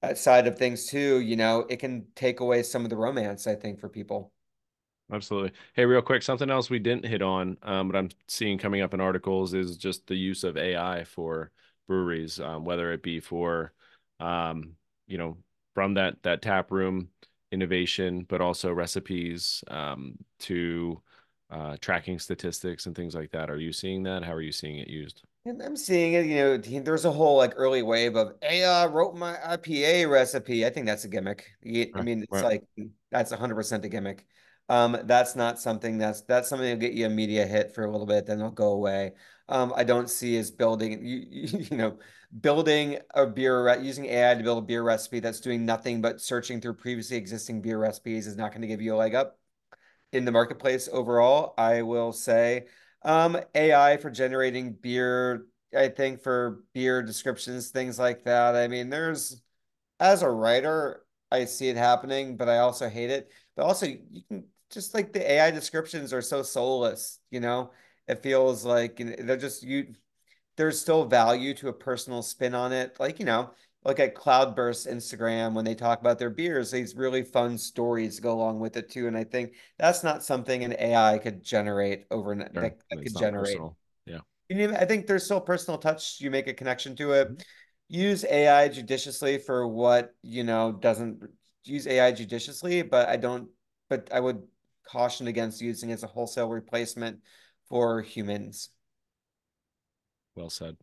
that 0.00 0.18
side 0.18 0.46
of 0.46 0.58
things 0.58 0.86
too, 0.86 1.20
you 1.20 1.36
know, 1.36 1.60
it 1.68 1.78
can 1.78 2.06
take 2.14 2.40
away 2.40 2.62
some 2.62 2.84
of 2.84 2.90
the 2.90 2.96
romance, 2.96 3.46
I 3.46 3.54
think, 3.54 3.80
for 3.80 3.88
people. 3.88 4.32
Absolutely. 5.12 5.52
Hey, 5.74 5.84
real 5.84 6.00
quick, 6.00 6.22
something 6.22 6.50
else 6.50 6.70
we 6.70 6.78
didn't 6.78 7.04
hit 7.04 7.20
on, 7.20 7.58
um, 7.62 7.88
but 7.88 7.98
I'm 7.98 8.08
seeing 8.28 8.56
coming 8.56 8.80
up 8.80 8.94
in 8.94 9.00
articles 9.00 9.52
is 9.52 9.76
just 9.76 10.06
the 10.06 10.14
use 10.14 10.42
of 10.42 10.56
AI 10.56 11.04
for 11.04 11.50
breweries, 11.86 12.40
um, 12.40 12.64
whether 12.64 12.92
it 12.92 13.02
be 13.02 13.20
for, 13.20 13.74
um, 14.20 14.72
you 15.06 15.18
know, 15.18 15.36
from 15.74 15.94
that 15.94 16.22
that 16.22 16.40
tap 16.40 16.70
room 16.70 17.08
innovation, 17.50 18.24
but 18.26 18.40
also 18.40 18.72
recipes 18.72 19.62
um, 19.68 20.16
to 20.38 21.00
uh, 21.50 21.76
tracking 21.82 22.18
statistics 22.18 22.86
and 22.86 22.96
things 22.96 23.14
like 23.14 23.30
that. 23.32 23.50
Are 23.50 23.58
you 23.58 23.72
seeing 23.72 24.02
that? 24.04 24.24
How 24.24 24.32
are 24.32 24.40
you 24.40 24.52
seeing 24.52 24.78
it 24.78 24.88
used? 24.88 25.22
And 25.44 25.60
I'm 25.60 25.76
seeing 25.76 26.14
it, 26.14 26.24
you 26.24 26.36
know, 26.36 26.80
there's 26.80 27.04
a 27.04 27.10
whole 27.10 27.36
like 27.36 27.52
early 27.56 27.82
wave 27.82 28.16
of, 28.16 28.34
hey, 28.40 28.64
I 28.64 28.86
wrote 28.86 29.14
my 29.14 29.34
IPA 29.34 30.08
recipe. 30.08 30.64
I 30.64 30.70
think 30.70 30.86
that's 30.86 31.04
a 31.04 31.08
gimmick. 31.08 31.50
I 31.66 32.00
mean, 32.00 32.22
it's 32.22 32.32
right. 32.32 32.44
like 32.44 32.88
that's 33.10 33.32
100% 33.32 33.84
a 33.84 33.88
gimmick. 33.88 34.26
Um, 34.68 34.96
that's 35.04 35.36
not 35.36 35.58
something 35.58 35.98
that's 35.98 36.22
that's 36.22 36.48
something 36.48 36.66
that'll 36.66 36.80
get 36.80 36.92
you 36.92 37.06
a 37.06 37.10
media 37.10 37.46
hit 37.46 37.74
for 37.74 37.84
a 37.84 37.90
little 37.90 38.06
bit, 38.06 38.26
then 38.26 38.38
it'll 38.38 38.50
go 38.50 38.72
away. 38.72 39.12
Um, 39.48 39.72
I 39.76 39.84
don't 39.84 40.08
see 40.08 40.36
as 40.38 40.50
building 40.50 41.04
you, 41.04 41.26
you, 41.30 41.76
know, 41.76 41.98
building 42.40 42.98
a 43.14 43.26
beer 43.26 43.78
using 43.80 44.06
AI 44.06 44.34
to 44.34 44.42
build 44.42 44.58
a 44.58 44.66
beer 44.66 44.82
recipe 44.82 45.20
that's 45.20 45.40
doing 45.40 45.66
nothing 45.66 46.00
but 46.00 46.20
searching 46.20 46.60
through 46.60 46.74
previously 46.74 47.16
existing 47.16 47.60
beer 47.60 47.78
recipes 47.78 48.26
is 48.26 48.36
not 48.36 48.50
going 48.52 48.62
to 48.62 48.68
give 48.68 48.80
you 48.80 48.94
a 48.94 48.96
leg 48.96 49.14
up 49.14 49.38
in 50.12 50.24
the 50.24 50.32
marketplace 50.32 50.88
overall. 50.92 51.54
I 51.58 51.82
will 51.82 52.12
say 52.12 52.66
um, 53.02 53.38
AI 53.54 53.96
for 53.96 54.10
generating 54.10 54.72
beer, 54.72 55.46
I 55.76 55.88
think 55.88 56.22
for 56.22 56.64
beer 56.74 57.02
descriptions, 57.02 57.70
things 57.70 57.98
like 57.98 58.24
that. 58.24 58.54
I 58.54 58.68
mean, 58.68 58.90
there's, 58.90 59.42
as 60.00 60.22
a 60.22 60.30
writer, 60.30 61.04
I 61.30 61.46
see 61.46 61.68
it 61.68 61.76
happening, 61.76 62.36
but 62.36 62.48
I 62.48 62.58
also 62.58 62.88
hate 62.88 63.10
it. 63.10 63.30
But 63.56 63.64
also, 63.64 63.86
you 63.86 64.22
can 64.28 64.44
just 64.70 64.94
like 64.94 65.12
the 65.12 65.30
AI 65.30 65.50
descriptions 65.50 66.12
are 66.12 66.22
so 66.22 66.42
soulless, 66.42 67.18
you 67.30 67.40
know? 67.40 67.70
It 68.08 68.22
feels 68.22 68.64
like 68.64 68.96
they're 68.96 69.36
just 69.36 69.62
you 69.62 69.94
there's 70.56 70.80
still 70.80 71.04
value 71.04 71.54
to 71.54 71.68
a 71.68 71.72
personal 71.72 72.22
spin 72.22 72.54
on 72.54 72.72
it. 72.72 72.98
Like, 73.00 73.18
you 73.18 73.24
know, 73.24 73.50
look 73.84 74.00
at 74.00 74.14
Cloudburst 74.14 74.86
Instagram 74.86 75.54
when 75.54 75.64
they 75.64 75.74
talk 75.74 76.00
about 76.00 76.18
their 76.18 76.30
beers, 76.30 76.70
these 76.70 76.94
really 76.94 77.22
fun 77.22 77.56
stories 77.58 78.20
go 78.20 78.32
along 78.32 78.60
with 78.60 78.76
it 78.76 78.90
too. 78.90 79.06
And 79.06 79.16
I 79.16 79.24
think 79.24 79.54
that's 79.78 80.04
not 80.04 80.22
something 80.22 80.62
an 80.62 80.74
AI 80.78 81.18
could 81.18 81.42
generate 81.42 82.04
overnight 82.10 82.52
Sure. 82.52 82.62
that, 82.62 82.78
that 82.90 83.02
could 83.02 83.16
generate. 83.16 83.44
personal. 83.44 83.76
Yeah. 84.06 84.76
I 84.78 84.84
think 84.84 85.06
there's 85.06 85.24
still 85.24 85.40
personal 85.40 85.78
touch. 85.78 86.20
You 86.20 86.30
make 86.30 86.46
a 86.48 86.54
connection 86.54 86.94
to 86.96 87.12
it. 87.12 87.30
Mhm. 87.30 87.42
Use 87.88 88.24
AI 88.24 88.68
judiciously 88.68 89.38
for 89.38 89.66
what, 89.66 90.14
you 90.22 90.44
know, 90.44 90.72
doesn't 90.72 91.22
use 91.64 91.86
AI 91.86 92.12
judiciously, 92.12 92.82
but 92.82 93.08
I 93.08 93.16
don't, 93.16 93.48
but 93.88 94.08
I 94.12 94.20
would 94.20 94.42
caution 94.86 95.26
against 95.26 95.60
using 95.60 95.90
it 95.90 95.94
as 95.94 96.02
a 96.02 96.08
wholesale 96.08 96.48
replacement 96.48 97.20
for 97.68 98.02
humans. 98.02 98.70
Well 100.34 100.50
said. 100.50 100.76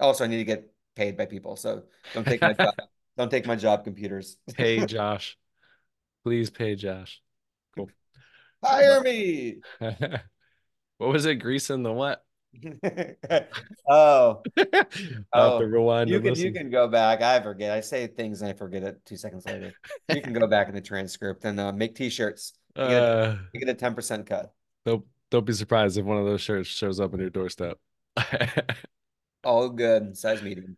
Also, 0.00 0.24
I 0.24 0.26
need 0.26 0.38
to 0.38 0.44
get 0.44 0.72
paid 0.94 1.16
by 1.16 1.26
people, 1.26 1.56
so 1.56 1.84
don't 2.14 2.26
take 2.26 2.42
my 2.42 2.52
job. 2.52 2.74
Don't 3.18 3.30
take 3.30 3.46
my 3.46 3.56
job, 3.56 3.84
computers. 3.84 4.38
hey, 4.56 4.86
Josh. 4.86 5.36
Please 6.24 6.48
pay 6.48 6.76
Josh. 6.76 7.20
Cool. 7.74 7.90
Hire 8.64 9.02
me. 9.02 9.56
what 9.78 11.10
was 11.10 11.26
it? 11.26 11.34
Greasing 11.34 11.82
the 11.82 11.92
what? 11.92 12.24
Oh, 13.88 14.42
Oh, 15.32 15.60
to 15.60 15.66
rewind 15.66 16.10
you 16.10 16.20
can 16.20 16.34
you 16.34 16.52
can 16.52 16.70
go 16.70 16.88
back. 16.88 17.22
I 17.22 17.40
forget. 17.42 17.72
I 17.72 17.80
say 17.80 18.06
things 18.06 18.42
and 18.42 18.50
I 18.50 18.54
forget 18.54 18.82
it 18.82 19.04
two 19.04 19.16
seconds 19.16 19.46
later. 19.46 19.72
You 20.08 20.20
can 20.20 20.32
go 20.32 20.46
back 20.46 20.68
in 20.68 20.74
the 20.74 20.80
transcript 20.80 21.44
and 21.44 21.58
uh, 21.58 21.72
make 21.72 21.94
t-shirts. 21.94 22.52
You 22.76 22.86
get 22.88 23.02
a, 23.02 23.06
Uh, 23.06 23.36
you 23.52 23.60
get 23.60 23.68
a 23.68 23.74
10% 23.74 24.26
cut. 24.26 24.52
don't 24.84 25.04
don't 25.30 25.46
be 25.46 25.52
surprised 25.54 25.96
if 25.96 26.04
one 26.04 26.18
of 26.18 26.26
those 26.26 26.42
shirts 26.42 26.68
shows 26.68 27.00
up 27.00 27.14
on 27.14 27.20
your 27.20 27.30
doorstep. 27.30 27.78
All 29.44 29.68
good. 29.70 30.16
Size 30.16 30.42
medium. 30.42 30.76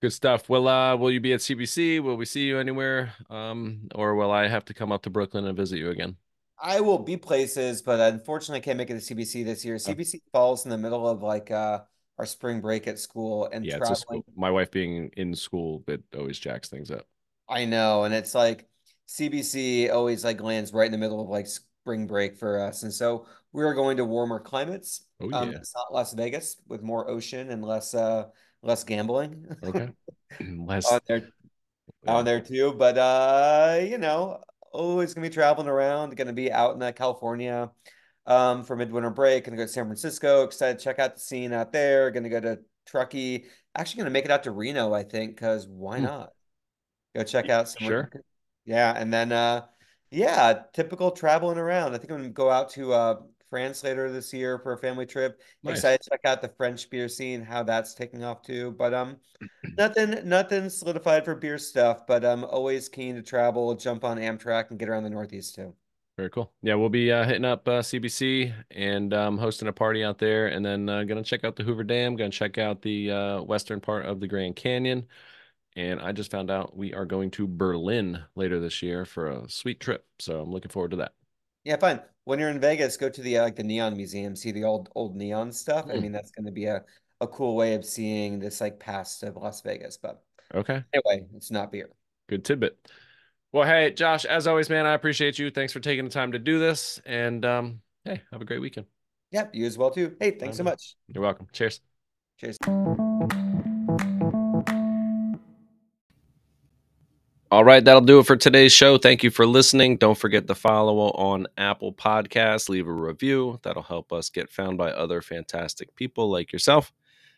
Good 0.00 0.12
stuff. 0.12 0.48
Will 0.48 0.68
uh 0.68 0.94
will 0.96 1.10
you 1.10 1.20
be 1.20 1.32
at 1.32 1.40
CBC? 1.40 2.00
Will 2.00 2.16
we 2.16 2.24
see 2.24 2.44
you 2.46 2.58
anywhere? 2.58 3.14
Um, 3.30 3.88
or 3.94 4.14
will 4.14 4.30
I 4.30 4.46
have 4.46 4.64
to 4.66 4.74
come 4.74 4.92
up 4.92 5.02
to 5.02 5.10
Brooklyn 5.10 5.46
and 5.46 5.56
visit 5.56 5.78
you 5.78 5.90
again? 5.90 6.16
I 6.60 6.80
will 6.80 6.98
be 6.98 7.16
places, 7.16 7.82
but 7.82 8.00
unfortunately 8.00 8.58
I 8.58 8.62
can't 8.62 8.78
make 8.78 8.90
it 8.90 8.94
to 8.94 9.00
CBC 9.00 9.44
this 9.44 9.64
year. 9.64 9.74
Oh. 9.74 9.78
CBC 9.78 10.22
falls 10.32 10.64
in 10.64 10.70
the 10.70 10.78
middle 10.78 11.06
of 11.08 11.22
like 11.22 11.50
uh 11.50 11.80
our 12.18 12.26
spring 12.26 12.60
break 12.60 12.86
at 12.88 12.98
school 12.98 13.48
and 13.52 13.64
Yeah, 13.64 13.76
it's 13.76 13.90
a 13.90 13.94
traveling 13.94 13.96
school. 13.96 14.24
My 14.36 14.50
wife 14.50 14.70
being 14.70 15.10
in 15.16 15.34
school, 15.34 15.84
it 15.86 16.02
always 16.16 16.38
jacks 16.38 16.68
things 16.68 16.90
up. 16.90 17.06
I 17.48 17.64
know, 17.64 18.04
and 18.04 18.14
it's 18.14 18.34
like 18.34 18.68
CBC 19.06 19.90
always 19.90 20.24
like 20.24 20.40
lands 20.40 20.72
right 20.72 20.86
in 20.86 20.92
the 20.92 20.98
middle 20.98 21.20
of 21.20 21.28
like 21.28 21.46
spring 21.46 22.06
break 22.06 22.36
for 22.36 22.60
us, 22.60 22.82
and 22.82 22.92
so 22.92 23.26
we 23.52 23.64
are 23.64 23.74
going 23.74 23.96
to 23.96 24.04
warmer 24.04 24.40
climates. 24.40 25.06
Oh 25.20 25.30
Um, 25.32 25.50
yeah. 25.50 25.56
it's 25.58 25.74
not 25.74 25.92
Las 25.92 26.12
Vegas 26.14 26.56
with 26.68 26.82
more 26.82 27.08
ocean 27.08 27.50
and 27.50 27.64
less 27.64 27.94
uh 27.94 28.28
less 28.62 28.84
gambling 28.84 29.46
Okay. 29.62 29.90
Less 30.40 30.92
on 30.92 31.00
there 31.08 31.28
yeah. 32.04 32.12
on 32.14 32.24
there 32.24 32.40
too. 32.40 32.72
But 32.72 32.98
uh, 32.98 33.78
you 33.82 33.98
know, 33.98 34.42
always 34.72 35.14
gonna 35.14 35.26
be 35.28 35.34
traveling 35.34 35.68
around, 35.68 36.16
gonna 36.16 36.32
be 36.32 36.50
out 36.52 36.74
in 36.76 36.82
uh, 36.82 36.92
California 36.92 37.70
um 38.26 38.64
for 38.64 38.76
midwinter 38.76 39.10
break, 39.10 39.44
gonna 39.44 39.56
go 39.56 39.64
to 39.64 39.68
San 39.68 39.84
Francisco, 39.86 40.44
excited 40.44 40.78
to 40.78 40.84
check 40.84 40.98
out 40.98 41.14
the 41.14 41.20
scene 41.20 41.52
out 41.52 41.72
there, 41.72 42.10
gonna 42.10 42.28
go 42.28 42.40
to 42.40 42.60
Truckee, 42.86 43.46
actually 43.74 43.98
gonna 44.00 44.10
make 44.10 44.24
it 44.26 44.30
out 44.30 44.44
to 44.44 44.50
Reno, 44.52 44.92
I 44.94 45.02
think, 45.04 45.34
because 45.36 45.66
why 45.68 45.98
Hmm. 45.98 46.02
not? 46.02 46.32
Go 47.14 47.24
check 47.24 47.50
out 47.50 47.68
some 47.68 47.80
Sure. 47.86 48.10
yeah, 48.64 48.94
and 48.96 49.12
then 49.12 49.32
uh 49.32 49.66
yeah, 50.10 50.62
typical 50.72 51.10
traveling 51.12 51.58
around. 51.58 51.94
I 51.94 51.98
think 51.98 52.10
I'm 52.12 52.18
gonna 52.18 52.30
go 52.30 52.50
out 52.50 52.70
to 52.70 52.92
uh 52.92 53.20
France 53.48 53.82
later 53.84 54.10
this 54.10 54.32
year 54.32 54.58
for 54.58 54.72
a 54.72 54.78
family 54.78 55.06
trip. 55.06 55.40
Nice. 55.62 55.78
Excited 55.78 56.02
to 56.02 56.10
check 56.10 56.20
out 56.24 56.42
the 56.42 56.48
French 56.48 56.88
beer 56.90 57.08
scene, 57.08 57.42
how 57.42 57.62
that's 57.62 57.94
taking 57.94 58.24
off 58.24 58.42
too. 58.42 58.72
But 58.72 58.94
um 58.94 59.16
nothing 59.78 60.28
nothing 60.28 60.68
solidified 60.70 61.24
for 61.24 61.34
beer 61.34 61.58
stuff, 61.58 62.06
but 62.06 62.24
I'm 62.24 62.44
always 62.44 62.88
keen 62.88 63.14
to 63.16 63.22
travel, 63.22 63.74
jump 63.74 64.04
on 64.04 64.18
Amtrak 64.18 64.70
and 64.70 64.78
get 64.78 64.88
around 64.88 65.04
the 65.04 65.10
Northeast 65.10 65.54
too. 65.54 65.74
Very 66.18 66.30
cool. 66.30 66.52
Yeah, 66.62 66.74
we'll 66.74 66.88
be 66.88 67.12
uh, 67.12 67.24
hitting 67.24 67.44
up 67.44 67.68
uh, 67.68 67.80
CBC 67.80 68.52
and 68.72 69.14
um, 69.14 69.38
hosting 69.38 69.68
a 69.68 69.72
party 69.72 70.02
out 70.02 70.18
there, 70.18 70.48
and 70.48 70.66
then 70.66 70.88
uh, 70.88 71.04
gonna 71.04 71.22
check 71.22 71.44
out 71.44 71.54
the 71.54 71.62
Hoover 71.62 71.84
Dam. 71.84 72.16
Gonna 72.16 72.30
check 72.30 72.58
out 72.58 72.82
the 72.82 73.12
uh, 73.12 73.42
western 73.42 73.80
part 73.80 74.04
of 74.04 74.18
the 74.18 74.26
Grand 74.26 74.56
Canyon, 74.56 75.06
and 75.76 76.00
I 76.00 76.10
just 76.10 76.32
found 76.32 76.50
out 76.50 76.76
we 76.76 76.92
are 76.92 77.06
going 77.06 77.30
to 77.32 77.46
Berlin 77.46 78.20
later 78.34 78.58
this 78.58 78.82
year 78.82 79.04
for 79.04 79.28
a 79.28 79.48
sweet 79.48 79.78
trip. 79.78 80.06
So 80.18 80.40
I'm 80.40 80.50
looking 80.50 80.72
forward 80.72 80.90
to 80.90 80.96
that. 80.96 81.12
Yeah, 81.68 81.76
fine. 81.76 82.00
When 82.24 82.38
you're 82.38 82.48
in 82.48 82.60
Vegas, 82.60 82.96
go 82.96 83.10
to 83.10 83.20
the 83.20 83.36
uh, 83.36 83.42
like 83.42 83.54
the 83.56 83.62
neon 83.62 83.94
museum, 83.94 84.34
see 84.34 84.52
the 84.52 84.64
old 84.64 84.88
old 84.94 85.14
neon 85.14 85.52
stuff. 85.52 85.84
I 85.84 85.90
Mm. 85.96 86.02
mean, 86.02 86.12
that's 86.12 86.30
going 86.30 86.46
to 86.46 86.50
be 86.50 86.64
a 86.64 86.82
a 87.20 87.28
cool 87.28 87.56
way 87.56 87.74
of 87.74 87.84
seeing 87.84 88.38
this 88.38 88.62
like 88.62 88.80
past 88.80 89.22
of 89.22 89.36
Las 89.36 89.60
Vegas. 89.60 89.98
But 89.98 90.22
Okay, 90.54 90.82
anyway, 90.94 91.26
it's 91.36 91.50
not 91.50 91.70
beer. 91.70 91.90
good 92.26 92.42
tidbit. 92.42 92.90
Well, 93.52 93.64
hey, 93.68 93.90
Josh, 93.90 94.24
as 94.24 94.46
always, 94.46 94.70
man, 94.70 94.86
I 94.86 94.94
appreciate 94.94 95.38
you. 95.38 95.50
Thanks 95.50 95.74
for 95.74 95.80
taking 95.80 96.06
the 96.06 96.10
time 96.10 96.32
to 96.32 96.38
do 96.38 96.58
this, 96.58 97.02
and 97.04 97.44
um, 97.44 97.82
hey, 98.06 98.22
have 98.32 98.40
a 98.40 98.46
great 98.46 98.62
weekend. 98.62 98.86
Yep, 99.32 99.54
you 99.54 99.66
as 99.66 99.76
well 99.76 99.90
too. 99.90 100.16
Hey, 100.18 100.30
thanks 100.30 100.56
so 100.56 100.62
much. 100.62 100.96
You're 101.08 101.22
welcome. 101.22 101.48
Cheers. 101.52 101.82
Cheers. 102.38 102.56
All 107.50 107.64
right, 107.64 107.82
that'll 107.82 108.02
do 108.02 108.18
it 108.18 108.26
for 108.26 108.36
today's 108.36 108.72
show. 108.72 108.98
Thank 108.98 109.22
you 109.22 109.30
for 109.30 109.46
listening. 109.46 109.96
Don't 109.96 110.18
forget 110.18 110.46
to 110.46 110.54
follow 110.54 110.98
on 111.12 111.46
Apple 111.56 111.94
Podcasts, 111.94 112.68
leave 112.68 112.86
a 112.86 112.92
review. 112.92 113.58
That'll 113.62 113.82
help 113.82 114.12
us 114.12 114.28
get 114.28 114.50
found 114.50 114.76
by 114.76 114.90
other 114.90 115.22
fantastic 115.22 115.94
people 115.96 116.30
like 116.30 116.52
yourself. 116.52 116.92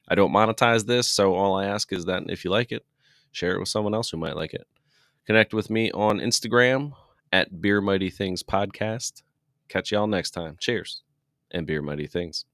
I 0.08 0.16
don't 0.16 0.32
monetize 0.32 0.84
this, 0.84 1.06
so 1.06 1.34
all 1.34 1.54
I 1.54 1.66
ask 1.66 1.92
is 1.92 2.06
that 2.06 2.24
if 2.28 2.44
you 2.44 2.50
like 2.50 2.72
it, 2.72 2.84
share 3.30 3.54
it 3.54 3.60
with 3.60 3.68
someone 3.68 3.94
else 3.94 4.10
who 4.10 4.16
might 4.16 4.34
like 4.34 4.52
it. 4.52 4.66
Connect 5.26 5.54
with 5.54 5.70
me 5.70 5.92
on 5.92 6.18
Instagram 6.18 6.92
at 7.32 7.60
Beer 7.60 7.80
Mighty 7.80 8.10
Things 8.10 8.42
Podcast. 8.42 9.22
Catch 9.68 9.92
y'all 9.92 10.08
next 10.08 10.32
time. 10.32 10.56
Cheers 10.58 11.02
and 11.52 11.68
Beer 11.68 11.82
Mighty 11.82 12.08
Things. 12.08 12.46